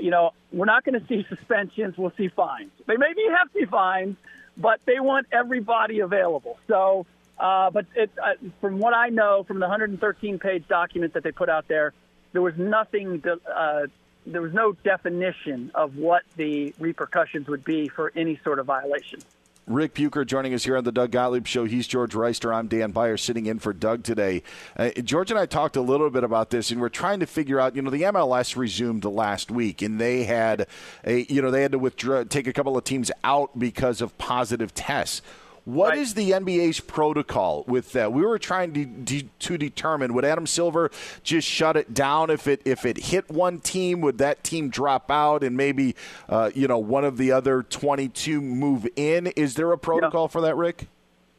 [0.00, 1.96] you know, we're not going to see suspensions.
[1.96, 2.72] We'll see fines.
[2.86, 4.16] They may be hefty fines,
[4.56, 6.58] but they want everybody available.
[6.68, 7.06] So,
[7.38, 11.32] uh, but it, uh, from what I know from the 113 page document that they
[11.32, 11.92] put out there,
[12.32, 13.86] there was nothing, to, uh,
[14.26, 19.20] there was no definition of what the repercussions would be for any sort of violation.
[19.68, 21.66] Ric Bucher joining us here on the Doug Gottlieb Show.
[21.66, 22.52] He's George Wrighster.
[22.52, 24.42] I'm Dan Beyer sitting in for Doug today.
[24.76, 27.60] Uh, George and I talked a little bit about this, and we're trying to figure
[27.60, 27.76] out.
[27.76, 30.66] You know, the MLS resumed last week, and they had
[31.04, 34.18] a, you know, they had to withdraw, take a couple of teams out because of
[34.18, 35.22] positive tests.
[35.64, 35.98] What right.
[35.98, 38.12] is the NBA's protocol with that?
[38.12, 40.90] We were trying to, de- to determine would Adam Silver
[41.22, 44.00] just shut it down if it if it hit one team?
[44.00, 45.94] Would that team drop out and maybe
[46.28, 49.28] uh, you know one of the other twenty two move in?
[49.28, 50.28] Is there a protocol yeah.
[50.28, 50.88] for that, Ric?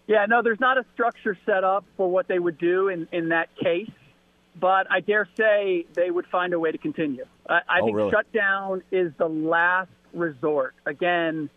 [0.08, 3.30] Yeah, no, there's not a structure set up for what they would do in, in
[3.30, 3.90] that case,
[4.60, 7.26] but I dare say they would find a way to continue.
[7.50, 8.12] I, I oh, think really?
[8.12, 10.76] shutdown is the last resort.
[10.86, 11.50] Again,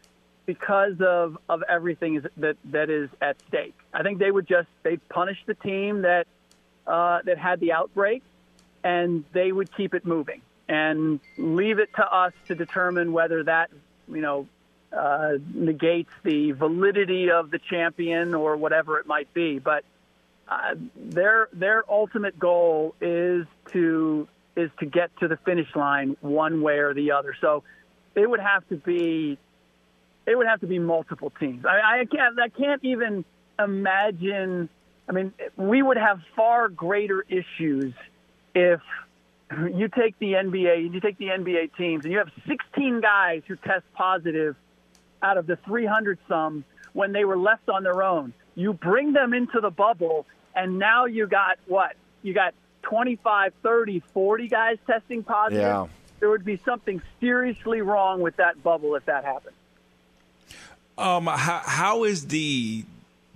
[0.47, 3.75] because of, of everything that that is at stake.
[3.93, 6.27] I think they would just they punish the team that
[6.87, 8.23] uh, that had the outbreak,
[8.83, 13.71] and they would keep it moving and leave it to us to determine whether that
[14.09, 14.47] you know
[14.97, 19.59] uh, negates the validity of the champion or whatever it might be.
[19.59, 19.85] But
[20.49, 26.63] uh, their their ultimate goal is to is to get to the finish line one
[26.63, 27.35] way or the other.
[27.41, 27.65] So
[28.15, 29.39] it would have to be
[30.27, 31.65] it would have to be multiple teams.
[31.65, 32.39] I, I can't.
[32.39, 33.25] I can't even
[33.59, 34.69] imagine.
[35.09, 37.95] I mean, we would have far greater issues
[38.55, 38.81] if
[39.51, 43.43] you take the NBA, and you take the NBA teams, and you have 16 guys
[43.47, 44.57] who test positive
[45.23, 48.33] out of the 300 some when they were left on their own.
[48.55, 51.95] You bring them into the bubble, and now you got what?
[52.23, 55.61] You got 25, 30, 40 guys testing positive.
[55.61, 55.87] Yeah.
[56.19, 59.56] There would be something seriously wrong with that bubble if that happened.
[60.99, 62.85] Um, how, how is the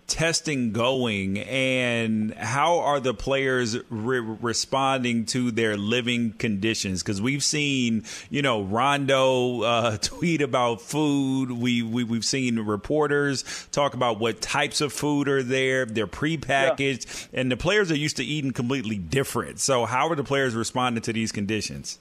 [0.07, 7.03] testing going and how are the players re- responding to their living conditions?
[7.03, 11.51] Because we've seen you know Rondo uh, tweet about food.
[11.51, 15.85] We, we we've seen reporters talk about what types of food are there.
[15.85, 17.41] They're prepackaged yeah.
[17.41, 19.61] and the players are used to eating completely different.
[19.61, 21.99] So how are the players responding to these conditions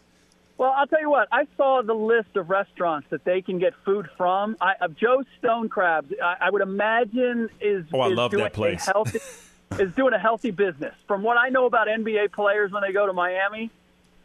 [0.59, 1.29] well, I'll tell you what.
[1.31, 4.57] I saw the list of restaurants that they can get food from.
[4.59, 8.51] I, Joe Stone Crabs, I, I would imagine is, oh, I is love doing that
[8.51, 8.85] place.
[8.85, 9.19] A healthy,
[9.79, 10.93] is doing a healthy business.
[11.07, 13.71] From what I know about NBA players when they go to Miami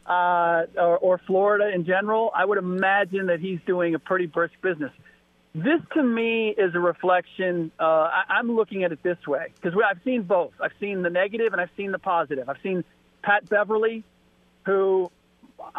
[0.05, 4.55] uh, or, or Florida in general, I would imagine that he's doing a pretty brisk
[4.61, 4.91] business.
[5.53, 7.71] This to me is a reflection.
[7.79, 10.51] Uh, I, I'm looking at it this way because I've seen both.
[10.59, 12.49] I've seen the negative and I've seen the positive.
[12.49, 12.83] I've seen
[13.23, 14.03] Pat Beverley,
[14.65, 15.09] who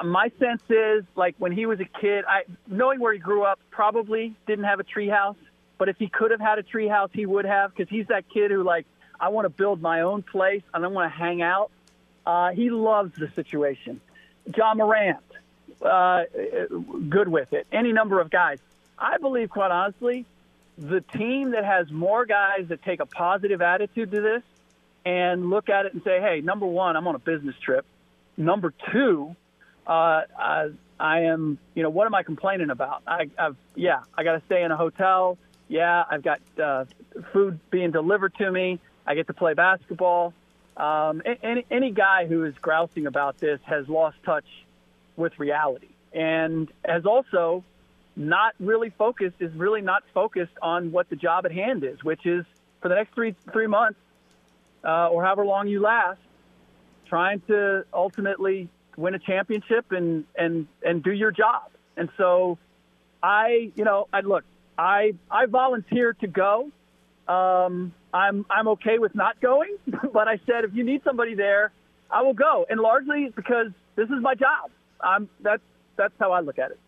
[0.04, 3.60] my sense is like when he was a kid, I knowing where he grew up,
[3.70, 5.36] probably didn't have a treehouse.
[5.78, 8.50] But if he could have had a treehouse, he would have because he's that kid
[8.50, 8.86] who like
[9.20, 11.70] I want to build my own place and I want to hang out.
[12.24, 14.00] Uh, he loves the situation.
[14.56, 15.18] Ja Morant,
[15.82, 16.24] uh,
[17.08, 17.66] good with it.
[17.72, 18.58] Any number of guys.
[18.98, 20.24] I believe, quite honestly,
[20.78, 24.42] the team that has more guys that take a positive attitude to this
[25.04, 27.84] and look at it and say, hey, number one, I'm on a business trip.
[28.36, 29.36] Number two,
[29.86, 33.02] uh, I, I am, you know, what am I complaining about?
[33.06, 35.38] I, I've, yeah, I got to stay in a hotel.
[35.68, 36.84] Yeah, I've got uh,
[37.32, 38.80] food being delivered to me.
[39.06, 40.32] I get to play basketball.
[40.76, 44.44] um, any, any guy who is grousing about this has lost touch
[45.16, 47.64] with reality and has also
[48.14, 52.26] not really focused, is really not focused on what the job at hand is, which
[52.26, 52.44] is
[52.80, 53.98] for the next three, three months
[54.84, 56.20] uh, or however long you last,
[57.06, 61.70] trying to ultimately win a championship and, and, and do your job.
[61.96, 62.58] And so
[63.22, 64.44] I, you know, I look,
[64.78, 66.70] I, I volunteered to go.
[67.28, 69.76] Um, I'm I'm okay with not going,
[70.12, 71.72] but I said if you need somebody there,
[72.10, 74.70] I will go, and largely because this is my job.
[75.00, 75.62] I'm that's
[75.96, 76.78] that's how I look at it.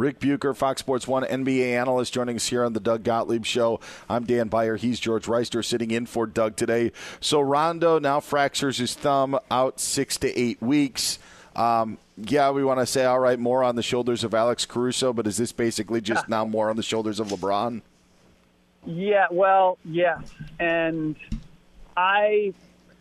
[0.00, 3.80] Ric Bucher, Fox Sports One NBA analyst, joining us here on the Doug Gottlieb Show.
[4.08, 4.76] I'm Dan Beyer.
[4.76, 6.92] He's George Wrighster, sitting in for Doug today.
[7.20, 11.18] So Rondo now fractures his thumb, out six to eight weeks.
[11.54, 15.12] Um, yeah, we want to say, all right, more on the shoulders of Alex Caruso,
[15.12, 17.82] but is this basically just now more on the shoulders of LeBron?
[18.86, 20.32] Yeah, well, yes.
[20.58, 21.14] And
[21.94, 22.54] I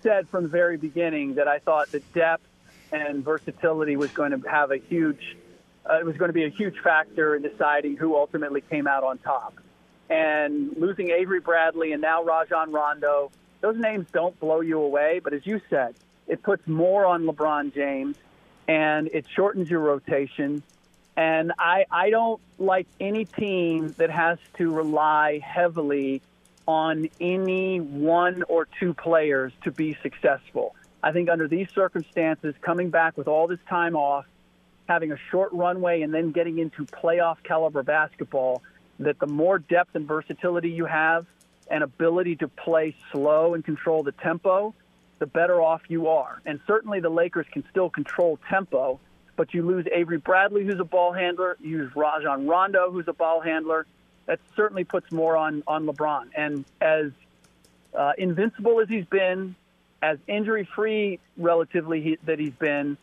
[0.04, 2.45] said from the very beginning that I thought the depth
[2.91, 5.38] and versatility was going to have a huge,
[5.89, 9.03] uh, it was going to be a huge factor in deciding who ultimately came out
[9.03, 9.55] on top.
[10.09, 13.31] And losing Avery Bradley and now Rajon Rondo,
[13.61, 15.95] those names don't blow you away, but as you said,
[16.27, 18.17] it puts more on LeBron James
[18.67, 20.63] and it shortens your rotation.
[21.17, 26.21] And I, I don't like any team that has to rely heavily
[26.67, 30.75] on any one or two players to be successful.
[31.01, 34.25] I think under these circumstances, coming back with all this time off,
[34.89, 38.63] having a short runway, and then getting into playoff caliber basketball,
[38.99, 41.27] that the more depth and versatility you have
[41.69, 44.73] and ability to play slow and control the tempo,
[45.19, 46.41] the better off you are.
[46.43, 48.99] And certainly the Lakers can still control tempo,
[49.35, 53.13] but you lose Avery Bradley, who's a ball handler, you lose Rajon Rondo, who's a
[53.13, 53.85] ball handler.
[54.25, 56.29] That certainly puts more on, on LeBron.
[56.35, 57.11] And as
[57.93, 59.55] uh, invincible as he's been,
[60.01, 62.97] as injury free relatively he, that he's been,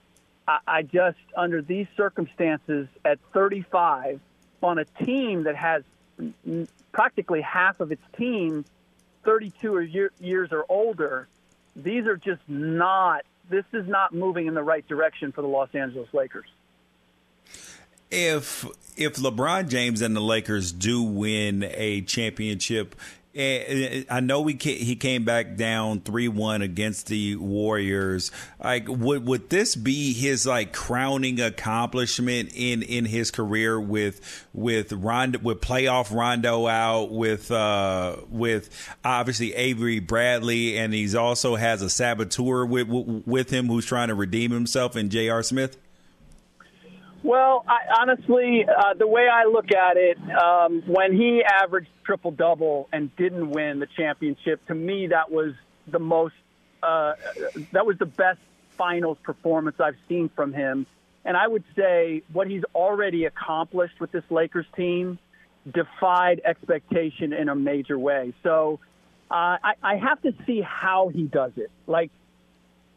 [0.48, 4.20] I, just, under these circumstances at 35,
[4.62, 5.82] on a team that has
[6.92, 8.64] practically half of its team
[9.24, 11.28] 32 or year, years or older,
[11.74, 13.24] these are just not.
[13.48, 16.48] This is not moving in the right direction for the Los Angeles Lakers.
[18.10, 18.64] If
[18.96, 22.94] if LeBron James and the Lakers do win a championship
[23.38, 28.30] I know we he came back down three one against the Warriors.
[28.62, 34.92] Like, would would this be his like crowning accomplishment in in his career with with
[34.92, 38.70] Rondo with playoff Rondo out with uh with
[39.04, 44.14] obviously Avery Bradley and he's also has a saboteur with with him who's trying to
[44.14, 45.42] redeem himself in J.R.
[45.42, 45.76] Smith.
[47.22, 52.30] Well, I, honestly, uh, the way I look at it, um, when he averaged triple
[52.30, 55.52] double and didn't win the championship, to me that was
[55.88, 56.34] the most,
[56.82, 57.14] uh,
[57.72, 58.38] that was the best
[58.76, 60.86] finals performance I've seen from him.
[61.24, 65.18] And I would say what he's already accomplished with this Lakers team
[65.72, 68.32] defied expectation in a major way.
[68.44, 68.78] So
[69.30, 71.70] uh, I, I have to see how he does it.
[71.88, 72.12] Like,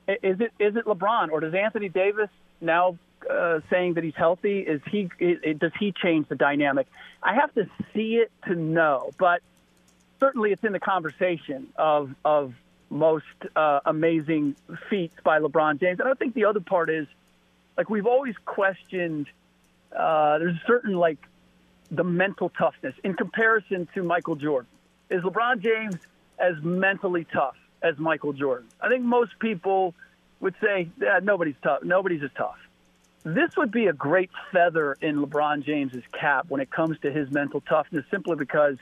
[0.08, 2.30] is it is it LeBron or does Anthony Davis
[2.62, 2.98] now
[3.30, 4.60] uh, saying that he's healthy?
[4.60, 6.88] Is he it, it, does he change the dynamic?
[7.22, 9.42] I have to see it to know, but
[10.20, 12.54] certainly it's in the conversation of of
[12.90, 14.56] most uh, amazing
[14.90, 16.00] feats by LeBron James.
[16.00, 17.08] And I think the other part is
[17.78, 19.28] like we've always questioned.
[19.96, 21.18] Uh, there's a certain like
[21.90, 24.70] the mental toughness in comparison to Michael Jordan.
[25.10, 25.98] Is LeBron James
[26.38, 28.68] as mentally tough as Michael Jordan?
[28.80, 29.96] I think most people
[30.40, 31.84] would say yeah, nobody's tough.
[31.84, 32.58] Nobody's as tough
[33.36, 37.32] this would be a great feather in LeBron James's cap when it comes to his
[37.32, 38.78] mental toughness, simply because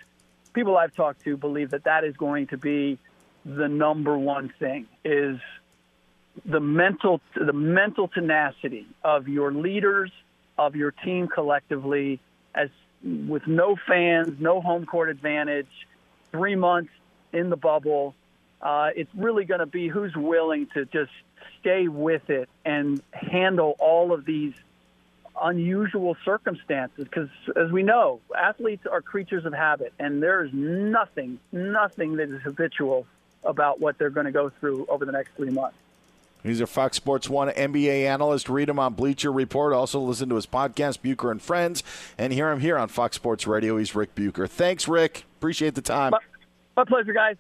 [0.54, 2.98] people I've talked to believe that that is going to be
[3.46, 5.40] the number one thing is
[6.46, 10.12] the mental the mental tenacity of your leaders
[10.58, 12.20] of your team collectively
[12.54, 12.70] as
[13.04, 15.68] with no fans, no home court advantage,
[16.32, 16.92] three months
[17.32, 18.16] in the bubble.
[18.62, 21.12] Uh, it's really going to be who's willing to just
[21.60, 24.54] stay with it and handle all of these
[25.40, 31.38] unusual circumstances because as we know athletes are creatures of habit and there is nothing
[31.52, 33.06] nothing that is habitual
[33.44, 35.78] about what they're going to go through over the next three months
[36.44, 38.48] He's a Fox Sports One NBA analyst.
[38.48, 39.74] Read him on Bleacher Report.
[39.74, 41.84] Also listen to his podcast, Bucher and Friends,
[42.18, 43.78] and hear him here on Fox Sports Radio.
[43.78, 44.48] He's Ric Bucher.
[44.48, 45.26] Thanks, Ric.
[45.40, 46.12] Appreciate the time.
[46.12, 46.20] My,
[46.78, 47.36] my pleasure, guys.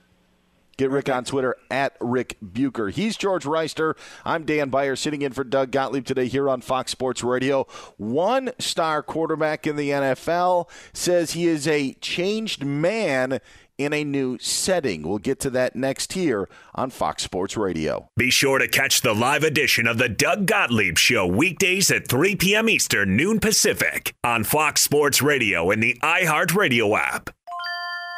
[0.77, 2.89] Get Ric on Twitter at Ric Bucher.
[2.89, 3.97] He's George Wrighster.
[4.23, 7.65] I'm Dan Beyer, sitting in for Doug Gottlieb today here on Fox Sports Radio.
[7.97, 13.39] One star quarterback in the NFL says he is a changed man
[13.79, 15.01] in a new setting.
[15.01, 18.09] We'll get to that next here on Fox Sports Radio.
[18.15, 22.35] Be sure to catch the live edition of the Doug Gottlieb Show weekdays at 3
[22.35, 22.69] p.m.
[22.69, 27.31] Eastern, noon Pacific on Fox Sports Radio and the iHeartRadio app.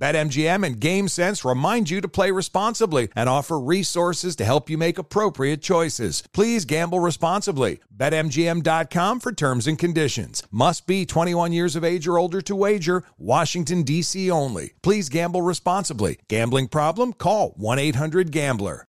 [0.00, 4.96] BetMGM and GameSense remind you to play responsibly and offer resources to help you make
[4.96, 6.24] appropriate choices.
[6.32, 7.80] Please gamble responsibly.
[7.94, 10.42] BetMGM.com for terms and conditions.
[10.50, 13.04] Must be 21 years of age or older to wager.
[13.18, 14.30] Washington, D.C.
[14.30, 14.72] only.
[14.82, 16.18] Please gamble responsibly.
[16.28, 17.12] Gambling problem?
[17.12, 18.86] Call 1 800 Gambler.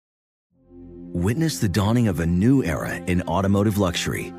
[1.14, 4.34] Witness the dawning of a new era in automotive luxury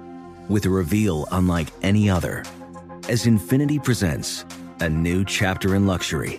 [0.48, 2.44] with a reveal unlike any other
[3.08, 4.44] as Infiniti presents
[4.80, 6.38] a new chapter in luxury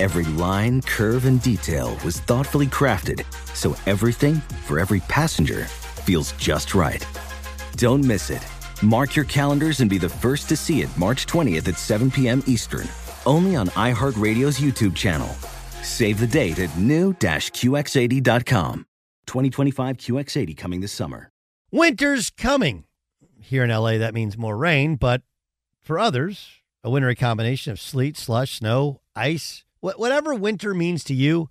[0.00, 3.22] Every line, curve, and detail was thoughtfully crafted
[3.54, 5.66] so everything for every passenger
[6.06, 7.06] feels just right.
[7.76, 8.42] Don't miss it.
[8.82, 12.42] Mark your calendars and be the first to see it March 20th at 7 p.m.
[12.46, 12.88] Eastern,
[13.26, 15.28] only on iHeartRadio's YouTube channel.
[15.82, 18.86] Save the date at new-QX80.com.
[19.26, 21.30] 2025 QX80 coming this summer.
[21.70, 22.84] Winter's coming.
[23.38, 25.20] Here in LA, that means more rain, but
[25.82, 26.48] for others,
[26.82, 31.48] a wintry combination of sleet, slush, snow, ice, whatever winter means to you,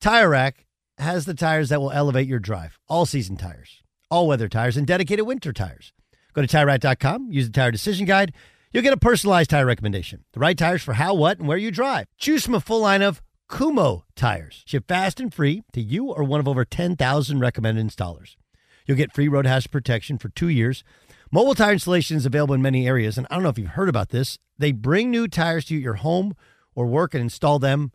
[0.00, 0.66] Tire Rack
[0.98, 2.78] has the tires that will elevate your drive.
[2.88, 5.92] All season tires, all weather tires, and dedicated winter tires.
[6.32, 8.34] Go to TireRack.com, use the Tire Decision Guide.
[8.72, 10.24] You'll get a personalized tire recommendation.
[10.34, 12.08] The right tires for how, what, and where you drive.
[12.18, 14.62] Choose from a full line of Kumho tires.
[14.66, 18.36] Ship fast and free to you or one of over 10,000 recommended installers.
[18.84, 20.84] You'll get free road hazard protection for two years.
[21.32, 23.88] Mobile tire installation is available in many areas, and I don't know if you've heard
[23.88, 24.38] about this.
[24.58, 26.34] They bring new tires to your home
[26.76, 27.90] or work and install them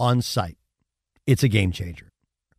[0.00, 0.58] on site.
[1.26, 2.08] It's a game changer.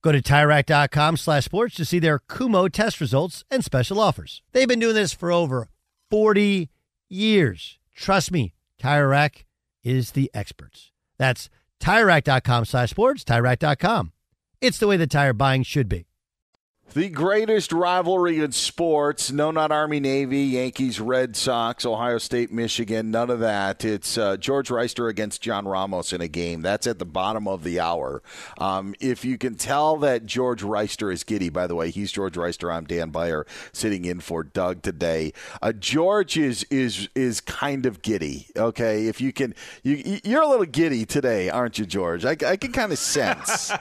[0.02, 4.42] Go to TireRack.com slash sports to see their Kumho test results and special offers.
[4.52, 5.70] They've been doing this for over
[6.10, 6.70] 40
[7.10, 7.80] years.
[7.96, 9.46] Trust me, Tire Rack
[9.84, 10.92] is the experts.
[11.18, 11.50] That's
[11.82, 14.12] TireRack.com slash sports, TireRack.com.
[14.62, 16.06] It's the way the tire buying should be.
[16.94, 19.32] The greatest rivalry in sports.
[19.32, 23.10] No, not Army Navy, Yankees, Red Sox, Ohio State, Michigan.
[23.10, 23.84] None of that.
[23.84, 26.62] It's uh, George Wrighster against John Ramos in a game.
[26.62, 28.22] That's at the bottom of the hour.
[28.60, 32.36] Um, if you can tell that George Wrighster is giddy, by the way, he's George
[32.36, 32.72] Wrighster.
[32.72, 35.34] I'm Dan Beyer, sitting in for Doug today.
[35.64, 38.50] Uh, George is is is kind of giddy.
[38.56, 42.24] Okay, if you can, you you're a little giddy today, aren't you, George?
[42.24, 43.72] I, I can kind of sense.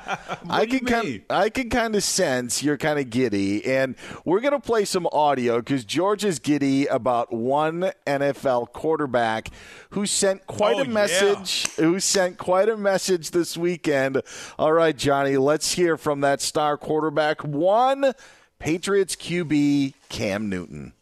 [0.49, 4.61] I can kind I can kind of sense you're kind of giddy, and we're gonna
[4.61, 9.49] play some audio because George is giddy about one NFL quarterback
[9.91, 11.67] who sent quite Oh, a message.
[11.77, 14.23] Who sent quite a message this weekend?
[14.59, 17.43] All right, Johnny, let's hear from that star quarterback.
[17.45, 18.13] One
[18.59, 20.93] Patriots QB Cam Newton.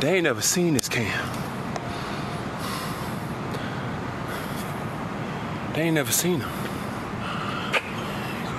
[0.00, 1.28] They ain't never seen this Cam.
[5.74, 6.50] They ain't never seen him.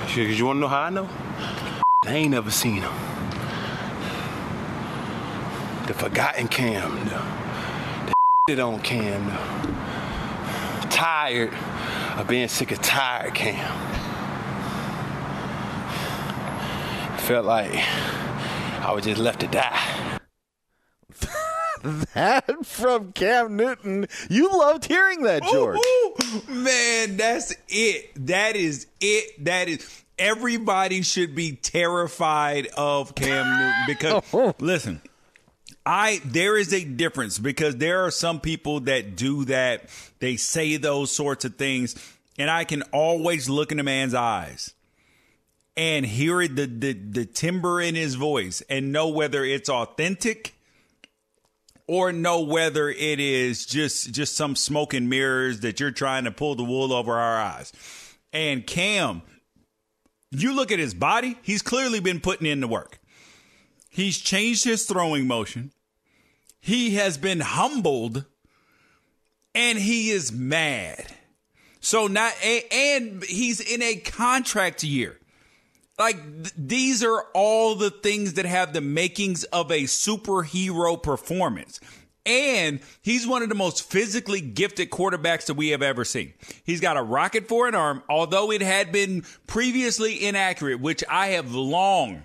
[0.08, 1.08] Cause you wanna know how I know?
[2.06, 2.94] They ain't never seen him.
[5.86, 7.22] The forgotten Cam, the,
[8.06, 8.14] the
[8.56, 9.26] that on Cam,
[10.82, 11.54] the tired
[12.18, 13.58] of being sick of tired Cam.
[17.18, 20.20] Felt like I was just left to die.
[22.14, 24.08] that from Cam Newton.
[24.30, 25.78] You loved hearing that, George.
[25.78, 26.16] Ooh,
[26.48, 28.12] man, that's it.
[28.28, 29.44] That is it.
[29.44, 34.54] That is everybody should be terrified of Cam Newton because oh.
[34.60, 35.02] listen,
[35.86, 39.90] I there is a difference because there are some people that do that.
[40.20, 41.96] They say those sorts of things,
[42.38, 44.74] and I can always look in a man's eyes
[45.76, 50.54] and hear the the, the timber in his voice and know whether it's authentic
[51.88, 56.32] or know whether it is just just some smoke and mirrors that you're trying to
[56.32, 57.74] pull the wool over our eyes.
[58.32, 59.24] And Cam,
[60.32, 63.00] you look at his body, he's clearly been putting in the work.
[63.90, 65.72] He's changed his throwing motion.
[66.60, 68.26] He has been humbled
[69.56, 71.06] and he is mad.
[71.80, 75.18] So not and he's in a contract year.
[75.98, 81.80] Like th- these are all the things that have the makings of a superhero performance.
[82.30, 86.34] And he's one of the most physically gifted quarterbacks that we have ever seen.
[86.64, 91.30] He's got a rocket for an arm, although it had been previously inaccurate, which I
[91.30, 92.22] have long,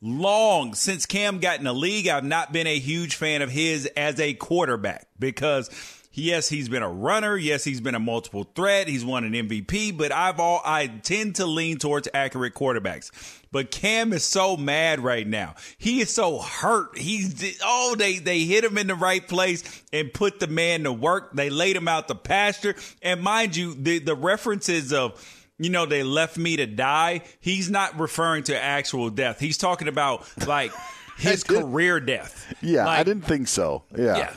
[0.00, 2.08] long since Cam got in the league.
[2.08, 5.68] I've not been a huge fan of his as a quarterback because
[6.14, 7.36] yes, he's been a runner.
[7.36, 8.88] Yes, he's been a multiple threat.
[8.88, 13.10] He's won an MVP, but I've all I tend to lean towards accurate quarterbacks.
[13.52, 15.54] But Cam is so mad right now.
[15.78, 16.98] He is so hurt.
[16.98, 20.92] He's oh they they hit him in the right place and put the man to
[20.92, 21.32] work.
[21.34, 22.74] They laid him out the pasture.
[23.00, 25.22] And mind you, the the references of
[25.58, 27.22] you know, they left me to die.
[27.40, 29.38] He's not referring to actual death.
[29.38, 30.72] He's talking about like
[31.16, 32.54] his career death.
[32.60, 33.84] Yeah, I didn't think so.
[33.96, 34.16] Yeah.
[34.16, 34.34] Yeah.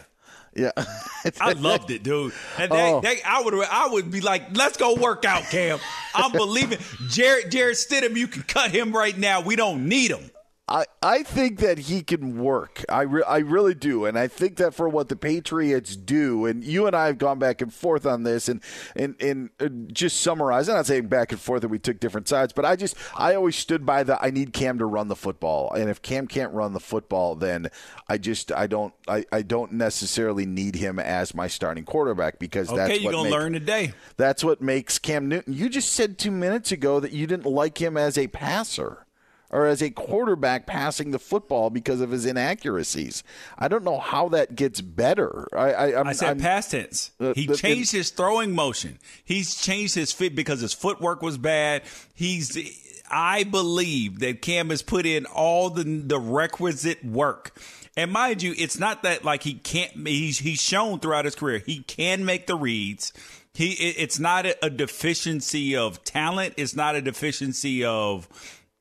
[0.58, 0.72] Yeah.
[1.40, 2.34] I loved it, dude.
[2.58, 3.00] And they, Oh.
[3.02, 5.80] they, I would, I would be like, "Let's go work out, Cam."
[6.16, 6.80] I'm believing
[7.10, 8.16] Jarrett, Jarrett Stidham.
[8.18, 9.42] You can cut him right now.
[9.42, 10.32] We don't need him.
[10.70, 12.84] I, I think that he can work.
[12.90, 14.06] I, re- I really do.
[14.06, 17.40] And I think that for what the Patriots do, and you and I have gone
[17.40, 18.62] back and forth on this, and,
[18.98, 22.52] and, and just summarize, I'm not saying back and forth that we took different sides,
[22.52, 25.72] but I just, I always stood by the, I need Cam to run the football.
[25.74, 27.70] And if Cam can't run the football, then
[28.10, 32.68] I just, I don't, I, I don't necessarily need him as my starting quarterback because
[32.68, 33.94] that's Okay, you're what gonna learn today.
[34.18, 35.54] That's what makes Cam Newton.
[35.54, 39.07] You just said two minutes ago that you didn't like him as a passer
[39.50, 43.24] or as a quarterback passing the football because of his inaccuracies.
[43.58, 45.48] I don't know how that gets better.
[45.54, 47.12] I, I, I'm, I said I'm- past tense.
[47.20, 49.00] Uh, he the- changed his throwing motion.
[49.24, 51.84] He's changed his fit because his footwork was bad.
[52.14, 52.58] He's.
[53.10, 57.58] I believe that Cam has put in all the the requisite work.
[57.96, 60.06] And mind you, it's not that like he can't.
[60.06, 63.14] He's he's shown throughout his career he can make the reads.
[63.54, 66.56] He it- it's not a, a deficiency of talent.
[66.58, 68.28] It's not a deficiency of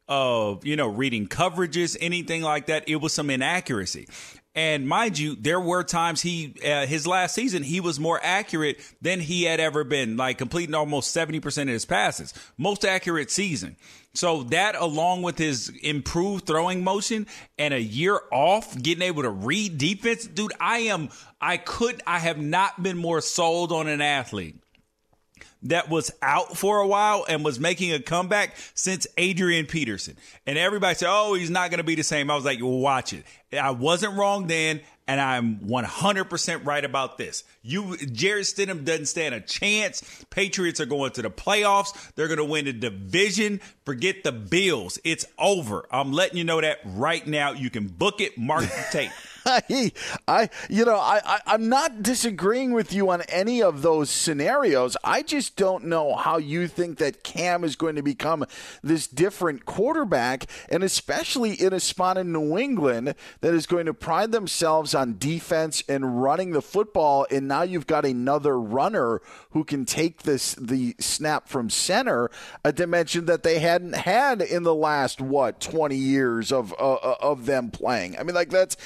[0.08, 2.88] of you know reading coverages, anything like that.
[2.88, 4.08] It was some inaccuracy.
[4.56, 8.80] And mind you, there were times he uh, his last season he was more accurate
[9.02, 13.30] than he had ever been, like completing almost seventy percent of his passes, most accurate
[13.30, 13.76] season.
[14.14, 17.26] So that, along with his improved throwing motion
[17.58, 22.18] and a year off, getting able to read defense, dude, I am I could I
[22.20, 24.56] have not been more sold on an athlete
[25.62, 30.16] that was out for a while and was making a comeback since Adrian Peterson.
[30.46, 32.30] And everybody said, oh, he's not going to be the same.
[32.30, 33.24] I was like, well, watch it.
[33.52, 37.44] I wasn't wrong then, and I'm 100% right about this.
[37.62, 40.24] You, Jarrett Stidham doesn't stand a chance.
[40.30, 42.12] Patriots are going to the playoffs.
[42.14, 43.60] They're going to win the division.
[43.84, 44.98] Forget the Bills.
[45.04, 45.86] It's over.
[45.90, 47.52] I'm letting you know that right now.
[47.52, 49.10] You can book it, mark the tape.
[49.46, 49.92] I,
[50.26, 54.96] I, you know, I, I, I'm not disagreeing with you on any of those scenarios.
[55.04, 58.44] I just don't know how you think that Cam is going to become
[58.82, 63.94] this different quarterback, and especially in a spot in New England that is going to
[63.94, 67.26] pride themselves on defense and running the football.
[67.30, 69.20] And now you've got another runner
[69.50, 72.30] who can take this the snap from center,
[72.64, 77.46] a dimension that they hadn't had in the last what 20 years of uh, of
[77.46, 78.18] them playing.
[78.18, 78.76] I mean, like that's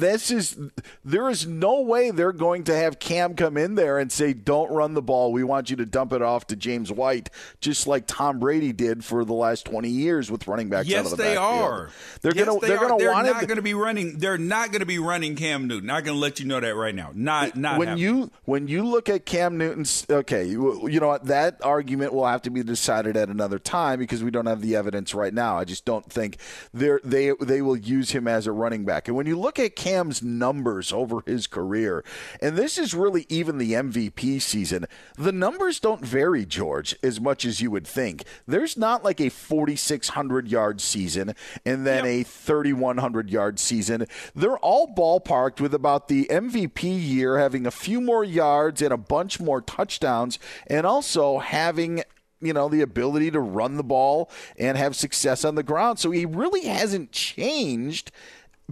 [0.00, 0.56] this is
[1.04, 4.70] there is no way they're going to have Cam come in there and say, "Don't
[4.70, 5.32] run the ball.
[5.32, 9.04] We want you to dump it off to James White," just like Tom Brady did
[9.04, 11.62] for the last twenty years with running backs yes, out of the they backfield.
[11.70, 11.90] are.
[12.22, 12.88] They're Yes, gonna they they're are.
[12.88, 14.18] gonna They're want not going to be running.
[14.18, 15.86] They're not going to be running Cam Newton.
[15.86, 17.10] Not going to let you know that right now.
[17.14, 18.04] Not not when happening.
[18.04, 22.26] you when you look at Cam Newton's okay, you, you know what that argument will
[22.26, 25.56] have to be decided at another time because we don't have the evidence right now.
[25.58, 26.38] I just don't think
[26.74, 29.08] they they they will use him as a running back.
[29.08, 32.02] And when you look at Cam's numbers over his career,
[32.42, 34.86] and this is really even the MVP season,
[35.16, 38.24] the numbers don't vary, George, as much as you would think.
[38.48, 44.06] There's not like a 4600 yard season and then a 3100 yard season.
[44.34, 48.96] They're all ballparked with about the MVP year having a few more yards and a
[48.96, 52.02] bunch more touchdowns and also having
[52.40, 55.98] you know the ability to run the ball and have success on the ground.
[55.98, 58.10] So he really hasn't changed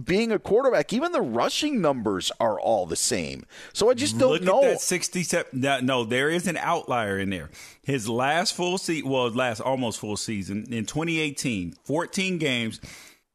[0.01, 0.93] being a quarterback.
[0.93, 3.45] Even the rushing numbers are all the same.
[3.73, 4.63] So I just don't Look know.
[4.63, 5.47] At that 67.
[5.53, 7.49] No, no, there is an outlier in there.
[7.83, 12.81] His last full season, well, last almost full season in 2018, 14 games,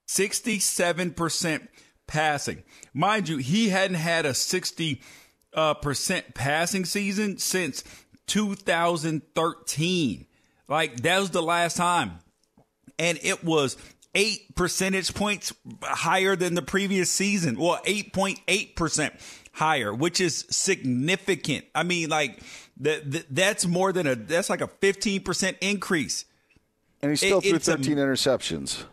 [0.08, 1.68] 67%
[2.06, 2.62] passing.
[2.92, 5.00] Mind you, he hadn't had a 60
[5.54, 7.82] uh, percent passing season since
[8.26, 10.26] 2013.
[10.68, 12.18] Like that was the last time,
[12.98, 13.76] and it was
[14.14, 17.56] eight percentage points higher than the previous season.
[17.58, 19.14] Well, eight point eight percent
[19.52, 21.64] higher, which is significant.
[21.74, 22.40] I mean, like
[22.78, 26.24] that that's more than a that's like a fifteen percent increase.
[27.02, 28.84] and he still It- threw it's a- 13 interceptions.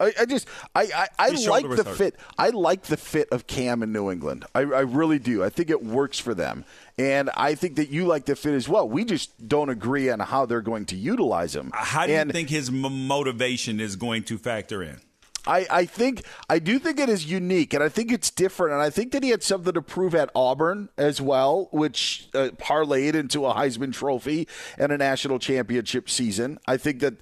[0.00, 2.16] I, I just I I, I like the fit.
[2.36, 4.44] I like the fit of Cam in New England.
[4.54, 5.42] I, I really do.
[5.42, 6.64] I think it works for them,
[6.98, 8.88] and I think that you like the fit as well.
[8.88, 11.70] We just don't agree on how they're going to utilize him.
[11.74, 15.00] How do and you think his motivation is going to factor in?
[15.48, 18.82] I, I think I do think it is unique, and I think it's different, and
[18.82, 23.14] I think that he had something to prove at Auburn as well, which uh, parlayed
[23.14, 24.46] into a Heisman Trophy
[24.76, 26.58] and a national championship season.
[26.66, 27.14] I think that,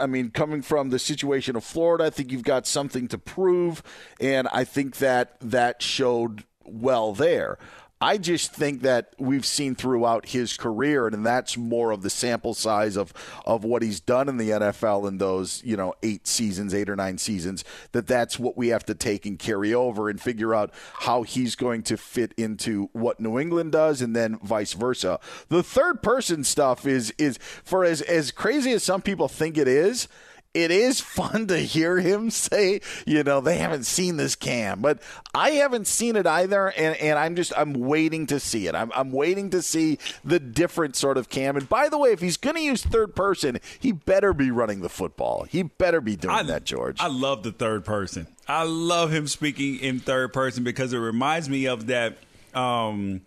[0.00, 3.82] I mean, coming from the situation of Florida, I think you've got something to prove,
[4.20, 7.58] and I think that that showed well there.
[8.00, 12.54] I just think that we've seen throughout his career, and that's more of the sample
[12.54, 13.12] size of,
[13.44, 16.94] of what he's done in the NFL in those, you know, eight seasons, eight or
[16.94, 20.72] nine seasons, that that's what we have to take and carry over and figure out
[21.00, 25.18] how he's going to fit into what New England does and then vice versa.
[25.48, 29.66] The third person stuff is, is for as, as crazy as some people think it
[29.66, 30.06] is,
[30.54, 35.00] it is fun to hear him say, you know, they haven't seen this cam, but
[35.34, 38.74] I haven't seen it either, and, and I'm just I'm waiting to see it.
[38.74, 41.56] I'm I'm waiting to see the different sort of cam.
[41.56, 44.80] And by the way, if he's going to use third person, he better be running
[44.80, 45.44] the football.
[45.44, 47.00] He better be doing that, George.
[47.00, 48.26] I love the third person.
[48.46, 52.18] I love him speaking in third person because it reminds me of that
[52.54, 53.20] um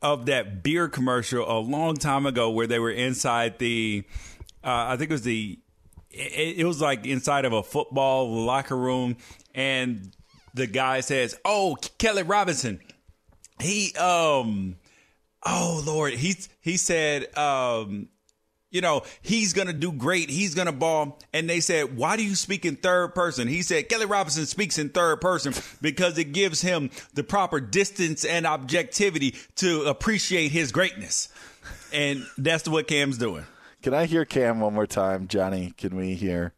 [0.00, 4.04] of that beer commercial a long time ago where they were inside the
[4.64, 5.58] uh, I think it was the
[6.12, 9.16] it, it was like inside of a football locker room
[9.54, 10.14] and
[10.54, 12.80] the guy says, "Oh, Kelly Robinson.
[13.60, 14.76] He um
[15.44, 18.08] oh lord, he he said um
[18.72, 20.30] you know, he's going to do great.
[20.30, 21.18] He's going to ball.
[21.34, 23.46] And they said, why do you speak in third person?
[23.46, 25.52] He said, Kelly Robinson speaks in third person
[25.82, 31.28] because it gives him the proper distance and objectivity to appreciate his greatness.
[31.92, 33.44] And that's what Cam's doing.
[33.82, 35.72] Can I hear Cam one more time, Johnny?
[35.76, 36.54] Can we hear?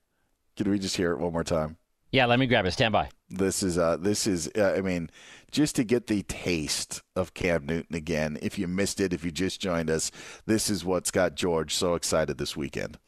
[0.57, 1.79] Can we just hear it one more time?
[2.13, 2.73] Yeah, let me grab it.
[2.73, 3.09] Stand by.
[3.31, 5.09] This is uh this is uh, I mean
[5.51, 8.39] just to get the taste of Cam Newton again.
[8.43, 10.11] If you missed it, if you just joined us,
[10.45, 12.99] this is what's got George so excited this weekend.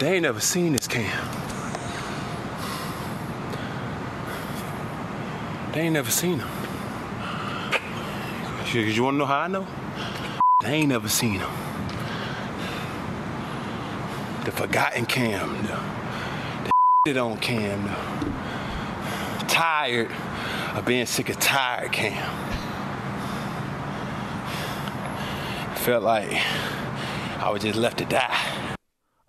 [0.00, 1.06] They ain't never seen this Cam.
[5.72, 6.48] They ain't never seen him.
[8.72, 9.66] You, you want to know how I know?
[10.62, 11.71] They ain't never seen him.
[14.44, 15.62] The forgotten Cam.
[15.62, 16.72] The
[17.12, 17.88] that on Cam.
[19.46, 20.10] Tired
[20.74, 22.12] of being sick of tired Cam.
[25.76, 26.30] Felt like
[27.38, 28.76] I was just left to die.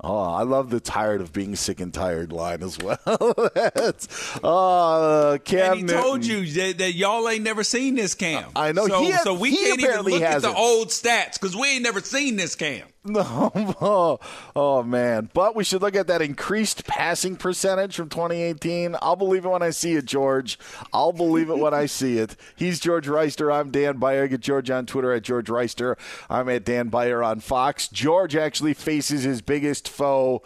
[0.06, 2.98] Oh, I love the tired of being sick and tired line as well.
[3.56, 8.50] That's, uh, Cam and he told you that, that, y'all ain't never seen this Cam.
[8.56, 8.88] I know.
[8.88, 11.84] So, he has, so we can't even look at the old stats because we ain't
[11.84, 12.86] never seen this Cam.
[13.06, 13.52] No,
[13.82, 14.20] oh,
[14.56, 15.30] oh, man!
[15.34, 18.96] But we should look at that increased passing percentage from 2018.
[19.02, 20.58] I'll believe it when I see it, George.
[20.94, 22.38] I'll believe it when I see it.
[22.56, 23.54] He's George Wrighster.
[23.54, 24.30] I'm Dan Beyer.
[24.30, 25.98] Get George on Twitter at George Wrighster.
[26.30, 27.90] I'm at Dan Beyer on Fox.
[27.90, 30.42] George actually faces his biggest foe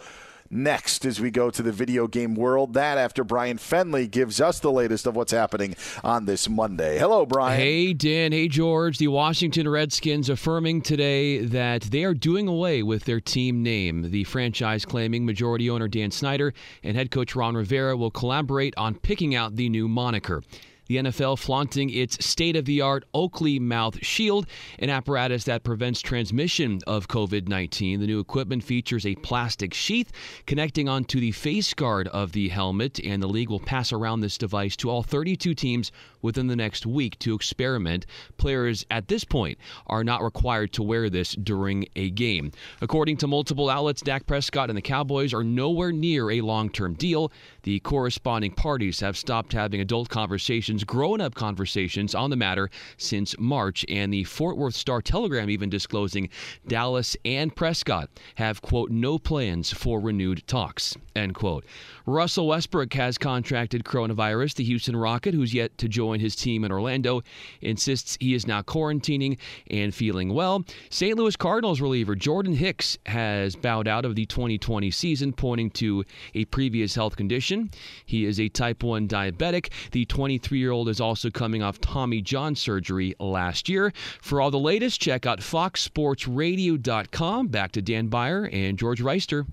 [0.50, 2.74] next as we go to the video game world.
[2.74, 6.98] That after Brian Fenley gives us the latest of what's happening on this Monday.
[6.98, 7.58] Hello, Brian.
[7.58, 8.32] Hey, Dan.
[8.32, 8.98] Hey, George.
[8.98, 14.10] The Washington Redskins affirming today that they are doing away with their team name.
[14.10, 18.94] The franchise claiming majority owner Dan Snyder and head coach Ron Rivera will collaborate on
[18.94, 20.42] picking out the new moniker
[20.88, 24.46] the NFL flaunting its state of the art Oakley Mouth Shield,
[24.78, 28.00] an apparatus that prevents transmission of COVID 19.
[28.00, 30.10] The new equipment features a plastic sheath
[30.46, 34.38] connecting onto the face guard of the helmet, and the league will pass around this
[34.38, 35.92] device to all 32 teams
[36.22, 38.06] within the next week to experiment.
[38.36, 42.50] Players at this point are not required to wear this during a game.
[42.80, 46.94] According to multiple outlets, Dak Prescott and the Cowboys are nowhere near a long term
[46.94, 47.30] deal.
[47.62, 53.38] The corresponding parties have stopped having adult conversations, grown up conversations on the matter since
[53.38, 56.28] March, and the Fort Worth Star Telegram even disclosing
[56.66, 61.64] Dallas and Prescott have, quote, no plans for renewed talks, end quote.
[62.08, 64.54] Russell Westbrook has contracted coronavirus.
[64.54, 67.22] The Houston Rocket, who's yet to join his team in Orlando,
[67.60, 69.36] insists he is now quarantining
[69.70, 70.64] and feeling well.
[70.88, 71.18] St.
[71.18, 76.02] Louis Cardinals reliever Jordan Hicks has bowed out of the 2020 season, pointing to
[76.34, 77.70] a previous health condition.
[78.06, 79.70] He is a type 1 diabetic.
[79.90, 83.92] The 23 year old is also coming off Tommy John surgery last year.
[84.22, 87.48] For all the latest, check out foxsportsradio.com.
[87.48, 89.44] Back to Dan Beyer and George Wrighster.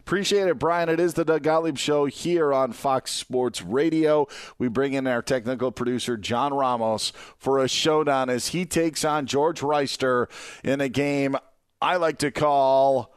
[0.00, 0.88] Appreciate it, Brian.
[0.88, 4.26] It is the Doug Gottlieb Show here on Fox Sports Radio.
[4.58, 9.26] We bring in our technical producer, John Ramos, for a showdown as he takes on
[9.26, 10.28] George Wrighster
[10.64, 11.36] in a game
[11.82, 13.14] I like to call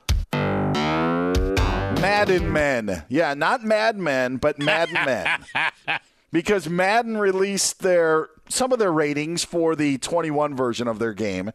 [2.03, 3.03] Madden Men.
[3.09, 5.27] Yeah, not Mad Men, but Madden Men.
[6.31, 11.51] because Madden released their some of their ratings for the 21 version of their game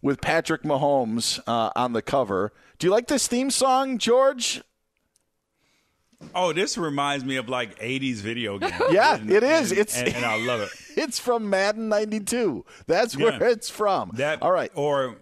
[0.00, 2.52] with Patrick Mahomes uh, on the cover.
[2.78, 4.62] Do you like this theme song, George?
[6.34, 8.74] Oh, this reminds me of like '80s video games.
[8.90, 9.70] Yeah, and, it is.
[9.70, 10.70] And, it's and, and, I love it.
[10.96, 12.64] It's from Madden '92.
[12.86, 13.50] That's where Yeah.
[13.50, 14.10] it's from.
[14.14, 14.72] That All right.
[14.74, 15.16] or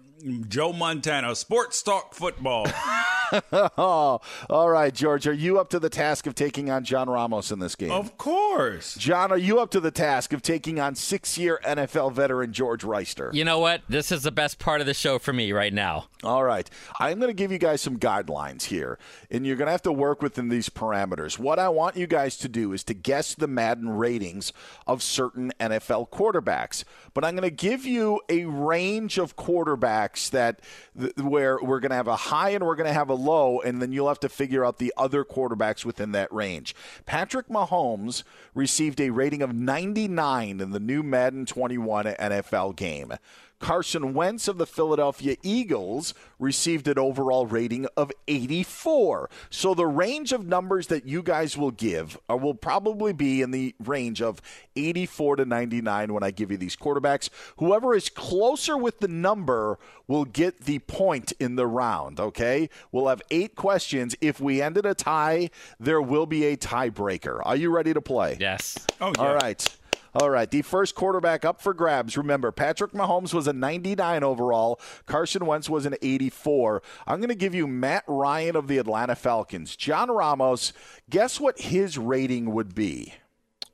[0.49, 2.67] Joe Montana, sports talk football.
[3.53, 5.27] oh, all right, George.
[5.27, 7.91] Are you up to the task of taking on John Ramos in this game?
[7.91, 8.95] of course.
[8.97, 13.33] John, are you up to the task of taking on six-year NFL veteran George Wrighster?
[13.35, 13.83] You know what?
[13.89, 16.07] This is the best part of the show for me right now.
[16.23, 16.69] All right.
[16.99, 18.99] I'm going to give you guys some guidelines here,
[19.31, 21.39] and you're going to have to work within these parameters.
[21.39, 24.53] What I want you guys to do is to guess the Madden ratings
[24.87, 26.85] of certain NFL quarterbacks.
[27.15, 30.61] But I'm going to give you a range of quarterbacks that
[30.99, 33.61] th- where we're going to have a high and we're going to have a low,
[33.61, 36.75] and then you'll have to figure out the other quarterbacks within that range.
[37.05, 38.23] Patrick Mahomes
[38.55, 43.13] received a rating of 99 in the new Madden 21 NFL game.
[43.59, 49.31] Carson Wentz of the Philadelphia Eagles received an overall rating of 84.
[49.51, 53.51] So the range of numbers that you guys will give uh, will probably be in
[53.51, 54.43] the range of
[54.77, 57.31] 84 to 99 when I give you these quarterbacks.
[57.57, 62.69] Whoever is closer with the number will get the point in the round, okay?
[62.93, 64.15] We'll have eight questions.
[64.21, 65.51] If we ended a tie,
[65.81, 67.41] there will be a tiebreaker.
[67.45, 68.37] Are you ready to play?
[68.39, 68.79] Yes.
[69.01, 69.23] Oh, yeah.
[69.23, 69.77] All right.
[70.19, 72.17] All right, the first quarterback up for grabs.
[72.17, 74.81] Remember, Patrick Mahomes was a 99 overall.
[75.05, 76.83] Carson Wentz was an 84.
[77.07, 79.77] I'm going to give you Matt Ryan of the Atlanta Falcons.
[79.77, 80.73] John Ramos,
[81.11, 83.13] guess what his rating would be?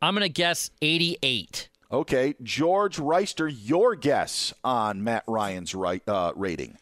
[0.01, 1.69] I'm going to guess 88.
[1.93, 6.77] Okay, George Wrighster, your guess on Matt Ryan's right, uh, rating.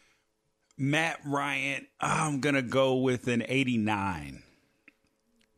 [0.81, 4.41] Matt Ryan, I'm gonna go with an 89.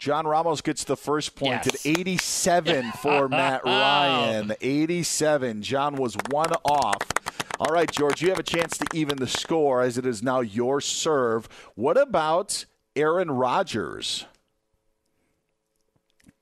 [0.04, 1.86] John Ramos gets the first point Yes.
[1.86, 4.54] at 87 for Matt Ryan.
[4.60, 5.62] 87.
[5.62, 6.98] John was one off.
[7.58, 10.42] All right, George, you have a chance to even the score as it is now
[10.42, 11.48] your serve.
[11.76, 12.66] What about
[12.98, 14.26] Aaron Rodgers?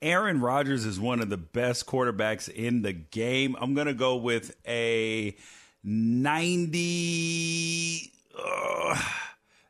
[0.02, 3.56] Aaron Rodgers is one of the best quarterbacks in the game.
[3.62, 5.36] I'm going to go with a
[5.84, 8.12] 90.
[8.44, 9.00] uh,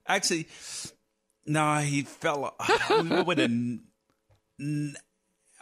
[0.07, 0.47] actually,
[1.45, 2.55] Nah, he fell.
[2.59, 3.43] I'm gonna go with a.
[3.45, 3.81] n-
[4.59, 4.95] n-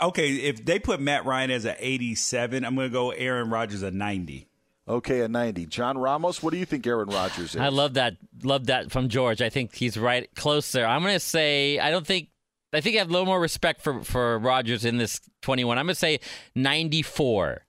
[0.01, 3.84] Okay, if they put Matt Ryan as an 87, I'm going to go Aaron Rodgers
[3.84, 4.47] a 90.
[4.88, 5.65] Okay, a 90.
[5.65, 7.57] John Ramos, what do you think Aaron Rodgers is?
[7.57, 8.15] I love that.
[8.41, 9.41] Love that from George.
[9.41, 10.88] I think he's right close there.
[10.88, 12.30] I'm going to say I don't think.
[12.72, 15.77] I think I have a little more respect for for Rodgers in this 21.
[15.77, 16.22] I'm going to say
[16.56, 17.65] 94.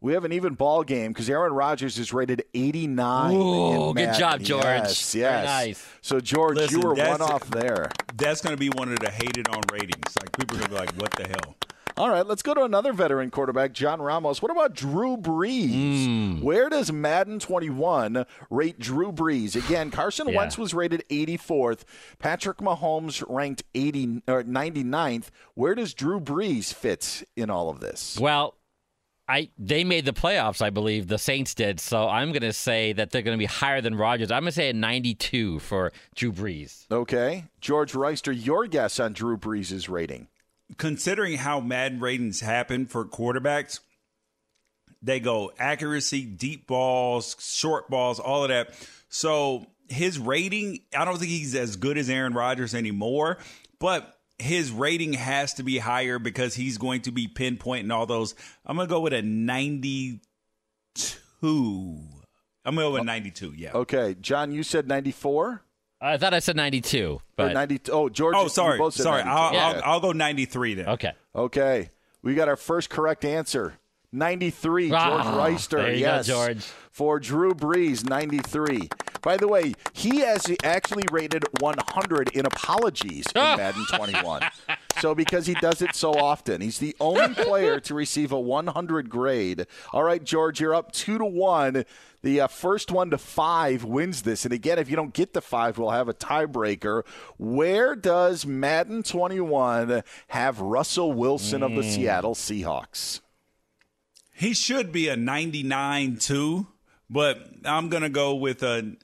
[0.00, 3.34] We have an even ball game because Aaron Rodgers is rated 89.
[3.34, 4.64] Ooh, good job, George.
[4.64, 5.44] Yes, Very yes.
[5.44, 5.86] nice.
[6.02, 7.90] So, George, Listen, you were one off there.
[8.14, 10.16] That's going to be one of the hated on ratings.
[10.20, 11.56] Like, people are going to be like, what the hell?
[11.96, 14.40] All right, let's go to another veteran quarterback, John Ramos.
[14.40, 16.04] What about Drew Brees?
[16.06, 16.40] Hmm.
[16.42, 19.56] Where does Madden 21 rate Drew Brees?
[19.56, 20.36] Again, Carson Yeah.
[20.36, 21.80] Wentz was rated 84th.
[22.20, 25.30] Patrick Mahomes ranked 80 or 99th.
[25.54, 28.16] Where does Drew Brees fit in all of this?
[28.20, 28.54] Well,
[29.28, 31.80] I they made the playoffs, I believe the Saints did.
[31.80, 34.30] So I'm going to say that they're going to be higher than Rodgers.
[34.30, 36.86] I'm going to say a 92 for Drew Brees.
[36.90, 40.28] Okay, George Reister, your guess on Drew Brees' rating?
[40.76, 43.80] Considering how Madden ratings happen for quarterbacks,
[45.02, 48.74] they go accuracy, deep balls, short balls, all of that.
[49.08, 53.38] So his rating, I don't think he's as good as Aaron Rodgers anymore,
[53.78, 58.34] but his rating has to be higher because he's going to be pinpointing all those.
[58.64, 60.20] I'm going to go with a 92.
[62.64, 63.72] I'm going to go with 92, yeah.
[63.72, 65.62] Okay, John, you said 94?
[66.00, 68.36] I thought I said 92, Or but 90, oh, George.
[68.36, 68.78] Oh, sorry.
[68.78, 69.22] both Sorry.
[69.22, 69.80] I'll, Yeah.
[69.84, 70.88] I'll, I'll go 93 then.
[70.90, 71.12] okay.
[71.34, 71.90] Okay.
[72.22, 73.74] We got our first correct answer.
[74.12, 75.78] 93, George Ah, Wrighster.
[75.94, 76.26] you go, yes.
[76.26, 76.64] George.
[76.90, 78.88] For Drew Brees, 93.
[79.22, 84.42] By the way, he has actually rated 100 in apologies in Madden 21.
[85.00, 89.10] So because he does it so often, he's the only player to receive a 100
[89.10, 89.66] grade.
[89.92, 91.84] All right, George, you're up 2 to 1.
[92.22, 94.44] The uh, first one to 5 wins this.
[94.44, 97.02] And again, if you don't get the 5, we'll have a tiebreaker.
[97.36, 101.88] Where does Madden 21 have Russell Wilson of the Hmm.
[101.90, 103.20] Seattle Seahawks?
[104.38, 106.66] He should be a 99 too,
[107.10, 108.94] but I'm gonna go with a.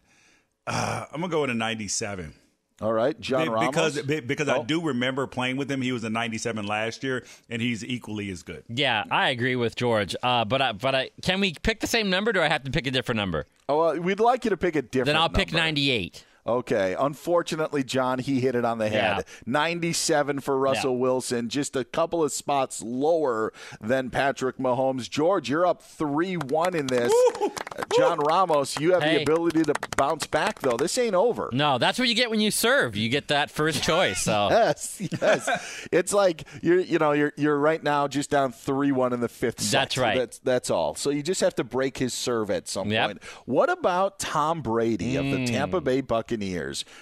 [0.66, 2.32] Uh, I'm gonna go with a 97.
[2.80, 3.68] All right, John Ramos.
[3.70, 4.64] because be- because I Oh.
[4.64, 5.80] do remember playing with him.
[5.80, 8.64] He was a 97 last year, and he's equally as good.
[8.68, 10.16] Yeah, I agree with George.
[10.22, 12.30] Uh, but I, but I, can we pick the same number?
[12.30, 13.46] or Do I have to pick a different number?
[13.68, 15.06] Oh, well, we'd like you to pick a different.
[15.06, 16.24] Then I'll pick 98.
[16.46, 16.94] Okay.
[16.98, 19.18] Unfortunately, John, he hit it on the head.
[19.18, 19.22] Yeah.
[19.46, 20.98] 97 for Russell Yeah.
[20.98, 25.08] Wilson, just a couple of spots lower than Patrick Mahomes.
[25.08, 27.12] George, you're up 3 1 in this.
[27.40, 27.48] Uh,
[27.96, 30.76] John Ramos, you have the ability to bounce back, though.
[30.76, 31.48] This ain't over.
[31.52, 32.94] No, that's what you get when you serve.
[32.94, 34.20] You get that first choice.
[34.22, 35.86] So Yes, yes.
[35.90, 39.28] it's like you're, you know, you're you're right now just down three one in the
[39.28, 39.60] fifth.
[39.60, 39.80] set.
[39.80, 40.16] That's right.
[40.18, 40.94] That's that's all.
[40.94, 43.06] So you just have to break his serve at some Yep.
[43.06, 43.22] point.
[43.46, 45.46] What about Tom Brady of the Mm.
[45.46, 46.33] Tampa Bay Buccaneers?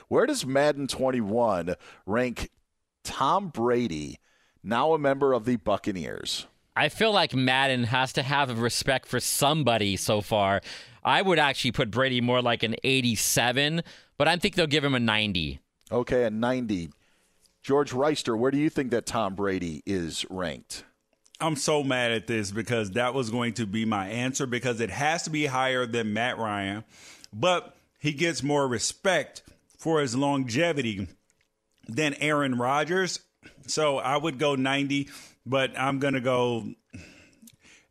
[0.09, 1.75] Where does Madden 21
[2.07, 2.51] rank
[3.05, 4.19] Tom Brady,
[4.63, 6.47] now a member of the Buccaneers?
[6.75, 10.63] I feel like Madden has to have a respect for somebody so far.
[11.05, 13.83] I would actually put Brady more like an 87,
[14.17, 15.61] but I think they'll give him a 90.
[15.91, 16.91] Okay, a 90.
[17.63, 20.85] George Wrighster, where do you think that Tom Brady is ranked?
[21.41, 24.91] I'm so mad at this because that was going to be my answer because it
[24.91, 26.85] has to be higher than Matt Ryan,
[27.33, 29.43] but he gets more respect
[29.79, 31.07] for his longevity
[31.89, 33.21] than Aaron Rodgers.
[33.67, 35.09] So I would go 90,
[35.47, 36.67] but I'm going to go.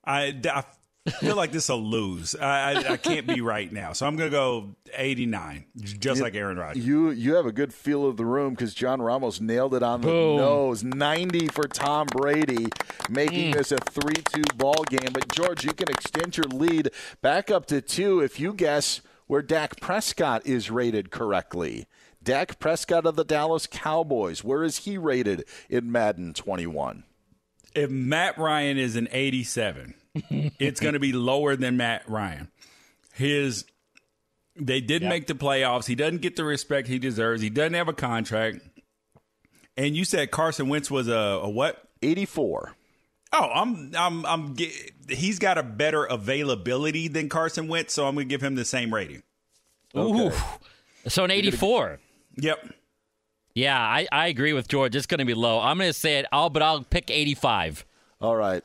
[0.04, 0.36] I,
[1.06, 2.36] I feel like this will lose.
[2.36, 3.94] I, I, I can't be right now.
[3.94, 6.86] So I'm going to go 89, just You- like Aaron Rodgers.
[6.86, 10.02] You you have a good feel of the room because John Ramos nailed it on
[10.02, 10.84] the nose.
[10.84, 12.68] Ninety for Tom Brady,
[13.10, 13.54] making Mm.
[13.58, 15.12] this a three-two ball game.
[15.14, 16.90] But George, you can extend your lead
[17.22, 19.02] back up to two if you guess
[19.32, 21.88] where Dak Prescott is rated correctly.
[22.22, 24.44] Dak Prescott of the Dallas Cowboys.
[24.44, 27.06] Where is he rated in Madden 21?
[27.74, 29.94] if Matt Ryan is an 87,
[30.60, 32.50] it's going to be lower than Matt Ryan.
[33.14, 33.66] His
[34.58, 35.88] they did make the playoffs.
[35.88, 37.42] He doesn't get the respect he deserves.
[37.42, 38.60] He doesn't have a contract.
[39.78, 41.82] And you said Carson Wentz was a, a what?
[42.02, 42.76] 84.
[43.34, 44.56] Oh, I'm I'm I'm
[45.08, 48.66] he's got a better availability than Carson Wentz, so I'm going to give him the
[48.66, 49.24] same rating.
[49.98, 50.32] Ooh.
[51.08, 52.00] So an 84.
[52.38, 52.74] Yep.
[53.54, 54.96] Yeah, I, I agree with George.
[54.96, 55.60] It's going to be low.
[55.60, 57.86] I'm going to say it, I'll, but I'll pick 85.
[58.22, 58.64] All right.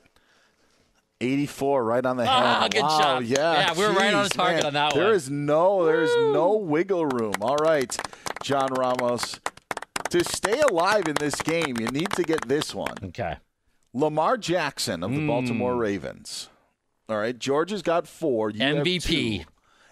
[1.21, 2.33] 84 right on the head.
[2.33, 3.23] Ah, good wow, job.
[3.25, 4.67] Yeah, Yeah, we were right on Jeez, target man.
[4.67, 5.15] on that There one.
[5.15, 7.35] is no there is no wiggle room.
[7.41, 7.97] All right.
[8.43, 9.41] John Ramos.
[10.11, 12.95] To stay alive in this game, you need to get this one.
[13.03, 13.37] Okay.
[13.95, 15.27] Lamar Jackson of the Hmm.
[15.27, 16.49] Baltimore Ravens.
[17.09, 18.51] All right, George has got 4.
[18.51, 19.45] You MVP.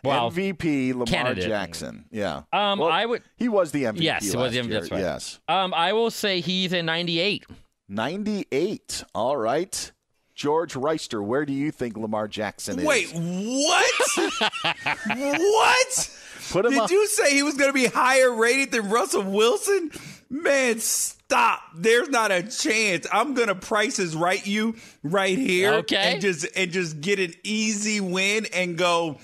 [0.03, 1.47] Well, MVP Lamar candidate.
[1.47, 2.05] Jackson.
[2.11, 2.43] Yeah.
[2.53, 3.23] Um, Well, I would.
[3.37, 4.03] He was the MVP.
[4.05, 4.71] Yes, it was the MVP.
[4.71, 4.81] year.
[4.91, 5.01] Right.
[5.01, 5.41] Yes.
[5.49, 7.47] Um, I will say he's a 98.
[7.89, 9.05] 98.
[9.15, 9.91] All right.
[10.35, 12.85] George Wrighster, where do you think Lamar Jackson is?
[12.85, 13.93] Wait, what?
[15.07, 16.19] what?
[16.51, 16.91] Put him Did up.
[16.91, 19.91] you say he was going to be higher rated than Russell Wilson?
[20.29, 20.81] Man,
[21.29, 21.61] stop.
[21.77, 23.07] There's not a chance.
[23.13, 25.97] I'm going to prices right you right here Okay.
[25.97, 29.19] and just and just get an easy win and go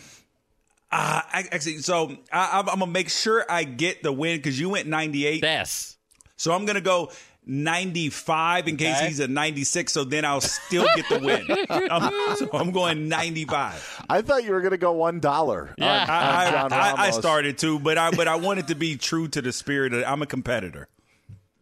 [0.92, 4.58] uh, I, actually, so I, I'm, I'm gonna make sure I get the win because
[4.58, 5.40] you went 98.
[5.40, 5.96] Yes.
[6.36, 7.12] So I'm gonna go
[7.46, 9.92] 95 in case he's a 96.
[9.92, 11.46] So then I'll still get the win.
[11.70, 14.04] I'm, so I'm going 95.
[14.08, 15.74] I thought you were going to go one dollar.
[15.80, 17.16] I, I, John I, I Ramos.
[17.16, 19.92] started to, but I but I wanted to be true to the spirit.
[19.92, 20.88] Of, I'm a competitor.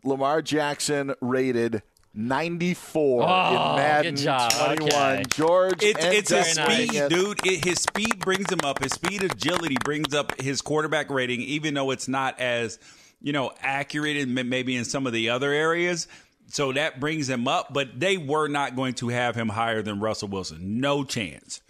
[0.04, 1.82] Lamar Jackson rated
[2.14, 4.50] 94 Oh, in Madden good job.
[4.52, 4.92] 21.
[4.92, 5.22] Okay.
[5.30, 7.08] George, It's, it's his speed, it.
[7.10, 7.46] dude.
[7.46, 8.82] It, his speed brings him up.
[8.82, 12.78] His speed, agility brings up his quarterback rating, even though it's not as
[13.20, 16.08] you know accurate and maybe in some of the other areas.
[16.50, 20.00] So that brings him up, but they were not going to have him higher than
[20.00, 20.80] Russell Wilson.
[20.80, 21.60] No chance.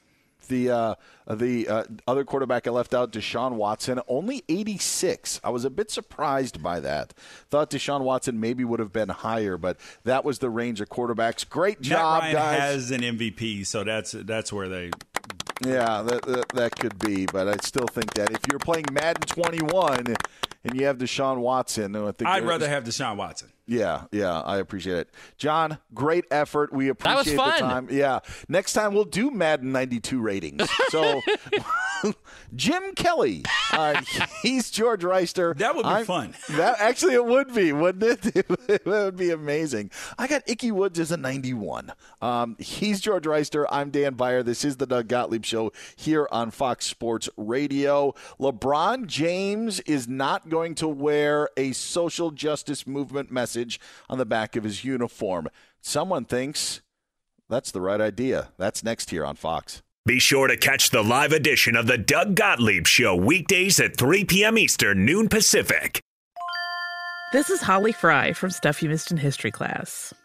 [0.48, 0.94] The uh,
[1.30, 5.40] the uh, other quarterback I left out, Deshaun Watson, only 86.
[5.44, 7.12] I was a bit surprised by that.
[7.50, 11.48] Thought Deshaun Watson maybe would have been higher, but that was the range of quarterbacks.
[11.48, 12.60] Great job, Matt Ryan guys.
[12.60, 14.90] has an MVP, so that's that's where they.
[15.64, 19.22] Yeah, that, that that could be, but I still think that if you're playing Madden
[19.22, 20.16] 21
[20.64, 23.48] and you have Deshaun Watson, I think I'd rather have Deshaun Watson.
[23.70, 25.10] Yeah, yeah, I appreciate it.
[25.36, 26.72] John, great effort.
[26.72, 27.52] We That was appreciate fun.
[27.52, 27.88] the time.
[27.90, 28.20] Yeah.
[28.48, 30.66] Next time we'll do Madden 92 ratings.
[30.88, 31.20] So
[32.56, 33.44] Jim Kelly.
[33.72, 34.00] Uh,
[34.42, 35.54] he's George Wrighster.
[35.58, 36.34] That would be I'm- fun.
[36.50, 38.46] That actually it would be, wouldn't it?
[38.68, 39.90] that would be amazing.
[40.18, 41.92] I got Ickey Woods as a 91.
[42.22, 43.66] Um, he's George Wrighster.
[43.70, 44.42] I'm Dan Beyer.
[44.42, 48.14] This is the Doug Gottlieb Show here on Fox Sports Radio.
[48.40, 53.57] LeBron James is not going to wear a social justice movement message
[54.08, 55.48] on the back of his uniform.
[55.80, 56.80] Someone thinks
[57.48, 58.50] that's the right idea.
[58.58, 59.82] That's next here on Fox.
[60.06, 64.24] Be sure to catch the live edition of the Doug Gottlieb Show weekdays at 3
[64.24, 64.56] p.m.
[64.56, 66.00] Eastern, noon Pacific.
[67.32, 70.14] This is Holly Fry from Stuff You Missed in History class.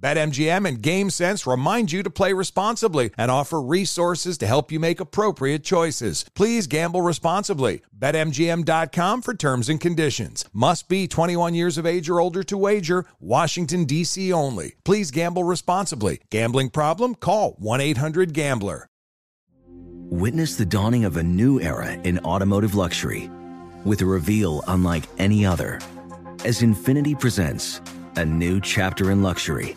[0.00, 4.98] BetMGM and GameSense remind you to play responsibly and offer resources to help you make
[4.98, 6.24] appropriate choices.
[6.34, 7.82] Please gamble responsibly.
[7.98, 10.44] BetMGM.com for terms and conditions.
[10.52, 13.04] Must be 21 years of age or older to wager.
[13.20, 14.32] Washington, D.C.
[14.32, 14.76] only.
[14.84, 16.20] Please gamble responsibly.
[16.30, 17.14] Gambling problem?
[17.14, 18.86] Call 1 800 Gambler.
[20.12, 23.30] Witness the dawning of a new era in automotive luxury
[23.84, 25.78] with a reveal unlike any other
[26.44, 27.80] as Infiniti presents
[28.16, 29.76] a new chapter in luxury.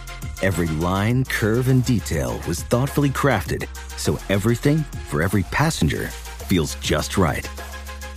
[0.41, 3.67] Every line, curve, and detail was thoughtfully crafted
[3.97, 4.79] so everything
[5.09, 7.47] for every passenger feels just right.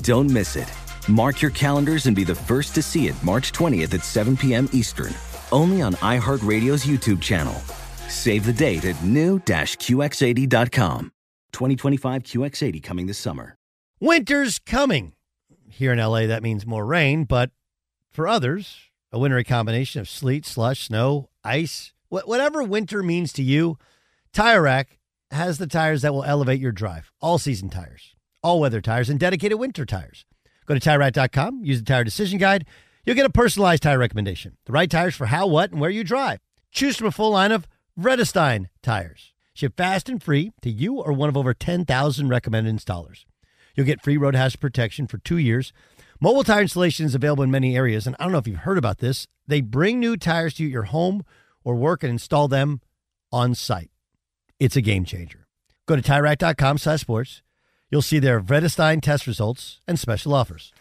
[0.03, 0.73] Don't miss it.
[1.09, 4.69] Mark your calendars and be the first to see it March 20th at 7 p.m.
[4.73, 5.13] Eastern,
[5.53, 7.55] only on iHeartRadio's YouTube channel.
[8.09, 11.13] Save the date at new-QX80.com.
[11.53, 13.57] 2025 QX80 coming this summer.
[14.01, 15.13] Winter's coming.
[15.71, 17.51] Here in LA, that means more rain, but
[18.11, 18.79] for others,
[19.11, 23.79] a wintry combination of sleet, slush, snow, ice, whatever winter means to you,
[24.33, 24.99] Tire Rack
[25.31, 27.11] has the tires that will elevate your drive.
[27.21, 30.25] All season tires, all weather tires, and dedicated winter tires.
[30.67, 32.65] Go to TireRack.com, use the Tire Decision Guide.
[33.05, 34.57] You'll get a personalized tire recommendation.
[34.65, 36.41] The right tires for how, what, and where you drive.
[36.73, 37.69] Choose from a full line of
[37.99, 39.35] Vredestein tires.
[39.53, 43.25] Ship fast and free to you or one of over 10,000 recommended installers.
[43.77, 45.73] You'll get free road hazard protection for two years.
[46.21, 48.79] Mobile tire installation is available in many areas, and I don't know if you've heard
[48.79, 49.27] about this.
[49.47, 51.25] They bring new tires to your home
[51.65, 52.81] or work and install them
[53.33, 53.91] on site.
[54.61, 55.47] It's a game changer.
[55.87, 57.43] Go to TireRack.com slash sports.
[57.91, 60.73] You'll see their Vredestein test results and special offers.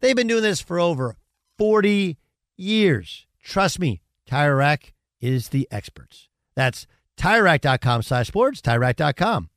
[0.00, 1.16] They've been doing this for over
[1.58, 2.18] 40
[2.56, 3.26] years.
[3.42, 6.28] Trust me, Tire Rack is the experts.
[6.54, 6.86] That's
[7.18, 9.48] TireRack.com slash sports, TireRack.com.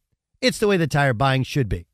[0.42, 1.88] It's the way the tire buying should be.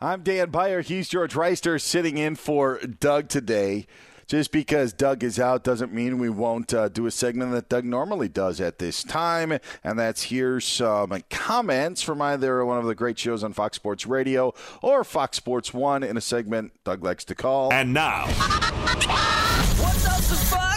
[0.00, 0.82] I'm Dan Beyer.
[0.82, 3.86] He's George Wrighster sitting in for Doug today.
[4.26, 7.84] Just because Doug is out doesn't mean we won't uh, do a segment that Doug
[7.84, 12.94] normally does at this time, and that's here's some comments from either one of the
[12.94, 17.24] great shows on Fox Sports Radio or Fox Sports One in a segment Doug likes
[17.26, 17.72] to call.
[17.72, 18.26] And now.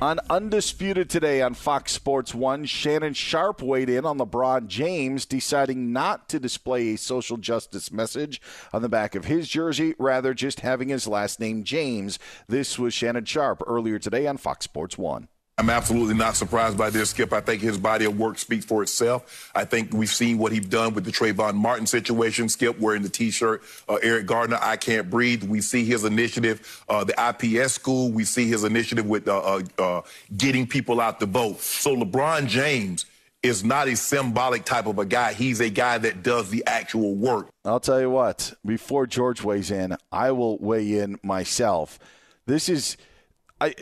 [0.00, 5.92] On Undisputed today on Fox Sports 1, Shannon Sharpe weighed in on LeBron James deciding
[5.92, 8.40] not to display a social justice message
[8.72, 12.20] on the back of his jersey, rather just having his last name James.
[12.46, 15.26] This was Shannon Sharpe earlier today on Fox Sports 1.
[15.58, 17.32] I'm absolutely not surprised by this, Skip.
[17.32, 19.52] I think his body of work speaks for itself.
[19.54, 23.10] I think we've seen what he's done with the Trayvon Martin situation, Skip, wearing the
[23.10, 23.62] T-shirt.
[23.86, 25.44] Uh, Eric Garner, I Can't Breathe.
[25.44, 28.10] We see his initiative, uh, the IPS school.
[28.10, 30.02] We see his initiative with uh, uh, uh,
[30.34, 31.60] getting people out to vote.
[31.60, 33.04] So LeBron James
[33.42, 35.34] is not a symbolic type of a guy.
[35.34, 37.50] He's a guy that does the actual work.
[37.66, 41.98] I'll tell you what, before George weighs in, I will weigh in myself.
[42.46, 42.96] This is.
[43.60, 43.74] I,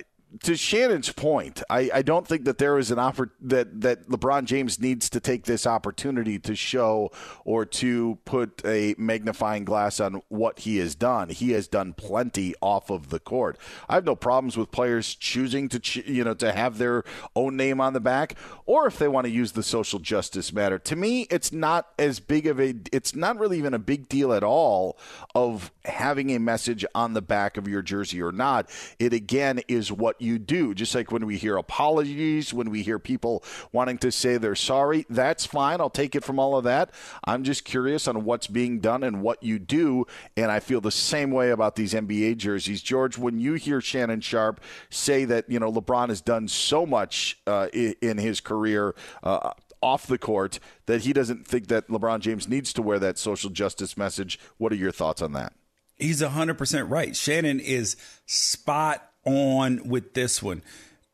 [0.43, 4.45] to Shannon's point, I, I don't think that there is an oppor- that that LeBron
[4.45, 7.11] James needs to take this opportunity to show
[7.45, 11.31] or to put a magnifying glass on what he has done.
[11.31, 13.59] He has done plenty off of the court.
[13.89, 17.03] I have no problems with players choosing to ch- you know to have their
[17.35, 18.37] own name on the back,
[18.67, 20.79] or if they want to use the social justice matter.
[20.79, 22.75] To me, it's not as big of a.
[22.93, 24.97] It's not really even a big deal at all
[25.35, 28.71] of having a message on the back of your jersey or not.
[28.99, 30.75] It again is what you do.
[30.75, 35.07] Just like when we hear apologies, when we hear people wanting to say they're sorry,
[35.09, 35.81] that's fine.
[35.81, 36.91] I'll take it from all of that.
[37.25, 40.07] I'm just curious on what's being done and what you do.
[40.37, 42.83] And I feel the same way about these NBA jerseys.
[42.83, 47.41] George, when you hear Shannon Sharpe say that, you know, LeBron has done so much
[47.47, 49.53] uh, in his career, uh,
[49.83, 53.51] off the court that he doesn't think that LeBron James needs to wear that social
[53.51, 54.39] justice message.
[54.59, 55.53] What are your thoughts on that?
[55.97, 57.15] He's 100% right.
[57.15, 60.63] Shannon is spot on with this one.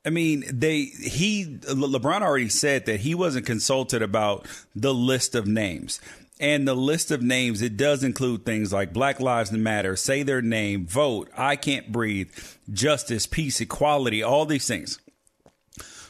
[0.04, 5.46] I mean, they he LeBron already said that he wasn't consulted about the list of
[5.46, 6.00] names.
[6.38, 10.42] And the list of names, it does include things like Black Lives Matter, say their
[10.42, 12.30] name, vote, I can't breathe,
[12.70, 15.00] justice, peace, equality, all these things.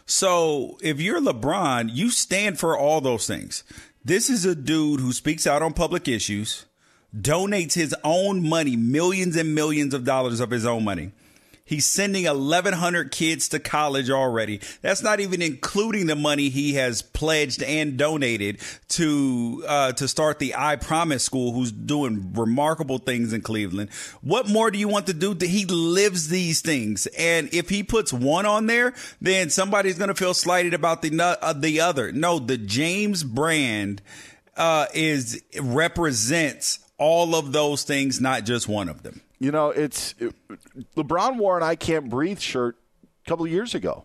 [0.05, 3.62] So if you're LeBron, you stand for all those things.
[4.05, 6.64] This is a dude who speaks out on public issues,
[7.16, 11.12] donates his own money, millions and millions of dollars of his own money.
[11.66, 14.60] He's sending 1,100 kids to college already.
[14.82, 18.60] That's not even including the money he has pledged and donated
[18.90, 23.90] to uh, to start the I Promise School, who's doing remarkable things in Cleveland.
[24.20, 25.36] What more do you want to do?
[25.44, 30.14] He lives these things, and if he puts one on there, then somebody's going to
[30.14, 32.12] feel slighted about the uh, the other.
[32.12, 34.02] No, the James brand
[34.56, 39.20] uh, is represents all of those things, not just one of them.
[39.38, 40.34] You know, it's it,
[40.96, 42.76] LeBron wore an "I Can't Breathe" shirt
[43.24, 44.04] a couple years ago.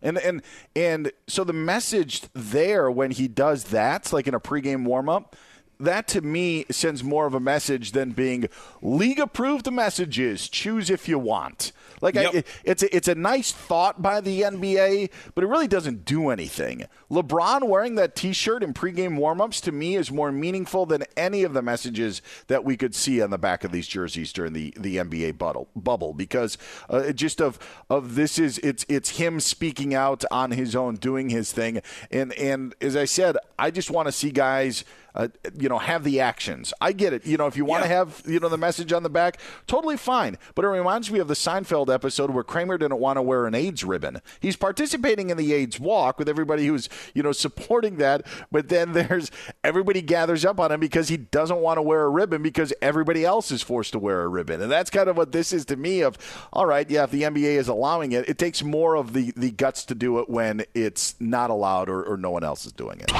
[0.00, 0.42] And and
[0.74, 5.36] and so the message there when he does that, like in a pregame warm up,
[5.80, 8.48] that to me sends more of a message than being
[8.80, 10.48] league approved The messages.
[10.48, 11.72] Choose if you want.
[12.00, 12.34] Like Yep.
[12.34, 16.30] I, it's a, it's a nice thought by the NBA, but it really doesn't do
[16.30, 16.84] anything.
[17.10, 21.52] LeBron wearing that T-shirt in pregame warmups to me is more meaningful than any of
[21.52, 24.96] the messages that we could see on the back of these jerseys during the, the
[24.96, 26.58] NBA bubble bubble because
[26.88, 27.58] uh, just of
[27.90, 32.32] of this is it's it's him speaking out on his own, doing his thing, and
[32.34, 34.84] and as I said, I just want to see guys
[35.14, 35.28] uh,
[35.58, 36.72] you know, have the actions.
[36.80, 37.26] I get it.
[37.26, 39.96] You know, if you want to have, you know, the message on the back, totally
[39.96, 40.38] fine.
[40.54, 43.54] But it reminds me of the Seinfeld episode where Kramer didn't want to wear an
[43.54, 44.20] AIDS ribbon.
[44.40, 48.26] He's participating in the AIDS walk with everybody who's, you know, supporting that.
[48.50, 49.30] But then there's
[49.62, 53.24] everybody gathers up on him because he doesn't want to wear a ribbon because everybody
[53.24, 54.60] else is forced to wear a ribbon.
[54.62, 56.16] And that's kind of what this is to me of,
[56.52, 59.50] all right, yeah, if the NBA is allowing it, it takes more of the, the
[59.50, 63.00] guts to do it when it's not allowed or, or no one else is doing
[63.00, 63.10] it.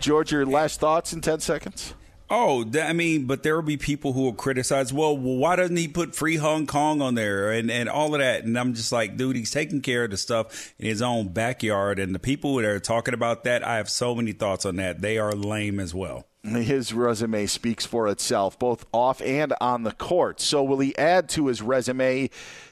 [0.00, 1.94] George, your last thoughts in 10 seconds?
[2.30, 4.92] Oh, th- I mean, but there will be people who will criticize.
[4.92, 8.20] Well, well, why doesn't he put free Hong Kong on there and and all of
[8.20, 8.44] that?
[8.44, 11.98] And I'm just like, dude, he's taking care of the stuff in his own backyard.
[11.98, 15.02] And the people that are talking about that, I have so many thoughts on that.
[15.02, 16.26] They are lame as well.
[16.44, 20.40] His resume speaks for itself, both off and on the court.
[20.40, 22.28] So, will he add to his resume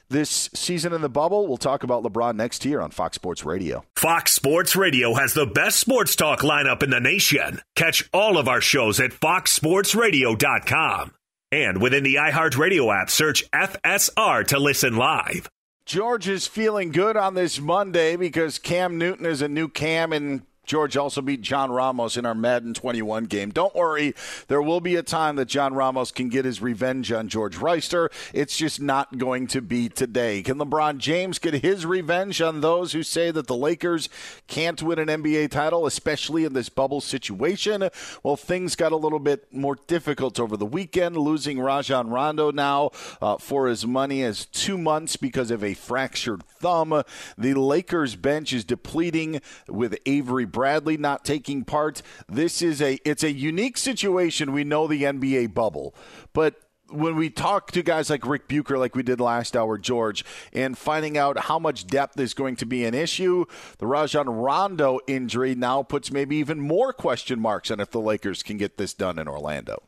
[0.09, 1.47] this season in the bubble?
[1.47, 3.83] We'll talk about LeBron next year on Fox Sports Radio.
[3.95, 7.61] Fox Sports Radio has the best sports talk lineup in the nation.
[7.75, 11.13] Catch all of our shows at foxsportsradio.com.
[11.51, 15.49] And within the iHeartRadio app, search FSR to listen live.
[15.85, 20.43] George is feeling good on this Monday because Cam Newton is a new Cam and
[20.65, 23.51] George also beat John Ramos in our Madden 21 game.
[23.51, 24.13] Don't worry,
[24.47, 28.09] there will be a time that John Ramos can get his revenge on George Wrighster.
[28.33, 30.41] It's just not going to be today.
[30.41, 34.07] Can LeBron James get his revenge on those who say that the Lakers
[34.47, 37.89] can't win an NBA title, especially in this bubble situation?
[38.23, 42.91] Well, things got a little bit more difficult over the weekend, losing Rajon Rondo now
[43.21, 47.03] uh, for as money as two months because of a fractured thumb.
[47.37, 52.01] The Lakers bench is depleting with Avery Bradley not taking part.
[52.29, 54.53] This is a it's a unique situation.
[54.53, 55.93] We know the NBA bubble,
[56.31, 56.55] but
[56.93, 60.23] when we talk to guys like Ric Bucher, like we did last hour, George,
[60.53, 63.45] and finding out how much depth is going to be an issue,
[63.79, 68.43] the Rajon Rondo injury now puts maybe even more question marks on if the Lakers
[68.43, 69.81] can get this done in Orlando.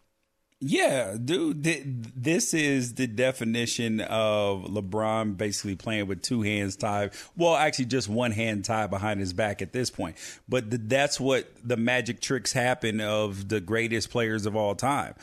[0.61, 7.11] Yeah, dude, th- this is the definition of LeBron basically playing with two hands tied.
[7.36, 10.15] Well, actually, just one hand tied behind his back at this point.
[10.48, 15.15] But th- that's what the magic tricks happen of the greatest players of all time.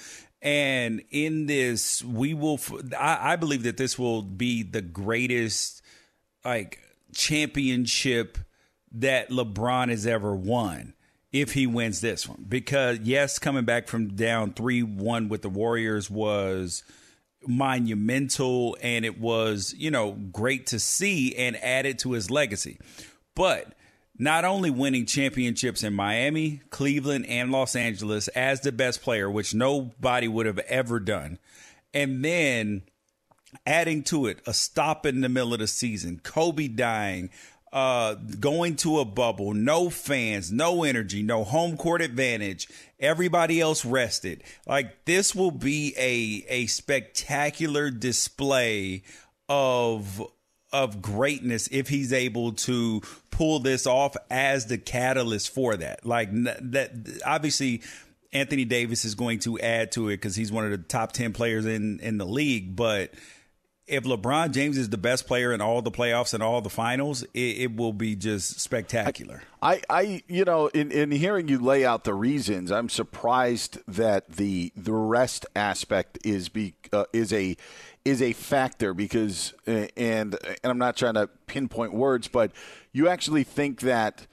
[0.42, 2.54] And in this, we will.
[2.54, 5.82] f- I, I believe that this will be the greatest,
[6.44, 6.78] like
[7.14, 8.38] championship
[8.92, 10.92] that LeBron has ever won
[11.32, 12.44] if he wins this one.
[12.48, 16.82] Because yes, coming back from down three one with the Warriors was
[17.46, 22.78] monumental and it was, you know, great to see and added to his legacy.
[23.34, 23.74] But
[24.18, 29.54] not only winning championships in Miami, Cleveland, and Los Angeles as the best player, which
[29.54, 31.38] nobody would have ever done,
[31.94, 32.82] and then
[33.66, 37.30] adding to it a stop in the middle of the season, Kobe dying,
[37.72, 42.68] uh, going to a bubble, no fans, no energy, no home court advantage,
[43.00, 44.42] everybody else rested.
[44.66, 49.02] Like this will be a a spectacular display
[49.48, 50.22] of
[50.72, 53.00] of greatness if he's able to
[53.30, 56.04] pull this off as the catalyst for that.
[56.04, 57.82] Like that obviously
[58.34, 61.32] Anthony Davis is going to add to it because he's one of the top 10
[61.32, 63.12] players in in the league, but
[63.86, 67.22] if LeBron James is the best player in all the playoffs and all the finals,
[67.34, 69.42] it, it will be just spectacular.
[69.60, 74.30] I, I, you know, in, in hearing you lay out the reasons, I'm surprised that
[74.30, 77.56] the the rest aspect is be uh, is a
[78.04, 82.52] is a factor because uh, and and I'm not trying to pinpoint words, but
[82.92, 84.26] you actually think that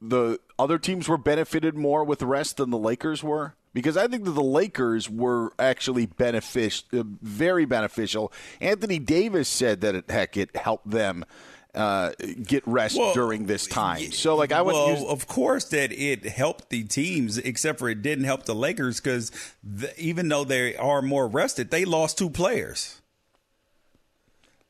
[0.00, 3.54] the other teams were benefited more with rest than the Lakers were.
[3.76, 8.32] Because I think that the Lakers were actually benefic- uh, very beneficial.
[8.58, 11.26] Anthony Davis said that it, heck, it helped them
[11.74, 12.12] uh,
[12.42, 14.12] get rest Well, during this time.
[14.12, 17.90] So, like, I would well, use of course that it helped the teams, except for
[17.90, 19.30] it didn't help the Lakers because
[19.98, 23.02] even though they are more rested, they lost two players.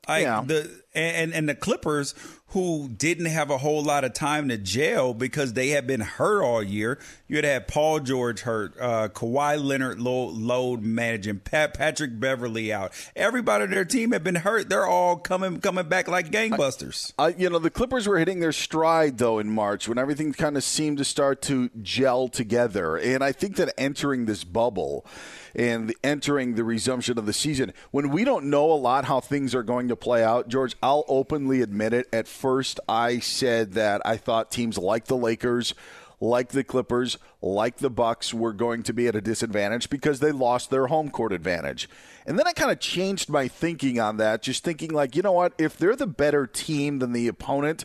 [0.08, 0.42] I, Yeah.
[0.44, 2.14] the and and the Clippers,
[2.50, 6.42] who didn't have a whole lot of time to gel because they had been hurt
[6.42, 6.98] all year.
[7.26, 12.72] You had had Paul George hurt, uh, Kawhi Leonard load, load managing, Pat, Patrick Beverley
[12.72, 12.92] out.
[13.16, 14.68] Everybody on their team had been hurt.
[14.68, 17.12] They're all coming coming back like gangbusters.
[17.18, 20.56] Uh, you know, the Clippers were hitting their stride though in March when everything kind
[20.56, 25.04] of seemed to start to gel together, and I think that entering this bubble
[25.56, 29.54] and entering the resumption of the season, when we don't know a lot how things
[29.54, 32.06] are going to play out, George, I'll openly admit it.
[32.12, 35.74] At first, I said that I thought teams like the Lakers
[36.20, 40.30] like the Clippers, like the Bucks were going to be at a disadvantage because they
[40.32, 41.88] lost their home court advantage.
[42.24, 45.32] And then I kind of changed my thinking on that, just thinking like, you know
[45.32, 47.84] what, if they're the better team than the opponent,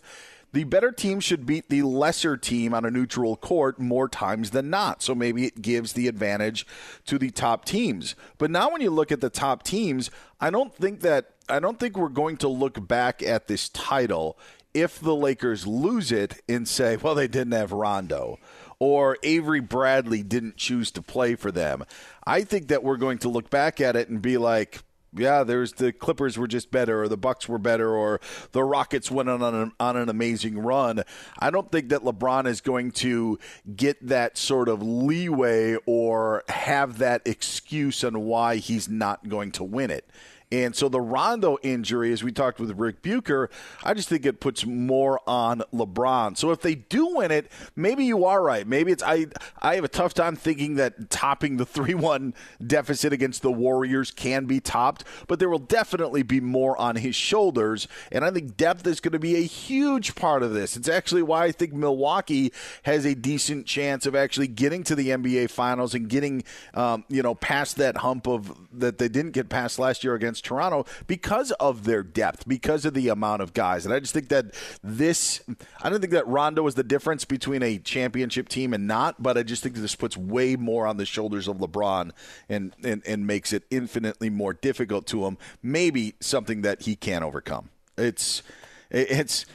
[0.54, 4.70] the better team should beat the lesser team on a neutral court more times than
[4.70, 5.02] not.
[5.02, 6.68] So maybe it gives the advantage
[7.08, 8.16] to the top teams.
[8.38, 11.80] But now when you look at the top teams, I don't think that I don't
[11.80, 14.38] think we're going to look back at this title
[14.74, 18.40] if the Lakers lose it and say, well, they didn't have Rondo
[18.80, 21.84] or Avery Bradley didn't choose to play for them.
[22.26, 24.82] I think that we're going to look back at it and be like,
[25.14, 28.20] yeah, there's the Clippers were just better, or the Bucks were better, or
[28.54, 31.04] the Rockets went on an, on an amazing run.
[31.38, 33.38] I don't think that LeBron is going to
[33.76, 39.64] get that sort of leeway or have that excuse on why he's not going to
[39.64, 40.10] win it.
[40.52, 43.50] And so the Rondo injury, as we talked with Ric Bucher,
[43.84, 46.38] I just think it puts more on LeBron.
[46.38, 48.68] So if they do win it, maybe you are right.
[48.68, 49.28] Maybe it's I
[49.62, 52.34] I have a tough time thinking that topping the 3-1
[52.66, 57.16] deficit against the Warriors can be topped, but there will definitely be more on his
[57.16, 60.76] shoulders, and I think depth is going to be a huge part of this.
[60.76, 62.52] It's actually why I think Milwaukee
[62.84, 67.24] has a decent chance of actually getting to the NBA finals and getting um, you
[67.24, 71.52] know past that hump of that they didn't get past last year against Toronto because
[71.54, 73.86] of their depth, because of the amount of guys.
[73.86, 74.54] And I just think that
[74.84, 75.42] this,
[75.82, 79.38] I don't think that Rondo is the difference between a championship team and not, but
[79.38, 82.12] I just think that this puts way more on the shoulders of LeBron
[82.50, 85.38] and, and, and makes it infinitely more difficult to him.
[85.62, 87.70] Maybe something that he can't overcome.
[87.98, 88.44] It's,
[88.90, 89.46] it's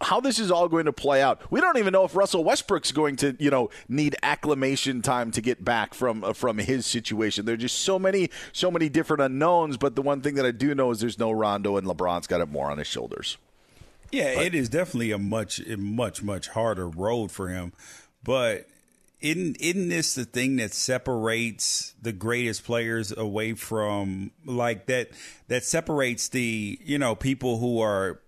[0.00, 1.40] how this is all going to play out.
[1.50, 5.40] We don't even know if Russell Westbrook's going to, you know, need acclimation time to
[5.40, 7.46] get back from uh, from his situation.
[7.46, 10.74] There's just so many so many different unknowns, but the one thing that I do
[10.74, 13.38] know is there's no Rondo and LeBron's got it more on his shoulders.
[14.10, 17.72] Yeah, but, it is definitely a much much much harder road for him,
[18.22, 18.66] but
[19.20, 25.10] isn't isn't this the thing that separates the greatest players away from like that
[25.48, 28.20] that separates the you know people who are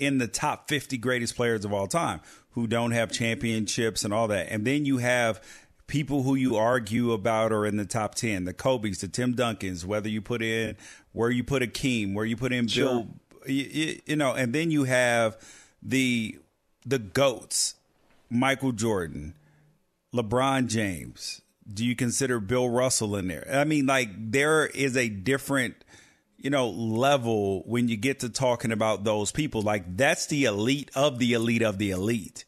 [0.00, 2.20] in the top 50 greatest players of all time
[2.50, 4.48] who don't have championships and all that.
[4.50, 5.40] And then you have
[5.86, 9.84] people who you argue about are in the top 10, the Kobe's, the Tim Duncans,
[9.84, 10.76] whether you put in
[11.12, 12.86] where you put Akeem, where you put in sure.
[12.86, 13.08] Bill,
[13.46, 15.36] you, you know, and then you have
[15.82, 16.38] the
[16.84, 17.74] the goats,
[18.28, 19.34] Michael Jordan,
[20.14, 21.42] LeBron James.
[21.72, 23.46] Do you consider Bill Russell in there?
[23.52, 25.76] I mean, like there is a different
[26.40, 29.62] you know, level when you get to talking about those people.
[29.62, 32.44] Like that's the elite of the elite of the elite.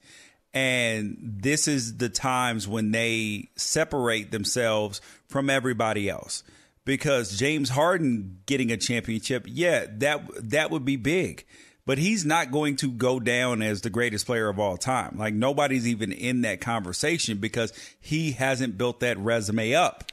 [0.55, 6.43] And this is the times when they separate themselves from everybody else.
[6.85, 11.47] Because James Harden getting a championship, yeah, that that would be big.
[11.85, 15.17] But he's not going to go down as the greatest player of all time.
[15.19, 20.05] Like nobody's even in that conversation because he hasn't built that resume up.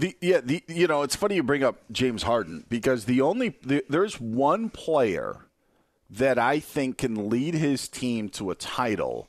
[0.00, 3.58] The, yeah, the, you know, it's funny you bring up James Harden because the only
[3.62, 5.44] the, there's one player
[6.08, 9.28] that I think can lead his team to a title,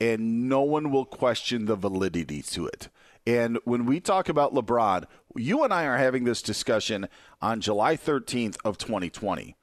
[0.00, 2.88] and no one will question the validity to it.
[3.26, 7.08] And when we talk about LeBron, you and I are having this discussion
[7.42, 9.56] on July 13th of 2020.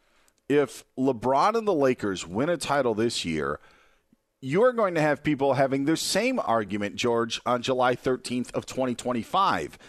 [0.50, 3.62] If LeBron and the Lakers win a title this year,
[4.42, 9.80] you're going to have people having the same argument, George, on July 13th of 2025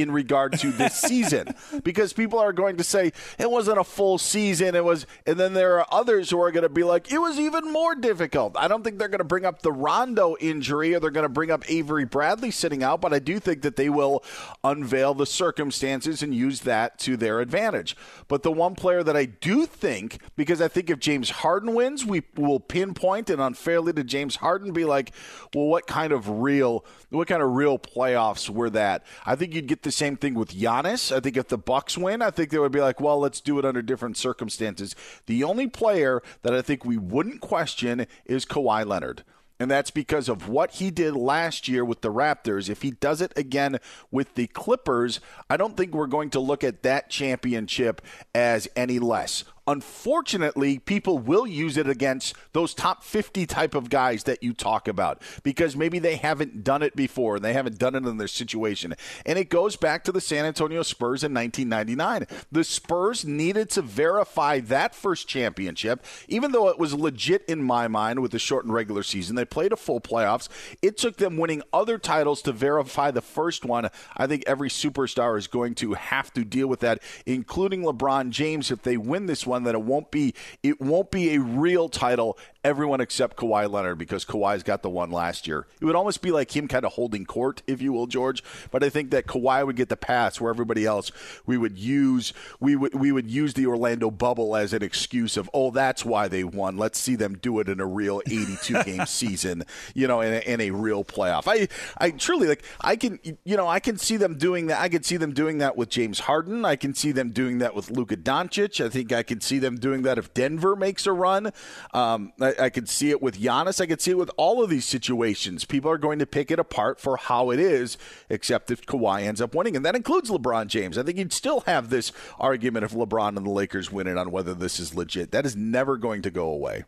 [0.00, 1.54] in regard to this season.
[1.82, 5.54] Because people are going to say it wasn't a full season it was and then
[5.54, 8.56] there are others who are going to be like it was even more difficult.
[8.56, 11.28] I don't think they're going to bring up the rondo injury or they're going to
[11.28, 14.22] bring up avery bradley sitting out but i do think that they will
[14.64, 17.96] unveil the circumstances and use that to their advantage.
[18.28, 22.04] But the one player that i do think because i think if james harden wins
[22.04, 25.12] we will pinpoint and unfairly to james harden be like
[25.54, 29.04] well what kind of real what kind of real playoffs were that?
[29.24, 31.14] I think you'd get the same thing with Giannis.
[31.14, 33.58] I think if the Bucks win, I think they would be like, well, let's do
[33.58, 34.94] it under different circumstances.
[35.26, 39.24] The only player that I think we wouldn't question is Kawhi Leonard.
[39.60, 42.68] And that's because of what he did last year with the Raptors.
[42.68, 43.78] If he does it again
[44.10, 45.20] with the Clippers,
[45.50, 48.00] I don't think we're going to look at that championship
[48.34, 49.42] as any less.
[49.68, 54.88] Unfortunately, people will use it against those top 50 type of guys that you talk
[54.88, 58.28] about because maybe they haven't done it before and they haven't done it in their
[58.28, 58.94] situation.
[59.26, 62.26] And it goes back to the San Antonio Spurs in 1999.
[62.50, 67.88] The Spurs needed to verify that first championship, even though it was legit in my
[67.88, 69.36] mind with the shortened regular season.
[69.36, 70.48] They played a full playoffs.
[70.80, 73.90] It took them winning other titles to verify the first one.
[74.16, 78.70] I think every superstar is going to have to deal with that, including LeBron James.
[78.70, 82.38] If they win this one, that it won't be it won't be a real title.
[82.64, 85.66] Everyone except Kawhi Leonard because Kawhi's got the one last year.
[85.80, 88.42] It would almost be like him kind of holding court, if you will, George.
[88.70, 91.10] But I think that Kawhi would get the pass where everybody else
[91.46, 95.48] we would use we would we would use the Orlando bubble as an excuse of
[95.54, 96.76] oh that's why they won.
[96.76, 99.64] Let's see them do it in a real 82 game season,
[99.94, 101.44] you know, in a, in a real playoff.
[101.46, 104.80] I I truly like I can you know I can see them doing that.
[104.80, 106.64] I can see them doing that with James Harden.
[106.64, 108.84] I can see them doing that with Luka Doncic.
[108.84, 111.52] I think I can see them doing that if Denver makes a run.
[111.94, 113.80] Um, I, I could see it with Giannis.
[113.80, 115.64] I could see it with all of these situations.
[115.64, 117.96] People are going to pick it apart for how it is,
[118.28, 120.98] except if Kawhi ends up winning, and that includes LeBron James.
[120.98, 124.30] I think you'd still have this argument if LeBron and the Lakers win it on
[124.30, 125.30] whether this is legit.
[125.30, 126.84] That is never going to go away.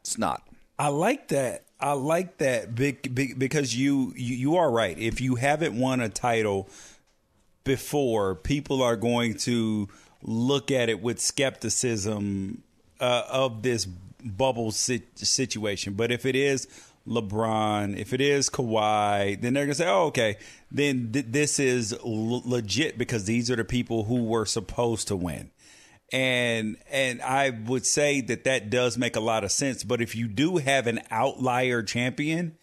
[0.00, 0.42] It's not.
[0.78, 1.64] I like that.
[1.80, 4.98] I like that because you, you you are right.
[4.98, 6.68] If you haven't won a title
[7.62, 9.88] before, people are going to
[10.22, 12.62] look at it with skepticism
[13.00, 15.94] uh, of this bubble sit- situation.
[15.94, 16.66] But if it is
[17.06, 20.36] LeBron, if it is Kawhi, then they're gonna say, "Oh, okay,
[20.70, 25.16] then th- this is l- legit because these are the people who were supposed to
[25.16, 25.50] win."
[26.12, 29.84] And and I would say that that does make a lot of sense.
[29.84, 32.56] But if you do have an outlier champion,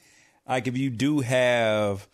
[0.48, 2.07] like if you do have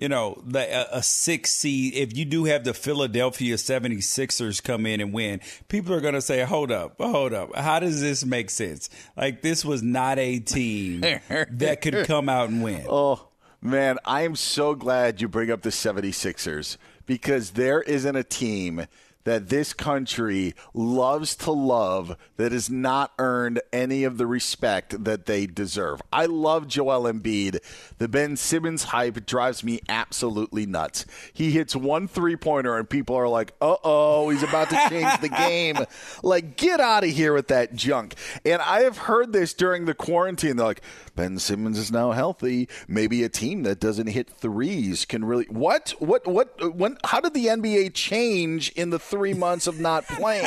[0.00, 4.86] you know, the, a, a six seed, if you do have the Philadelphia 76ers come
[4.86, 7.54] in and win, people are going to say, hold up, hold up.
[7.54, 8.88] How does this make sense?
[9.14, 11.00] Like, this was not a team
[11.50, 12.86] that could come out and win.
[12.88, 13.28] Oh,
[13.60, 18.86] man, I am so glad you bring up the 76ers because there isn't a team
[19.24, 25.26] that this country loves to love that has not earned any of the respect that
[25.26, 26.00] they deserve.
[26.12, 27.58] I love Joel Embiid.
[27.98, 31.04] The Ben Simmons hype drives me absolutely nuts.
[31.32, 35.20] He hits one three pointer, and people are like, uh oh, he's about to change
[35.20, 35.76] the game.
[36.22, 38.14] Like, get out of here with that junk.
[38.44, 40.56] And I have heard this during the quarantine.
[40.56, 40.82] They're like,
[41.14, 42.68] Ben Simmons is now healthy.
[42.88, 45.44] Maybe a team that doesn't hit threes can really.
[45.46, 45.90] What?
[45.98, 46.26] What?
[46.26, 46.74] What?
[46.74, 46.96] When?
[47.04, 50.46] How did the NBA change in the three months of not playing?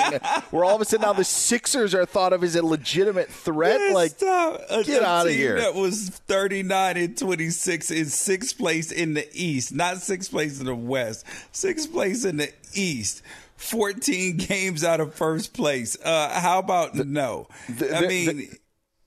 [0.52, 3.94] where all of a sudden now the Sixers are thought of as a legitimate threat?
[3.94, 4.18] Like.
[4.20, 5.60] Get out of here.
[5.60, 10.66] That was 39 and 26 in sixth place in the East, not sixth place in
[10.66, 13.22] the West, sixth place in the East.
[13.58, 15.98] 14 games out of first place.
[16.04, 17.48] Uh, how about no?
[17.70, 18.50] the- I mean, the-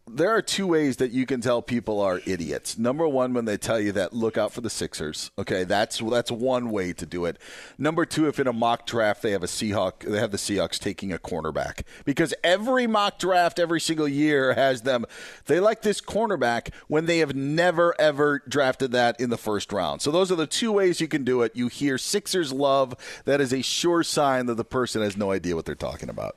[0.08, 2.78] there are two ways that you can tell people are idiots.
[2.78, 5.32] Number one, when they tell you that look out for the Sixers.
[5.36, 7.38] Okay, that's that's one way to do it.
[7.76, 10.78] Number two, if in a mock draft they have a Seahawk, they have the Seahawks
[10.78, 15.06] taking a cornerback because every mock draft every single year has them.
[15.46, 20.02] They like this cornerback when they have never ever drafted that in the first round.
[20.02, 21.56] So those are the two ways you can do it.
[21.56, 22.94] You hear Sixers love.
[23.24, 26.36] That is a sure sign that the person has no idea what they're talking about.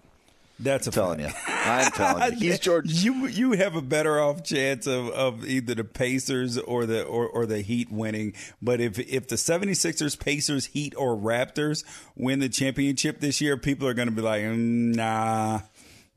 [0.59, 1.29] That's a I'm telling you.
[1.47, 2.39] I'm telling you.
[2.49, 2.91] He's George.
[2.91, 7.27] You you have a better off chance of, of either the Pacers or the or,
[7.27, 8.33] or the Heat winning.
[8.61, 11.83] But if if the 76ers, Pacers, Heat, or Raptors
[12.15, 15.61] win the championship this year, people are going to be like, "Mm, nah,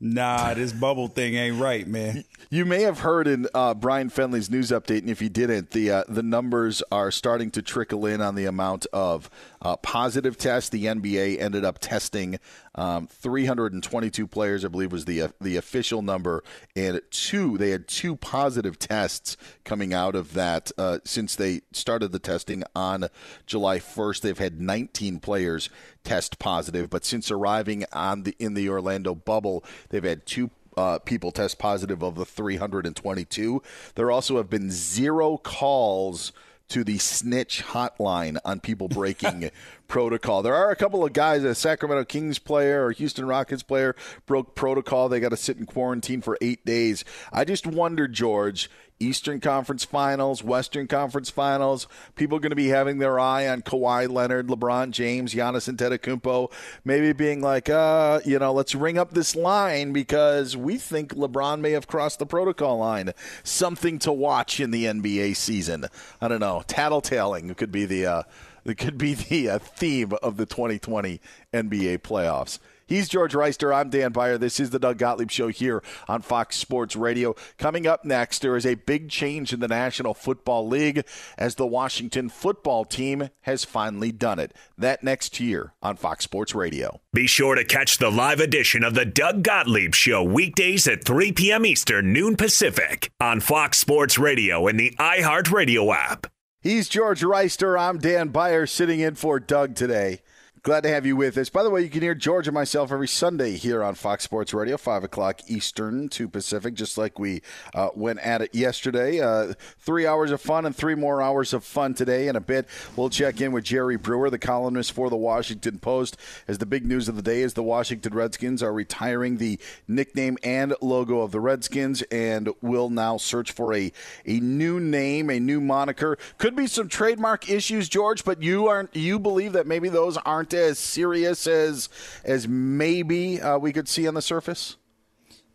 [0.03, 2.25] nah, this bubble thing ain't right, man.
[2.49, 5.89] You may have heard in uh, Brian Fenley's news update, and if you didn't, the
[5.89, 9.29] uh, the numbers are starting to trickle in on the amount of
[9.63, 10.69] uh, positive tests.
[10.69, 12.39] The NBA ended up testing
[12.75, 16.43] um, 322 players, I believe, was the uh, the official number,
[16.75, 22.11] and two they had two positive tests coming out of that uh, since they started
[22.11, 23.07] the testing on
[23.45, 24.21] July 1st.
[24.21, 25.69] They've had 19 players
[26.03, 30.99] test positive, but since arriving on the in the Orlando bubble, they've had two uh,
[30.99, 33.61] people test positive of the 322.
[33.95, 36.33] There also have been zero calls
[36.73, 39.51] to the snitch hotline on people breaking
[39.93, 40.41] protocol.
[40.41, 43.95] There are a couple of guys, a Sacramento Kings player or Houston Rockets player
[44.25, 45.07] broke protocol.
[45.07, 47.05] They got to sit in quarantine for eight days.
[47.31, 51.87] I just wonder, George, Eastern Conference Finals, Western Conference Finals.
[52.15, 56.51] People going to be having their eye on Kawhi Leonard, LeBron James, Giannis Antetokounmpo,
[56.83, 61.59] maybe being like, uh, you know, let's ring up this line because we think LeBron
[61.59, 63.11] may have crossed the protocol line.
[63.43, 65.85] Something to watch in the NBA season.
[66.19, 66.63] I don't know.
[66.67, 68.07] Tattletaling could be the.
[68.07, 68.23] Uh,
[68.65, 71.19] it could be the uh, theme of the 2020
[71.53, 72.59] NBA playoffs.
[72.85, 73.73] He's George Wrighster.
[73.73, 74.37] I'm Dan Beyer.
[74.37, 77.33] This is the Doug Gottlieb Show here on Fox Sports Radio.
[77.57, 81.05] Coming up next, there is a big change in the National Football League
[81.37, 84.53] as the Washington football team has finally done it.
[84.77, 86.99] That next year on Fox Sports Radio.
[87.13, 91.31] Be sure to catch the live edition of the Doug Gottlieb Show weekdays at 3
[91.31, 91.65] p.m.
[91.65, 96.27] Eastern, noon Pacific on Fox Sports Radio and the iHeartRadio app.
[96.63, 97.77] He's George Wrighster.
[97.77, 100.21] I'm Dan Beyer sitting in for Doug today.
[100.63, 101.49] Glad to have you with us.
[101.49, 104.53] By the way, you can hear George and myself every Sunday here on Fox Sports
[104.53, 107.41] Radio, 5 o'clock Eastern to Pacific, just like we
[107.75, 109.19] uh, went at it yesterday.
[109.19, 112.29] Uh, three hours of fun and three more hours of fun today.
[112.29, 116.15] In a bit, we'll check in with Jerry Brewer, the columnist for the Washington Post,
[116.47, 119.59] as the big news of the day is the Washington Redskins are retiring the
[119.89, 123.91] nickname and logo of the Redskins and will now search for a,
[124.25, 126.17] a new name, a new moniker.
[126.37, 130.52] Could be some trademark issues, George, but you aren't you believe that maybe those aren't
[130.53, 131.89] as serious as
[132.23, 134.77] as maybe uh, we could see on the surface?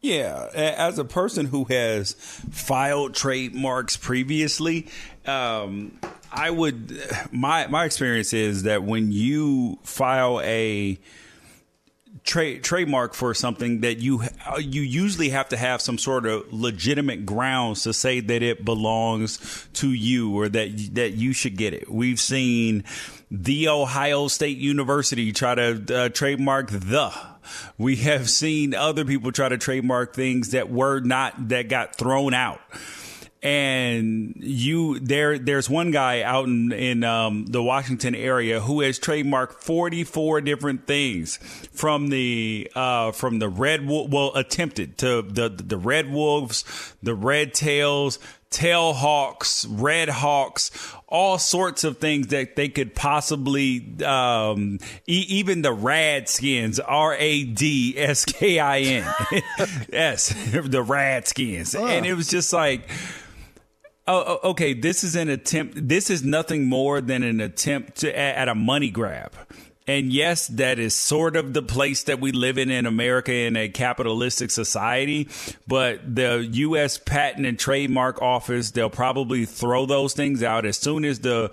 [0.00, 2.12] Yeah, as a person who has
[2.52, 4.86] filed trademarks previously,
[5.26, 5.98] um,
[6.30, 7.00] I would
[7.32, 10.98] my my experience is that when you file a
[12.28, 14.22] trade trademark for something that you
[14.60, 19.66] you usually have to have some sort of legitimate grounds to say that it belongs
[19.72, 21.90] to you or that that you should get it.
[21.90, 22.84] We've seen
[23.30, 27.12] the Ohio State University try to uh, trademark the
[27.78, 32.34] we have seen other people try to trademark things that were not that got thrown
[32.34, 32.60] out
[33.42, 38.98] and you there there's one guy out in in um, the Washington area who has
[38.98, 41.36] trademarked 44 different things
[41.72, 46.64] from the uh, from the red wolf well attempted to the the red wolves
[47.02, 48.18] the red tails
[48.50, 50.70] tail hawks red hawks
[51.06, 57.44] all sorts of things that they could possibly um, e- even the rad skins r-a-d-s-k-i-n
[59.92, 60.34] yes
[60.64, 61.84] the rad skins uh.
[61.84, 62.88] and it was just like
[64.08, 64.72] Oh, oh, okay.
[64.72, 65.86] This is an attempt.
[65.86, 69.32] This is nothing more than an attempt to, at a money grab.
[69.86, 73.56] And yes, that is sort of the place that we live in in America in
[73.56, 75.28] a capitalistic society.
[75.66, 76.98] But the U.S.
[76.98, 81.50] Patent and Trademark Office, they'll probably throw those things out as soon as the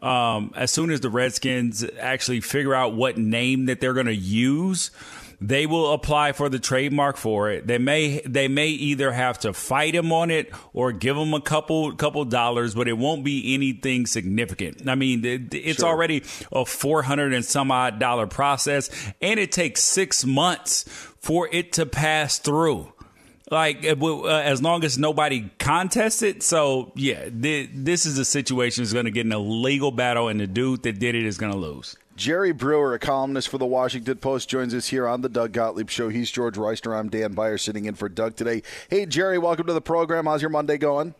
[0.00, 4.14] um, as soon as the Redskins actually figure out what name that they're going to
[4.14, 4.90] use
[5.40, 7.66] they will apply for the trademark for it.
[7.66, 11.40] They may they may either have to fight him on it or give him a
[11.40, 14.88] couple couple dollars, but it won't be anything significant.
[14.88, 15.88] I mean, it, it's sure.
[15.88, 16.22] already
[16.52, 18.90] a four hundred and some odd dollar process,
[19.20, 20.84] and it takes six months
[21.18, 22.92] for it to pass through
[23.50, 26.42] like uh, uh as long as nobody contests it.
[26.42, 30.28] So yeah, th- this is a situation that's going to get in a legal battle,
[30.28, 31.96] and the dude that did it is going to lose.
[32.16, 35.90] Jerry Brewer, a columnist for the Washington Post, joins us here on the Doug Gottlieb
[35.90, 36.08] Show.
[36.08, 36.98] He's George Wrighster.
[36.98, 38.62] I'm Dan Beyer, sitting in for Doug today.
[38.88, 40.24] Hey, Jerry, welcome to the program.
[40.24, 41.14] How's your Monday going?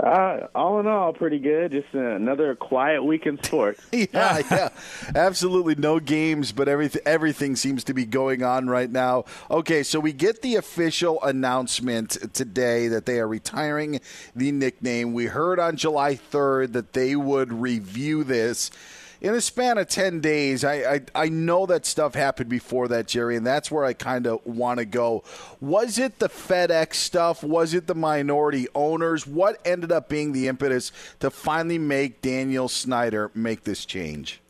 [0.00, 1.70] Uh, all in all, pretty good.
[1.70, 3.80] Just uh, another quiet week in sports.
[3.92, 4.68] yeah, yeah,
[5.14, 9.24] absolutely no games, but everything everything seems to be going on right now.
[9.50, 14.00] Okay, so we get the official announcement today that they are retiring
[14.34, 15.14] the nickname.
[15.14, 18.70] We heard on July third that they would review this
[19.26, 23.08] in a span of 10 days, I, I, I know that stuff happened before that,
[23.08, 25.24] Jerry, and that's where I kind of want to go.
[25.60, 27.42] Was it the FedEx stuff?
[27.42, 29.26] Was it the minority owners?
[29.26, 34.40] What ended up being the impetus to finally make Daniel Snyder make this change?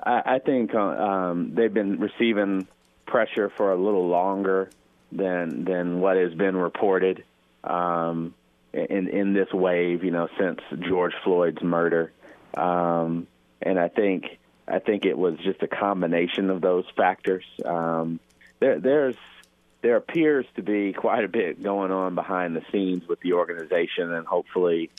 [0.00, 2.68] I, I think uh, um, they've been receiving
[3.04, 4.70] pressure for a little longer
[5.10, 7.24] than than what has been reported
[7.64, 8.32] um,
[8.72, 10.04] in in this wave.
[10.04, 12.12] You know, since George Floyd's murder.
[12.56, 13.26] Um,
[13.62, 17.44] and I think I think it was just a combination of those factors.
[17.64, 18.20] Um,
[18.60, 19.16] there, there's
[19.80, 24.12] there appears to be quite a bit going on behind the scenes with the organization,
[24.12, 24.90] and hopefully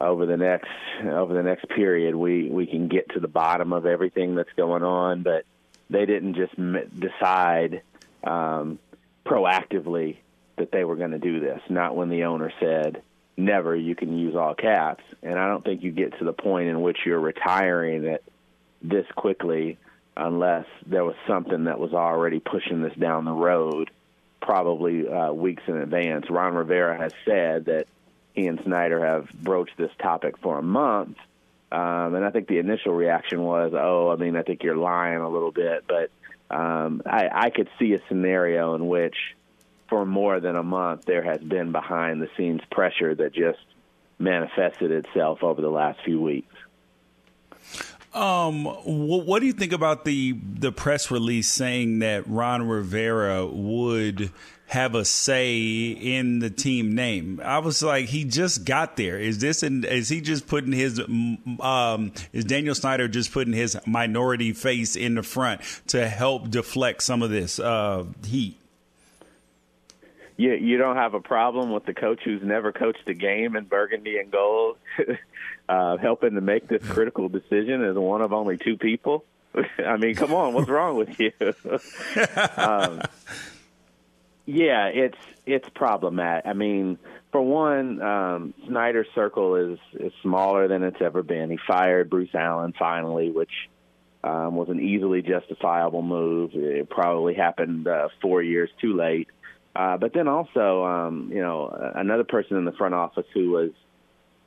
[0.00, 0.70] over the next
[1.04, 4.82] over the next period we we can get to the bottom of everything that's going
[4.82, 5.22] on.
[5.22, 5.44] But
[5.90, 6.54] they didn't just
[6.98, 7.82] decide
[8.24, 8.78] um,
[9.24, 10.18] proactively
[10.56, 11.60] that they were going to do this.
[11.68, 13.02] Not when the owner said,
[13.38, 15.04] never you can use all caps.
[15.22, 18.22] And I don't think you get to the point in which you're retiring it
[18.82, 19.78] this quickly
[20.16, 23.90] unless there was something that was already pushing this down the road,
[24.42, 26.28] probably uh, weeks in advance.
[26.28, 27.86] Ron Rivera has said that
[28.34, 31.16] he and Snyder have broached this topic for a month.
[31.70, 35.20] Um, and I think the initial reaction was, oh, I mean, I think you're lying
[35.20, 35.84] a little bit.
[35.86, 36.10] But
[36.50, 39.16] um, I, I could see a scenario in which
[39.88, 43.58] for more than a month, there has been behind the scenes pressure that just
[44.18, 46.54] manifested itself over the last few weeks.
[48.14, 54.32] Um, what do you think about the the press release saying that Ron Rivera would
[54.66, 57.40] have a say in the team name?
[57.44, 59.18] I was like, he just got there.
[59.18, 59.62] Is this?
[59.62, 61.00] An, is he just putting his?
[61.60, 67.02] Um, is Daniel Snyder just putting his minority face in the front to help deflect
[67.02, 68.58] some of this uh, heat?
[70.38, 73.64] You you don't have a problem with the coach who's never coached a game in
[73.64, 74.78] burgundy and gold.
[75.68, 79.24] uh, helping to make this critical decision as one of only two people.
[79.84, 81.32] I mean, come on, what's wrong with you?
[82.56, 83.02] um,
[84.46, 86.46] yeah, it's it's problematic.
[86.46, 86.98] I mean,
[87.32, 91.50] for one, um, Snyder's circle is is smaller than it's ever been.
[91.50, 93.68] He fired Bruce Allen finally, which
[94.24, 96.52] um, was an easily justifiable move.
[96.54, 99.28] It probably happened uh, four years too late.
[99.78, 103.70] Uh, but then also, um, you know, another person in the front office who was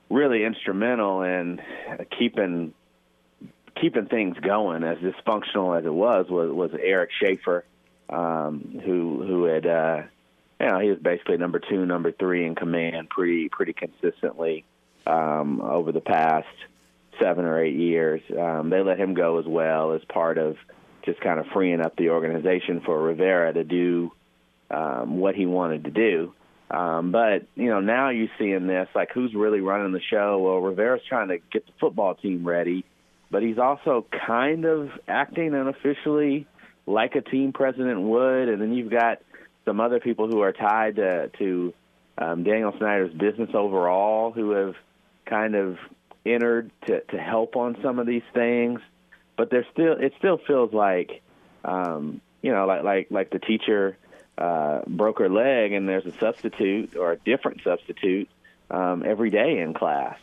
[0.10, 1.62] really instrumental in
[2.20, 2.74] keeping
[3.80, 7.64] keeping things going as dysfunctional as it was was was Eric Schaffer,
[8.10, 10.02] um, who who had uh,
[10.60, 14.66] you know he was basically number two, number three in command pretty pretty consistently
[15.08, 16.48] um, over the past
[17.22, 18.22] seven or eight years.
[18.38, 20.58] Um, they let him go as well as part of
[21.06, 24.12] just kind of freeing up the organization for Rivera to do
[24.72, 26.34] um, what he wanted to do.
[26.70, 30.40] Um, but you know, now you see in this like who's really running the show?
[30.40, 32.86] Well, Rivera's trying to get the football team ready,
[33.30, 36.48] but he's also kind of acting unofficially
[36.86, 38.48] like a team president would.
[38.48, 39.20] And then you've got
[39.66, 41.74] some other people who are tied to, to
[42.18, 44.76] um, Daniel Snyder's business overall, who have
[45.26, 45.78] kind of
[46.26, 48.80] entered to to help on some of these things.
[49.38, 51.22] But there's still it still feels like
[51.66, 53.98] um, you know like like like the teacher
[54.42, 58.28] uh, broke her leg and there's a substitute or a different substitute
[58.72, 60.18] um, every day in class.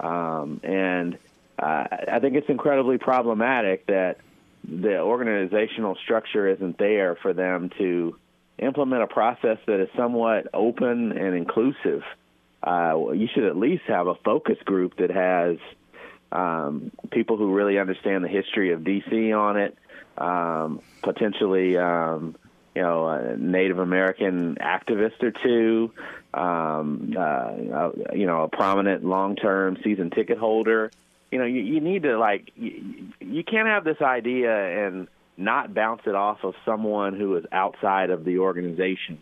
[0.00, 1.18] Um, and
[1.56, 4.18] uh, I think it's incredibly problematic that
[4.66, 8.16] the organizational structure isn't there for them to
[8.58, 12.02] implement a process that is somewhat open and inclusive.
[12.62, 15.58] Uh, you should at least have a focus group that has
[16.32, 19.78] um, people who really understand the history of DC on it,
[20.18, 22.34] um, potentially um,
[22.80, 25.92] you know, a Native American activist or two,
[26.32, 30.90] um, uh, you know, a prominent long-term season ticket holder.
[31.30, 35.74] You know, you, you need to like, you, you can't have this idea and not
[35.74, 39.18] bounce it off of someone who is outside of the organization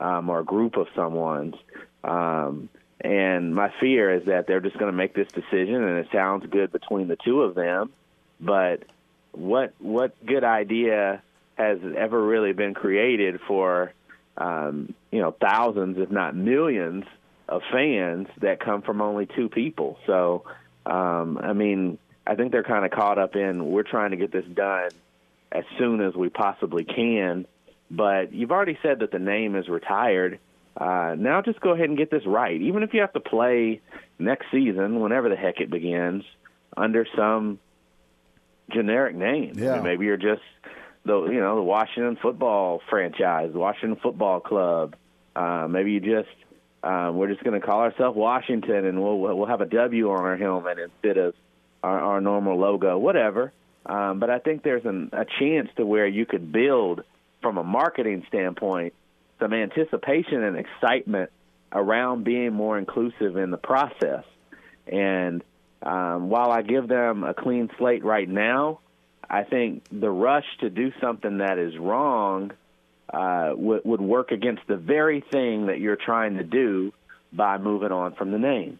[0.00, 1.56] um, or a group of someone's.
[2.02, 2.70] Um,
[3.02, 6.46] and my fear is that they're just going to make this decision, and it sounds
[6.46, 7.92] good between the two of them,
[8.40, 8.84] but
[9.32, 11.20] what what good idea
[11.54, 13.92] has ever really been created for
[14.36, 17.04] um, you know thousands, if not millions,
[17.48, 19.98] of fans that come from only two people.
[20.06, 20.44] So,
[20.86, 24.32] um, I mean, I think they're kind of caught up in we're trying to get
[24.32, 24.90] this done
[25.52, 27.46] as soon as we possibly can.
[27.90, 30.40] But you've already said that the name is retired.
[30.76, 32.60] Uh, now just go ahead and get this right.
[32.60, 33.80] Even if you have to play
[34.18, 36.24] next season, whenever the heck it begins,
[36.76, 37.60] under some
[38.72, 39.52] generic name.
[39.56, 39.72] Yeah.
[39.72, 40.42] I mean, maybe you're just
[41.04, 44.96] the you know the Washington football franchise, Washington Football Club.
[45.36, 46.28] Uh, maybe you just
[46.82, 50.24] uh, we're just going to call ourselves Washington, and we'll we'll have a W on
[50.24, 51.34] our helmet instead of
[51.82, 53.52] our, our normal logo, whatever.
[53.86, 57.02] Um, but I think there's an, a chance to where you could build
[57.42, 58.94] from a marketing standpoint
[59.40, 61.30] some anticipation and excitement
[61.72, 64.24] around being more inclusive in the process.
[64.86, 65.42] And
[65.82, 68.80] um, while I give them a clean slate right now,
[69.28, 72.52] I think the rush to do something that is wrong
[73.12, 76.92] uh, would, work against the very thing that you're trying to do
[77.32, 78.78] by moving on from the name.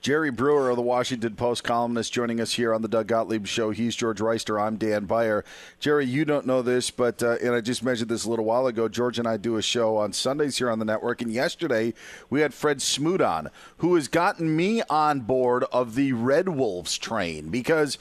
[0.00, 3.70] Jerry Brewer of the Washington Post columnist joining us here on the Doug Gottlieb Show.
[3.70, 4.60] He's George Wrighster.
[4.60, 5.44] I'm Dan Beyer.
[5.80, 8.66] Jerry, you don't know this, but uh, and I just mentioned this a little while
[8.66, 8.88] ago.
[8.88, 11.94] George and I do a show on Sundays here on the network, and yesterday
[12.30, 16.98] we had Fred Smoot on, who has gotten me on board of the Red Wolves
[16.98, 17.98] train because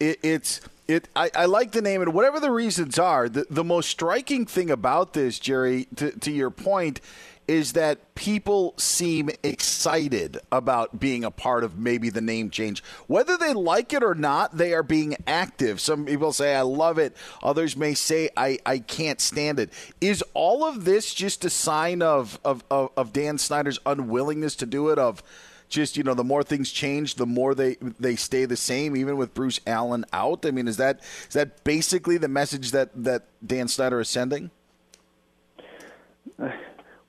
[0.00, 1.08] it, it's it.
[1.16, 4.70] I, I, like the name, and whatever the reasons are, the, the most striking thing
[4.70, 7.00] about this, Jerry, to, to your point,
[7.48, 12.82] is that people seem excited about being a part of maybe the name change.
[13.06, 15.80] Whether they like it or not, they are being active.
[15.80, 17.16] Some people say, I love it.
[17.42, 19.72] Others may say, I, I can't stand it.
[20.00, 24.66] Is all of this just a sign of, of, of, of Dan Snyder's unwillingness to
[24.66, 24.98] do it?
[24.98, 25.22] Of
[25.68, 29.16] just you know the more things change, the more they they stay the same, even
[29.16, 30.46] with Bruce Allen out.
[30.46, 34.50] I mean, is that is that basically the message that that Dan Snyder is sending?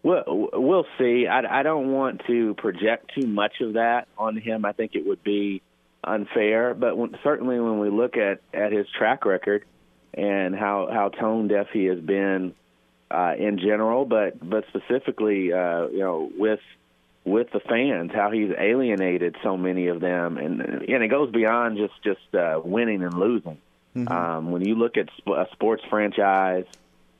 [0.03, 0.23] Well,
[0.53, 1.27] we'll see.
[1.27, 4.63] I, I don't want to project too much of that on him.
[4.63, 5.61] I think it would be
[6.03, 6.73] unfair.
[6.73, 9.65] But when, certainly when we look at at his track record
[10.13, 12.53] and how how tone deaf he has been
[13.11, 16.59] uh, in general, but but specifically, uh, you know, with
[17.27, 21.77] with the fans, how he's alienated so many of them, and and it goes beyond
[21.77, 23.57] just just uh, winning and losing.
[23.95, 24.11] Mm-hmm.
[24.11, 26.65] Um, when you look at sp- a sports franchise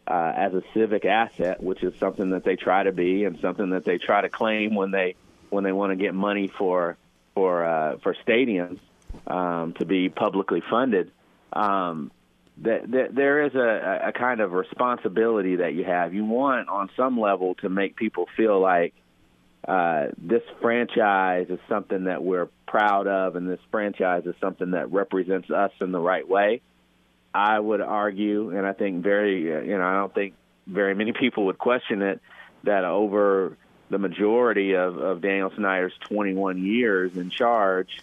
[0.08, 3.72] uh, as a civic asset, which is something that they try to be, and something
[3.72, 5.16] that they try to claim when they
[5.50, 6.96] when they want to get money for
[7.36, 8.80] for uh, for stadiums
[9.28, 11.12] um, to be publicly funded.
[11.52, 12.12] Um,
[12.60, 16.14] that, that there is a, a kind of responsibility that you have.
[16.14, 18.96] You want, on some level, to make people feel like
[19.66, 24.92] uh, this franchise is something that we're proud of, and this franchise is something that
[24.92, 26.62] represents us in the right way.
[27.34, 30.34] I would argue, and I think very, you know, I don't think
[30.66, 32.22] very many people would question it,
[32.64, 33.58] that over
[33.90, 38.00] the majority of, of Daniel Snyder's 21 years in charge,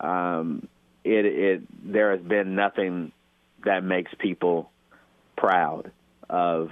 [0.00, 0.68] um,
[1.04, 1.62] it, it
[1.92, 3.12] there has been nothing
[3.64, 4.70] that makes people
[5.36, 5.90] proud
[6.28, 6.70] of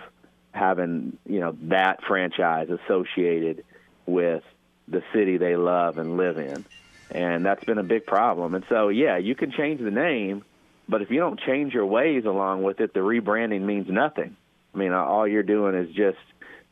[0.53, 3.65] having you know that franchise associated
[4.07, 4.43] with
[4.89, 6.65] the city they love and live in.
[7.11, 8.55] And that's been a big problem.
[8.55, 10.45] And so, yeah, you can change the name,
[10.89, 14.37] but if you don't change your ways along with it, the rebranding means nothing.
[14.75, 16.19] I mean, all you're doing is just,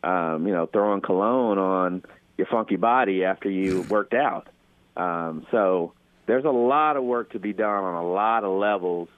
[0.03, 2.03] um, you know, throwing cologne on
[2.37, 4.49] your funky body after you worked out.
[4.97, 5.93] Um, so
[6.27, 9.09] there's a lot of work to be done on a lot of levels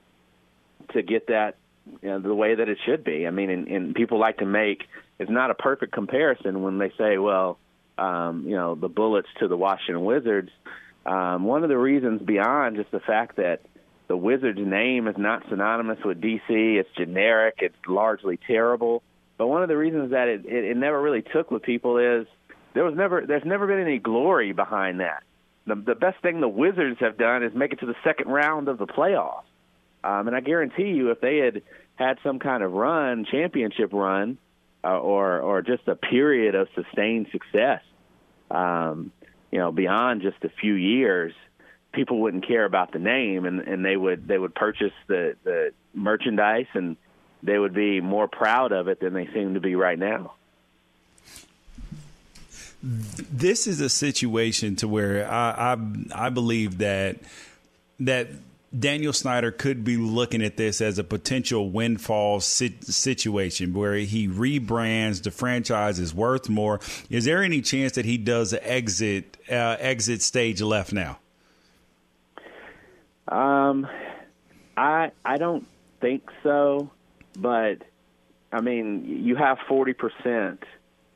[0.92, 1.56] to get that
[2.02, 3.26] you know, the way that it should be.
[3.26, 4.84] I mean, and, and people like to make
[5.18, 7.58] it's not a perfect comparison when they say, well,
[7.98, 10.50] um, you know, the Bullets to the Washington Wizards.
[11.04, 13.60] Um, one of the reasons beyond just the fact that
[14.08, 19.02] the Wizards name is not synonymous with DC, it's generic, it's largely terrible.
[19.38, 22.26] But one of the reasons that it, it, it never really took with people is
[22.74, 25.22] there was never there's never been any glory behind that.
[25.66, 28.68] The, the best thing the Wizards have done is make it to the second round
[28.68, 29.42] of the playoffs.
[30.04, 31.62] Um, and I guarantee you, if they had
[31.96, 34.38] had some kind of run, championship run,
[34.84, 37.82] uh, or or just a period of sustained success,
[38.50, 39.12] um,
[39.50, 41.32] you know, beyond just a few years,
[41.92, 45.72] people wouldn't care about the name, and, and they would they would purchase the the
[45.94, 46.96] merchandise, and
[47.42, 50.34] they would be more proud of it than they seem to be right now.
[52.82, 57.16] This is a situation to where I I, I believe that
[58.00, 58.28] that
[58.78, 65.22] Daniel Snyder could be looking at this as a potential windfall situation where he rebrands
[65.22, 66.80] the franchise is worth more.
[67.08, 71.18] Is there any chance that he does an exit uh, exit stage left now?
[73.28, 73.86] Um,
[74.76, 75.66] I I don't
[76.00, 76.90] think so,
[77.38, 77.78] but
[78.52, 80.62] I mean you have forty percent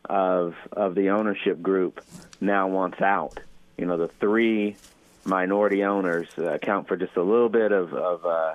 [0.09, 2.01] of of the ownership group
[2.41, 3.39] now wants out.
[3.77, 4.77] You know the three
[5.24, 8.55] minority owners uh, account for just a little bit of, of uh,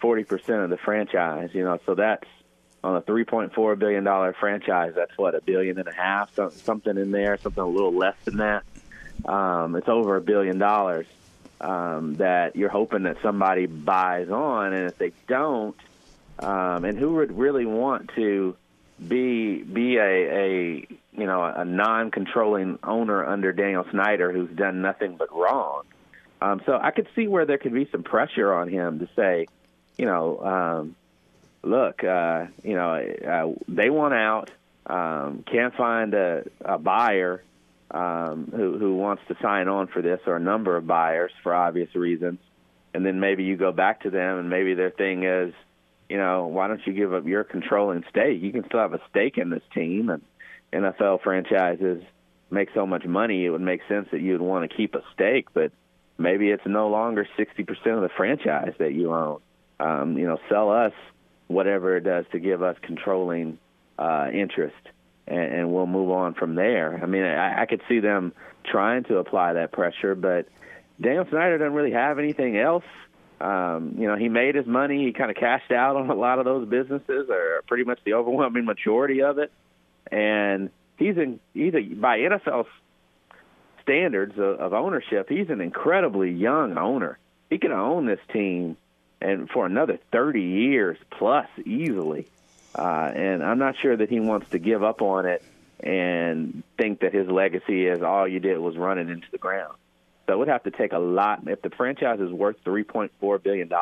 [0.00, 2.28] 40% of the franchise, you know, so that's
[2.82, 7.38] on a $3.4 billion franchise, that's what, a billion and a half, something in there,
[7.38, 8.62] something a little less than that.
[9.24, 11.06] Um, it's over a billion dollars
[11.60, 15.76] um, that you're hoping that somebody buys on, and if they don't,
[16.38, 18.56] um, and who would really want to
[19.08, 25.16] be be a, a you know a non-controlling owner under Daniel Snyder who's done nothing
[25.16, 25.82] but wrong?
[26.44, 29.46] Um, so I could see where there could be some pressure on him to say,
[29.96, 30.96] you know, um,
[31.62, 34.50] look, uh, you know, uh, they want out,
[34.86, 37.42] um, can't find a, a buyer
[37.90, 41.54] um, who, who wants to sign on for this, or a number of buyers for
[41.54, 42.40] obvious reasons,
[42.92, 45.54] and then maybe you go back to them, and maybe their thing is,
[46.10, 48.42] you know, why don't you give up your controlling stake?
[48.42, 50.20] You can still have a stake in this team, and
[50.74, 52.02] NFL franchises
[52.50, 55.46] make so much money, it would make sense that you'd want to keep a stake,
[55.54, 55.72] but
[56.18, 59.40] maybe it's no longer 60% of the franchise that you own.
[59.80, 60.92] Um, you know, sell us
[61.48, 63.58] whatever it does to give us controlling
[63.98, 64.76] uh, interest,
[65.26, 67.00] and, and we'll move on from there.
[67.02, 68.32] I mean, I, I could see them
[68.64, 70.46] trying to apply that pressure, but
[71.00, 72.84] Daniel Snyder doesn't really have anything else.
[73.40, 75.04] Um, you know, he made his money.
[75.04, 78.14] He kind of cashed out on a lot of those businesses, or pretty much the
[78.14, 79.52] overwhelming majority of it.
[80.10, 82.66] And he's in he's a, by NFL
[83.84, 87.18] standards of, of ownership, he's an incredibly young owner.
[87.48, 88.76] He can own this team
[89.20, 92.26] and for another 30 years plus easily.
[92.76, 95.42] Uh, and I'm not sure that he wants to give up on it
[95.80, 99.74] and think that his legacy is all you did was run it into the ground.
[100.26, 101.46] So it would have to take a lot.
[101.46, 103.72] If the franchise is worth $3.4 billion,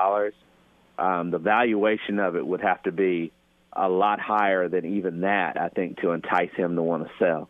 [0.99, 3.33] um, the valuation of it would have to be
[3.73, 7.49] a lot higher than even that, I think, to entice him to want to sell.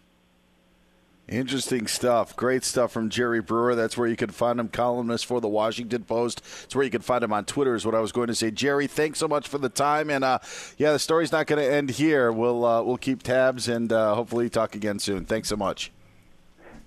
[1.29, 2.35] Interesting stuff.
[2.37, 3.75] Great stuff from Jerry Brewer.
[3.75, 6.43] That's where you can find him, columnist for the Washington Post.
[6.65, 8.51] It's where you can find him on Twitter, is what I was going to say.
[8.51, 10.11] Jerry, thanks so much for the time.
[10.11, 10.41] And uh,
[10.79, 12.33] yeah, the story's not going to end here.
[12.33, 15.25] We'll uh, we'll keep tabs and uh, hopefully talk again soon.
[15.25, 15.93] Thanks so much.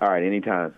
[0.02, 0.76] All right, anytime.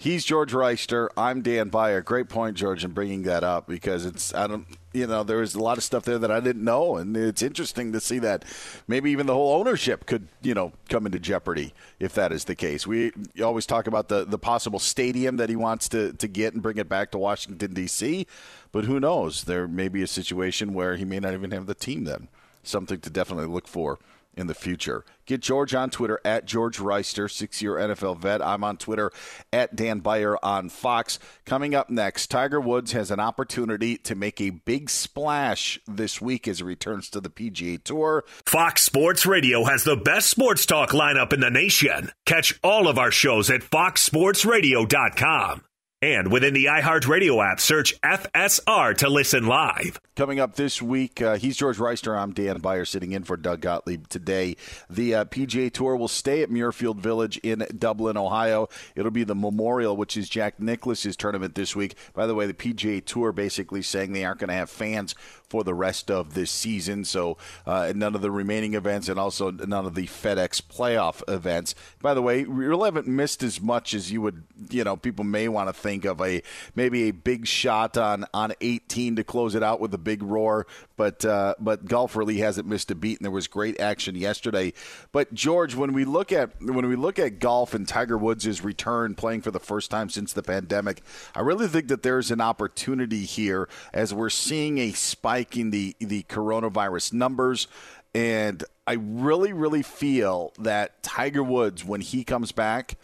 [0.00, 1.08] He's George Wrighster.
[1.16, 2.02] I'm Dan Beyer.
[2.02, 5.56] Great point, George, in bringing that up because it's I don't you know there was
[5.56, 8.44] a lot of stuff there that I didn't know, and it's interesting to see that
[8.86, 12.54] maybe even the whole ownership could you know come into jeopardy if that is the
[12.54, 12.86] case.
[12.86, 13.10] We
[13.42, 16.76] always talk about the the possible stadium that he wants to to get and bring
[16.76, 18.24] it back to Washington D.C.,
[18.70, 19.44] but who knows?
[19.44, 22.28] There may be a situation where he may not even have the team then.
[22.62, 23.98] Something to definitely look for
[24.38, 25.04] in the future.
[25.26, 28.40] Get George on Twitter at George Wrighster, six year NFL vet.
[28.40, 29.10] I'm on Twitter
[29.52, 31.18] at Dan Beyer on Fox.
[31.44, 36.48] Coming up next, Tiger Woods has an opportunity to make a big splash this week
[36.48, 38.24] as he returns to the PGA Tour.
[38.46, 42.12] Fox Sports Radio has the best sports talk lineup in the nation.
[42.24, 45.62] Catch all of our shows at foxsportsradio.com.
[46.00, 50.00] And within the iHeartRadio app, search FSR to listen live.
[50.14, 52.16] Coming up this week, uh, he's George Wrighster.
[52.16, 54.56] I'm Dan Beyer sitting in for Doug Gottlieb today.
[54.88, 58.68] The uh, PGA Tour will stay at Muirfield Village in Dublin, Ohio.
[58.94, 61.96] It'll be the Memorial, which is Jack Nicklaus's tournament this week.
[62.14, 65.16] By the way, the PGA Tour basically saying they aren't going to have fans
[65.48, 67.04] for the rest of this season.
[67.04, 71.74] So uh, none of the remaining events and also none of the FedEx playoff events.
[72.00, 75.24] By the way, we really haven't missed as much as you would, you know, people
[75.24, 76.42] may want to think of a
[76.74, 80.66] maybe a big shot on on 18 to close it out with a big roar.
[80.98, 84.72] But uh, but golf really hasn't missed a beat, and there was great action yesterday.
[85.12, 89.14] But George, when we look at when we look at golf and Tiger Woods' return,
[89.14, 91.02] playing for the first time since the pandemic,
[91.36, 95.94] I really think that there's an opportunity here as we're seeing a spike in the
[96.00, 97.68] the coronavirus numbers.
[98.12, 102.96] And I really, really feel that Tiger Woods, when he comes back,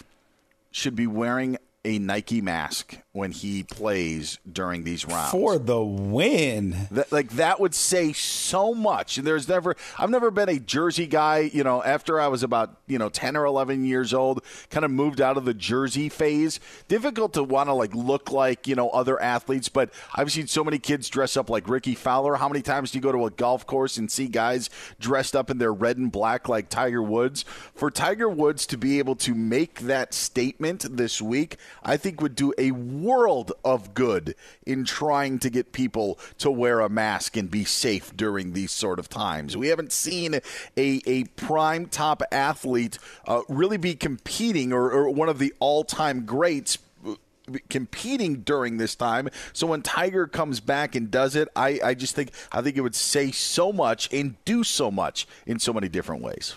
[0.73, 6.89] should be wearing a Nike mask when he plays during these rounds for the win.
[6.90, 9.19] That, like that would say so much.
[9.19, 11.51] And there's never, I've never been a jersey guy.
[11.52, 14.90] You know, after I was about you know ten or eleven years old, kind of
[14.90, 16.59] moved out of the jersey phase.
[16.89, 20.65] Difficult to want to like look like you know other athletes, but I've seen so
[20.65, 22.36] many kids dress up like Rickie Fowler.
[22.36, 25.51] How many times do you go to a golf course and see guys dressed up
[25.51, 27.44] in their red and black like Tiger Woods?
[27.74, 32.35] For Tiger Woods to be able to make that statement this week, I think would
[32.35, 34.35] do a world of good
[34.67, 38.99] in trying to get people to wear a mask and be safe during these sort
[38.99, 39.57] of times.
[39.57, 40.41] We haven't seen a,
[40.77, 46.25] a prime top athlete uh, really be competing or, or one of the all time
[46.25, 47.15] greats uh,
[47.69, 49.29] competing during this time.
[49.53, 52.81] So when Tiger comes back and does it, I, I just think I think it
[52.81, 56.57] would say so much and do so much in so many different ways.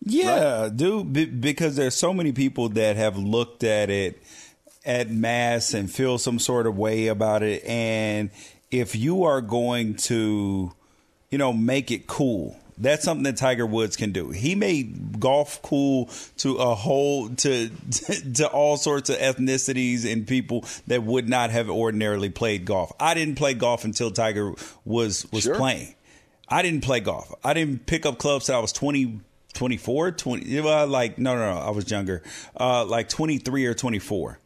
[0.00, 0.76] Yeah, right?
[0.76, 4.22] dude, b- because there's so many people that have looked at it
[4.84, 8.30] at mass and feel some sort of way about it and
[8.70, 10.72] if you are going to
[11.30, 14.30] you know make it cool that's something that Tiger Woods can do.
[14.30, 16.08] He made golf cool
[16.38, 17.68] to a whole to
[18.34, 22.92] to all sorts of ethnicities and people that would not have ordinarily played golf.
[23.00, 24.54] I didn't play golf until Tiger
[24.84, 25.56] was was sure.
[25.56, 25.94] playing.
[26.48, 27.34] I didn't play golf.
[27.44, 29.20] I didn't pick up clubs till I was 20
[29.58, 32.22] 24, 20 well, like no no no, I was younger.
[32.58, 34.38] Uh like 23 or 24.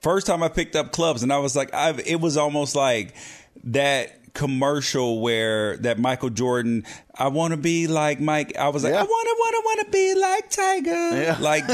[0.00, 3.14] First time I picked up clubs and I was like I it was almost like
[3.64, 6.84] that commercial where that Michael Jordan,
[7.16, 8.56] I want to be like Mike.
[8.56, 9.00] I was like, yeah.
[9.00, 11.22] I want to, want to, want to be like Tiger.
[11.22, 11.36] Yeah.
[11.40, 11.64] Like,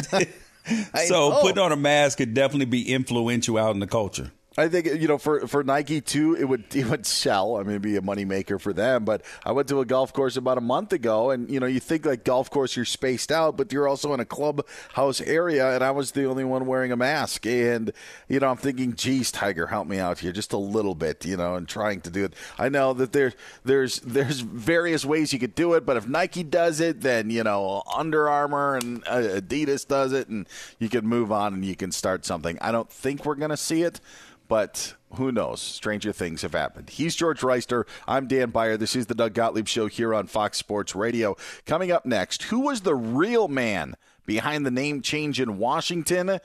[1.07, 4.33] so putting on a mask could definitely be influential out in the culture.
[4.57, 7.57] I think you know for for Nike too, it would it would sell.
[7.57, 9.05] I mean, it'd be a moneymaker for them.
[9.05, 11.81] But I went to a golf course about a month ago, and you know, you
[11.81, 15.83] think like golf course, you're spaced out, but you're also in a clubhouse area, and
[15.83, 17.47] I was the only one wearing a mask.
[17.47, 17.93] And
[18.29, 21.37] you know, I'm thinking, geez, Tiger, help me out here just a little bit, you
[21.37, 22.35] know, and trying to do it.
[22.57, 23.35] I know that there's
[23.65, 27.43] there's there's various ways you could do it, but if Nike does it, then you
[27.43, 30.47] know, Under Armour and uh, Adidas does it, and
[30.79, 32.57] you can move on and you can start something.
[32.61, 34.01] I don't think we're gonna see it
[34.49, 35.61] but who knows?
[35.61, 36.91] Stranger things have happened.
[36.91, 37.85] He's George Wrighster.
[38.07, 38.77] I'm Dan Beyer.
[38.77, 41.37] This is the Doug Gottlieb Show here on Fox Sports Radio.
[41.67, 43.95] Coming up next, who was the real man
[44.27, 46.41] behind the name change in Washington?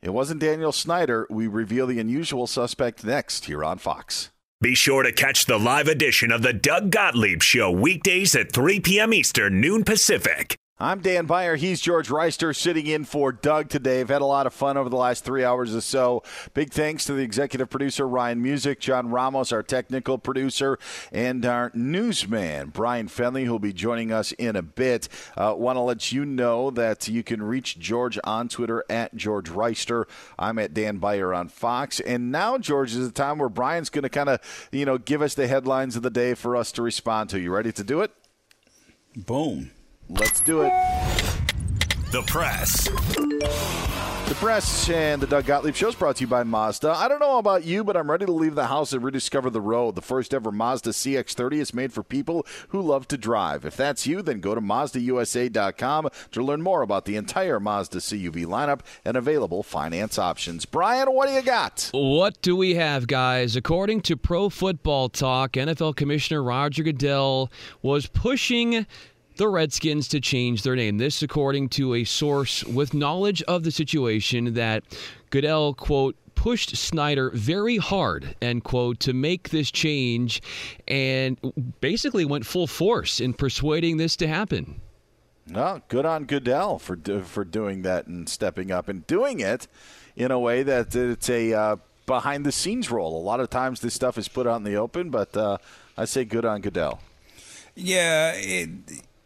[0.00, 1.26] It wasn't Daniel Snyder.
[1.28, 4.30] We reveal the unusual suspect next here on Fox.
[4.60, 8.80] Be sure to catch the live edition of the Doug Gottlieb Show weekdays at 3
[8.80, 9.12] p.m.
[9.12, 11.56] Eastern, noon Pacific I'm Dan Beyer.
[11.56, 13.98] He's George Wrighster sitting in for Doug today.
[13.98, 16.22] I've had a lot of fun over the last three hours or so.
[16.54, 20.78] Big thanks to the executive producer, Ryan Music, John Ramos, our technical producer,
[21.10, 25.08] and our newsman, Brian Fenley, who'll be joining us in a bit.
[25.36, 29.50] Uh, Want to let you know that you can reach George on Twitter at George
[29.50, 30.04] Wrighster.
[30.38, 31.98] I'm at Dan Beyer on Fox.
[31.98, 35.22] And now, George, is the time where Brian's going to kind of, you know, give
[35.22, 37.40] us the headlines of the day for us to respond to.
[37.40, 38.12] You ready to do it?
[39.16, 39.72] Boom.
[40.08, 40.72] Let's do it.
[42.12, 42.88] The press.
[44.28, 46.90] The press and the Doug Gottlieb show is brought to you by Mazda.
[46.90, 49.62] I don't know about you, but I'm ready to leave the house and rediscover the
[49.62, 49.94] road.
[49.94, 53.64] The first ever Mazda CX30 is made for people who love to drive.
[53.64, 58.44] If that's you, then go to MazdaUSA.com to learn more about the entire Mazda CUV
[58.44, 60.66] lineup and available finance options.
[60.66, 61.88] Brian, what do you got?
[61.94, 63.56] What do we have, guys?
[63.56, 68.86] According to Pro Football Talk, NFL Commissioner Roger Goodell was pushing
[69.38, 70.98] the Redskins to change their name.
[70.98, 74.84] This, according to a source with knowledge of the situation, that
[75.30, 80.40] Goodell, quote, pushed Snyder very hard, end quote, to make this change
[80.86, 81.36] and
[81.80, 84.80] basically went full force in persuading this to happen.
[85.50, 89.66] Well, good on Goodell for for doing that and stepping up and doing it
[90.14, 91.76] in a way that it's a uh,
[92.06, 93.20] behind the scenes role.
[93.20, 95.58] A lot of times this stuff is put out in the open, but uh,
[95.96, 97.00] I say good on Goodell.
[97.74, 98.68] Yeah, it,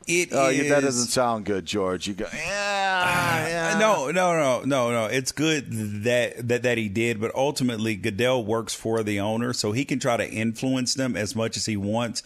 [0.07, 2.07] it oh, is- that doesn't sound good, George.
[2.07, 3.79] You go, yeah, yeah.
[3.79, 5.07] No, no, no, no, no.
[5.07, 9.73] It's good that, that that he did, but ultimately Goodell works for the owner, so
[9.73, 12.23] he can try to influence them as much as he wants.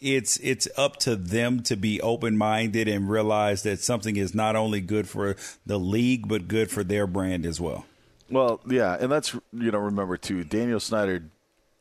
[0.00, 4.56] It's it's up to them to be open minded and realize that something is not
[4.56, 5.36] only good for
[5.66, 7.84] the league but good for their brand as well.
[8.30, 10.44] Well, yeah, and let's you know remember too.
[10.44, 11.24] Daniel Snyder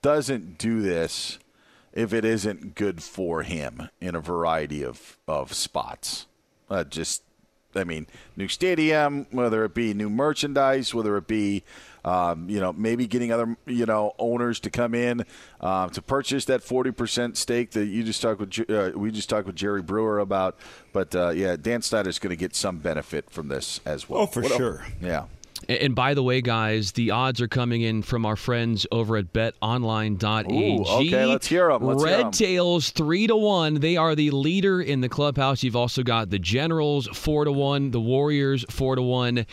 [0.01, 1.39] doesn't do this
[1.93, 6.27] if it isn't good for him in a variety of of spots.
[6.69, 7.23] Uh, just,
[7.75, 11.63] I mean, new stadium, whether it be new merchandise, whether it be.
[12.05, 15.25] Um, you know, maybe getting other you know owners to come in
[15.59, 18.69] um, to purchase that forty percent stake that you just talked with.
[18.69, 20.57] Uh, we just talked with Jerry Brewer about,
[20.93, 24.21] but uh, yeah, Dan Snyder's going to get some benefit from this as well.
[24.21, 24.85] Oh, for What sure.
[25.01, 25.25] Yeah.
[25.67, 29.33] And by the way, guys, the odds are coming in from our friends over at
[29.33, 30.77] betonline.ag.
[30.79, 32.23] Ooh, okay, let's hear 'em, let's hear 'em.
[32.25, 33.75] Red Tails, 3 to 1.
[33.75, 35.61] They are the leader in the clubhouse.
[35.63, 37.91] You've also got the Generals, 4 to 1.
[37.91, 39.45] The Warriors, 4 to 1.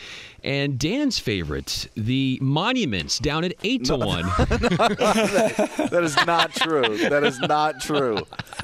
[0.43, 4.21] And Dan's favorites, the Monuments, down at 8 to 1.
[4.37, 6.97] that is not true.
[7.09, 8.19] That is not true.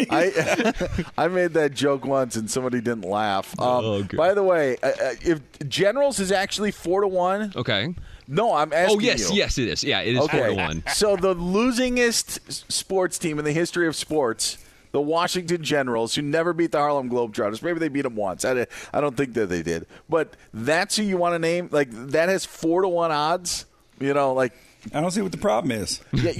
[0.09, 0.73] I
[1.17, 3.59] I made that joke once and somebody didn't laugh.
[3.59, 7.32] Um, by the way, uh, uh, if Generals is actually four to one.
[7.55, 7.93] Okay.
[8.27, 9.37] No, I'm oh, asking Oh, yes, you.
[9.37, 9.83] yes, it is.
[9.83, 10.83] Yeah, it is 4 to 1.
[10.93, 14.57] So the losingest sports team in the history of sports.
[14.91, 17.63] The Washington Generals, who never beat the Harlem Globetrotters.
[17.63, 18.45] Maybe they beat them once.
[18.45, 19.87] I, I don't think that they did.
[20.07, 21.67] But that's who you want to name?
[21.71, 23.65] Like, that has four to one odds?
[23.99, 24.53] You know, like.
[24.93, 26.01] I don't see what the problem is.
[26.13, 26.35] it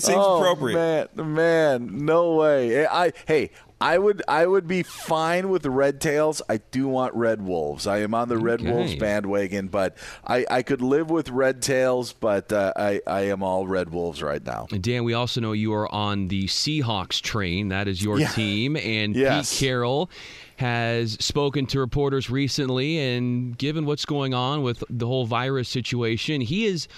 [0.00, 1.16] seems appropriate.
[1.16, 2.86] Man, man, no way.
[2.86, 6.42] I hey, I would I would be fine with the Red Tails.
[6.48, 7.86] I do want Red Wolves.
[7.86, 8.72] I am on the Red Okay.
[8.72, 9.96] Wolves bandwagon, but
[10.26, 14.22] I, I could live with Red Tails, but uh, I I am all Red Wolves
[14.22, 14.66] right now.
[14.72, 17.68] And Dan, we also know you are on the Seahawks train.
[17.68, 18.28] That is your Yeah.
[18.28, 18.76] team.
[18.76, 19.52] And Yes.
[19.52, 20.10] Pete Carroll
[20.58, 26.40] has spoken to reporters recently, and given what's going on with the whole virus situation,
[26.40, 26.88] he is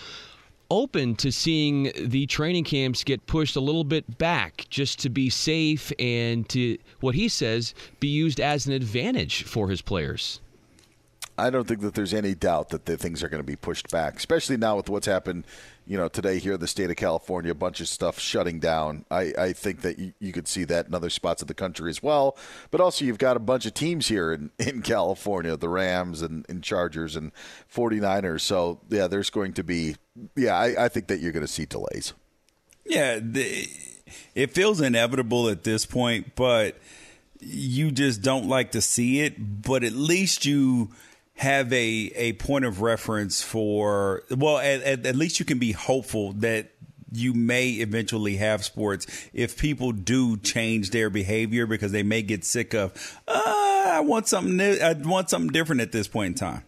[0.70, 5.28] open to seeing the training camps get pushed a little bit back just to be
[5.28, 10.40] safe and to what he says be used as an advantage for his players.
[11.36, 13.90] I don't think that there's any doubt that the things are going to be pushed
[13.90, 15.47] back, especially now with what's happened,
[15.91, 19.05] you know, today here in the state of California, a bunch of stuff shutting down.
[19.10, 21.91] I, I think that you, you could see that in other spots of the country
[21.91, 22.39] as well.
[22.70, 26.47] But also, you've got a bunch of teams here in, in California, the Rams and,
[26.49, 27.33] and Chargers and
[27.75, 28.43] 49ers.
[28.43, 29.97] So, yeah, there's going to be,
[30.36, 32.12] yeah, I, I think that you're going to see delays.
[32.86, 33.69] Yeah, the,
[34.36, 36.78] it feels inevitable at this point, but
[37.41, 39.62] you just don't like to see it.
[39.62, 40.91] But at least you
[41.41, 44.23] have a a point of reference for.
[44.31, 46.73] Well, at, at, at least you can be hopeful that
[47.12, 52.44] you may eventually have sports if people do change their behavior because they may get
[52.44, 52.93] sick of.
[53.27, 53.43] Uh,
[53.86, 54.77] I want something new.
[54.77, 56.65] I want something different at this point in time.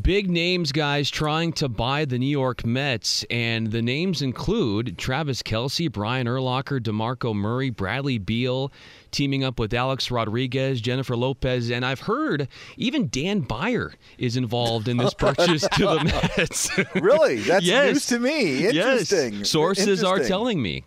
[0.00, 5.42] Big names, guys, trying to buy the New York Mets, and the names include Travis
[5.42, 8.70] Kelce, Brian Urlacher, DeMarco Murray, Bradley Beal,
[9.10, 14.86] teaming up with Alex Rodriguez, Jennifer Lopez, and I've heard even Dan Beyer is involved
[14.86, 16.70] in this purchase to the Mets.
[16.94, 17.40] Really?
[17.40, 17.92] That's Yes.
[17.94, 18.60] news to me.
[18.70, 19.10] Yes.
[19.12, 19.44] Interesting.
[19.44, 20.84] Sources are telling me.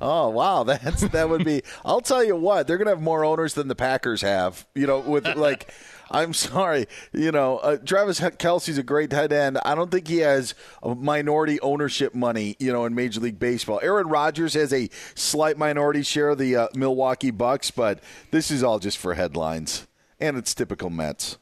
[0.00, 1.62] Oh wow, that's that would be.
[1.84, 4.66] I'll tell you what, they're gonna have more owners than the Packers have.
[4.74, 5.72] You know, with like.
[6.10, 9.58] I'm sorry, you know, uh, Travis Kelce's a great tight end.
[9.64, 13.80] I don't think he has minority ownership money, you know, in Major League Baseball.
[13.82, 18.00] Aaron Rodgers has a slight minority share of the uh, Milwaukee Bucks, but
[18.30, 19.86] this is all just for headlines,
[20.20, 21.38] and it's typical Mets.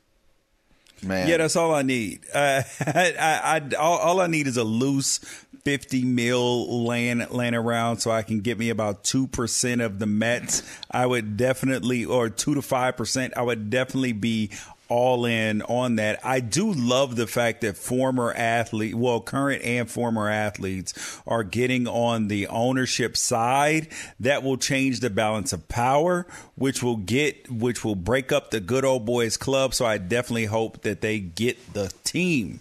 [1.02, 1.26] Man.
[1.26, 2.20] Yeah, that's all I need.
[2.32, 5.18] Uh, I, I, I, all, all I need is a loose
[5.64, 10.62] 50 mil laying, laying around so I can get me about 2% of the Mets.
[10.90, 14.50] I would definitely, or 2 to 5%, I would definitely be
[14.92, 16.20] all in on that.
[16.22, 21.86] I do love the fact that former athlete, well, current and former athletes are getting
[21.88, 23.88] on the ownership side.
[24.20, 26.26] That will change the balance of power,
[26.56, 29.72] which will get, which will break up the good old boys club.
[29.72, 32.60] So I definitely hope that they get the team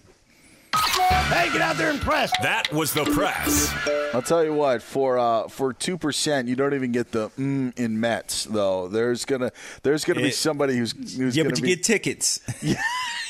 [0.74, 2.32] Hey, get out there and press.
[2.42, 3.74] That was the press.
[4.14, 7.78] I'll tell you what, for uh, for two percent, you don't even get the mm
[7.78, 8.88] in Mets though.
[8.88, 9.52] There's gonna
[9.84, 12.40] there's gonna be somebody who's, who's yeah, gonna but you be, get tickets.
[12.62, 12.82] Yeah,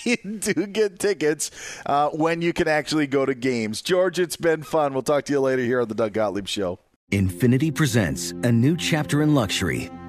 [0.04, 1.52] you do get tickets
[1.86, 3.82] uh, when you can actually go to games.
[3.82, 4.94] George, it's been fun.
[4.94, 6.80] We'll talk to you later here on the Doug Gottlieb Show.
[7.12, 9.90] Infiniti presents a new chapter in luxury,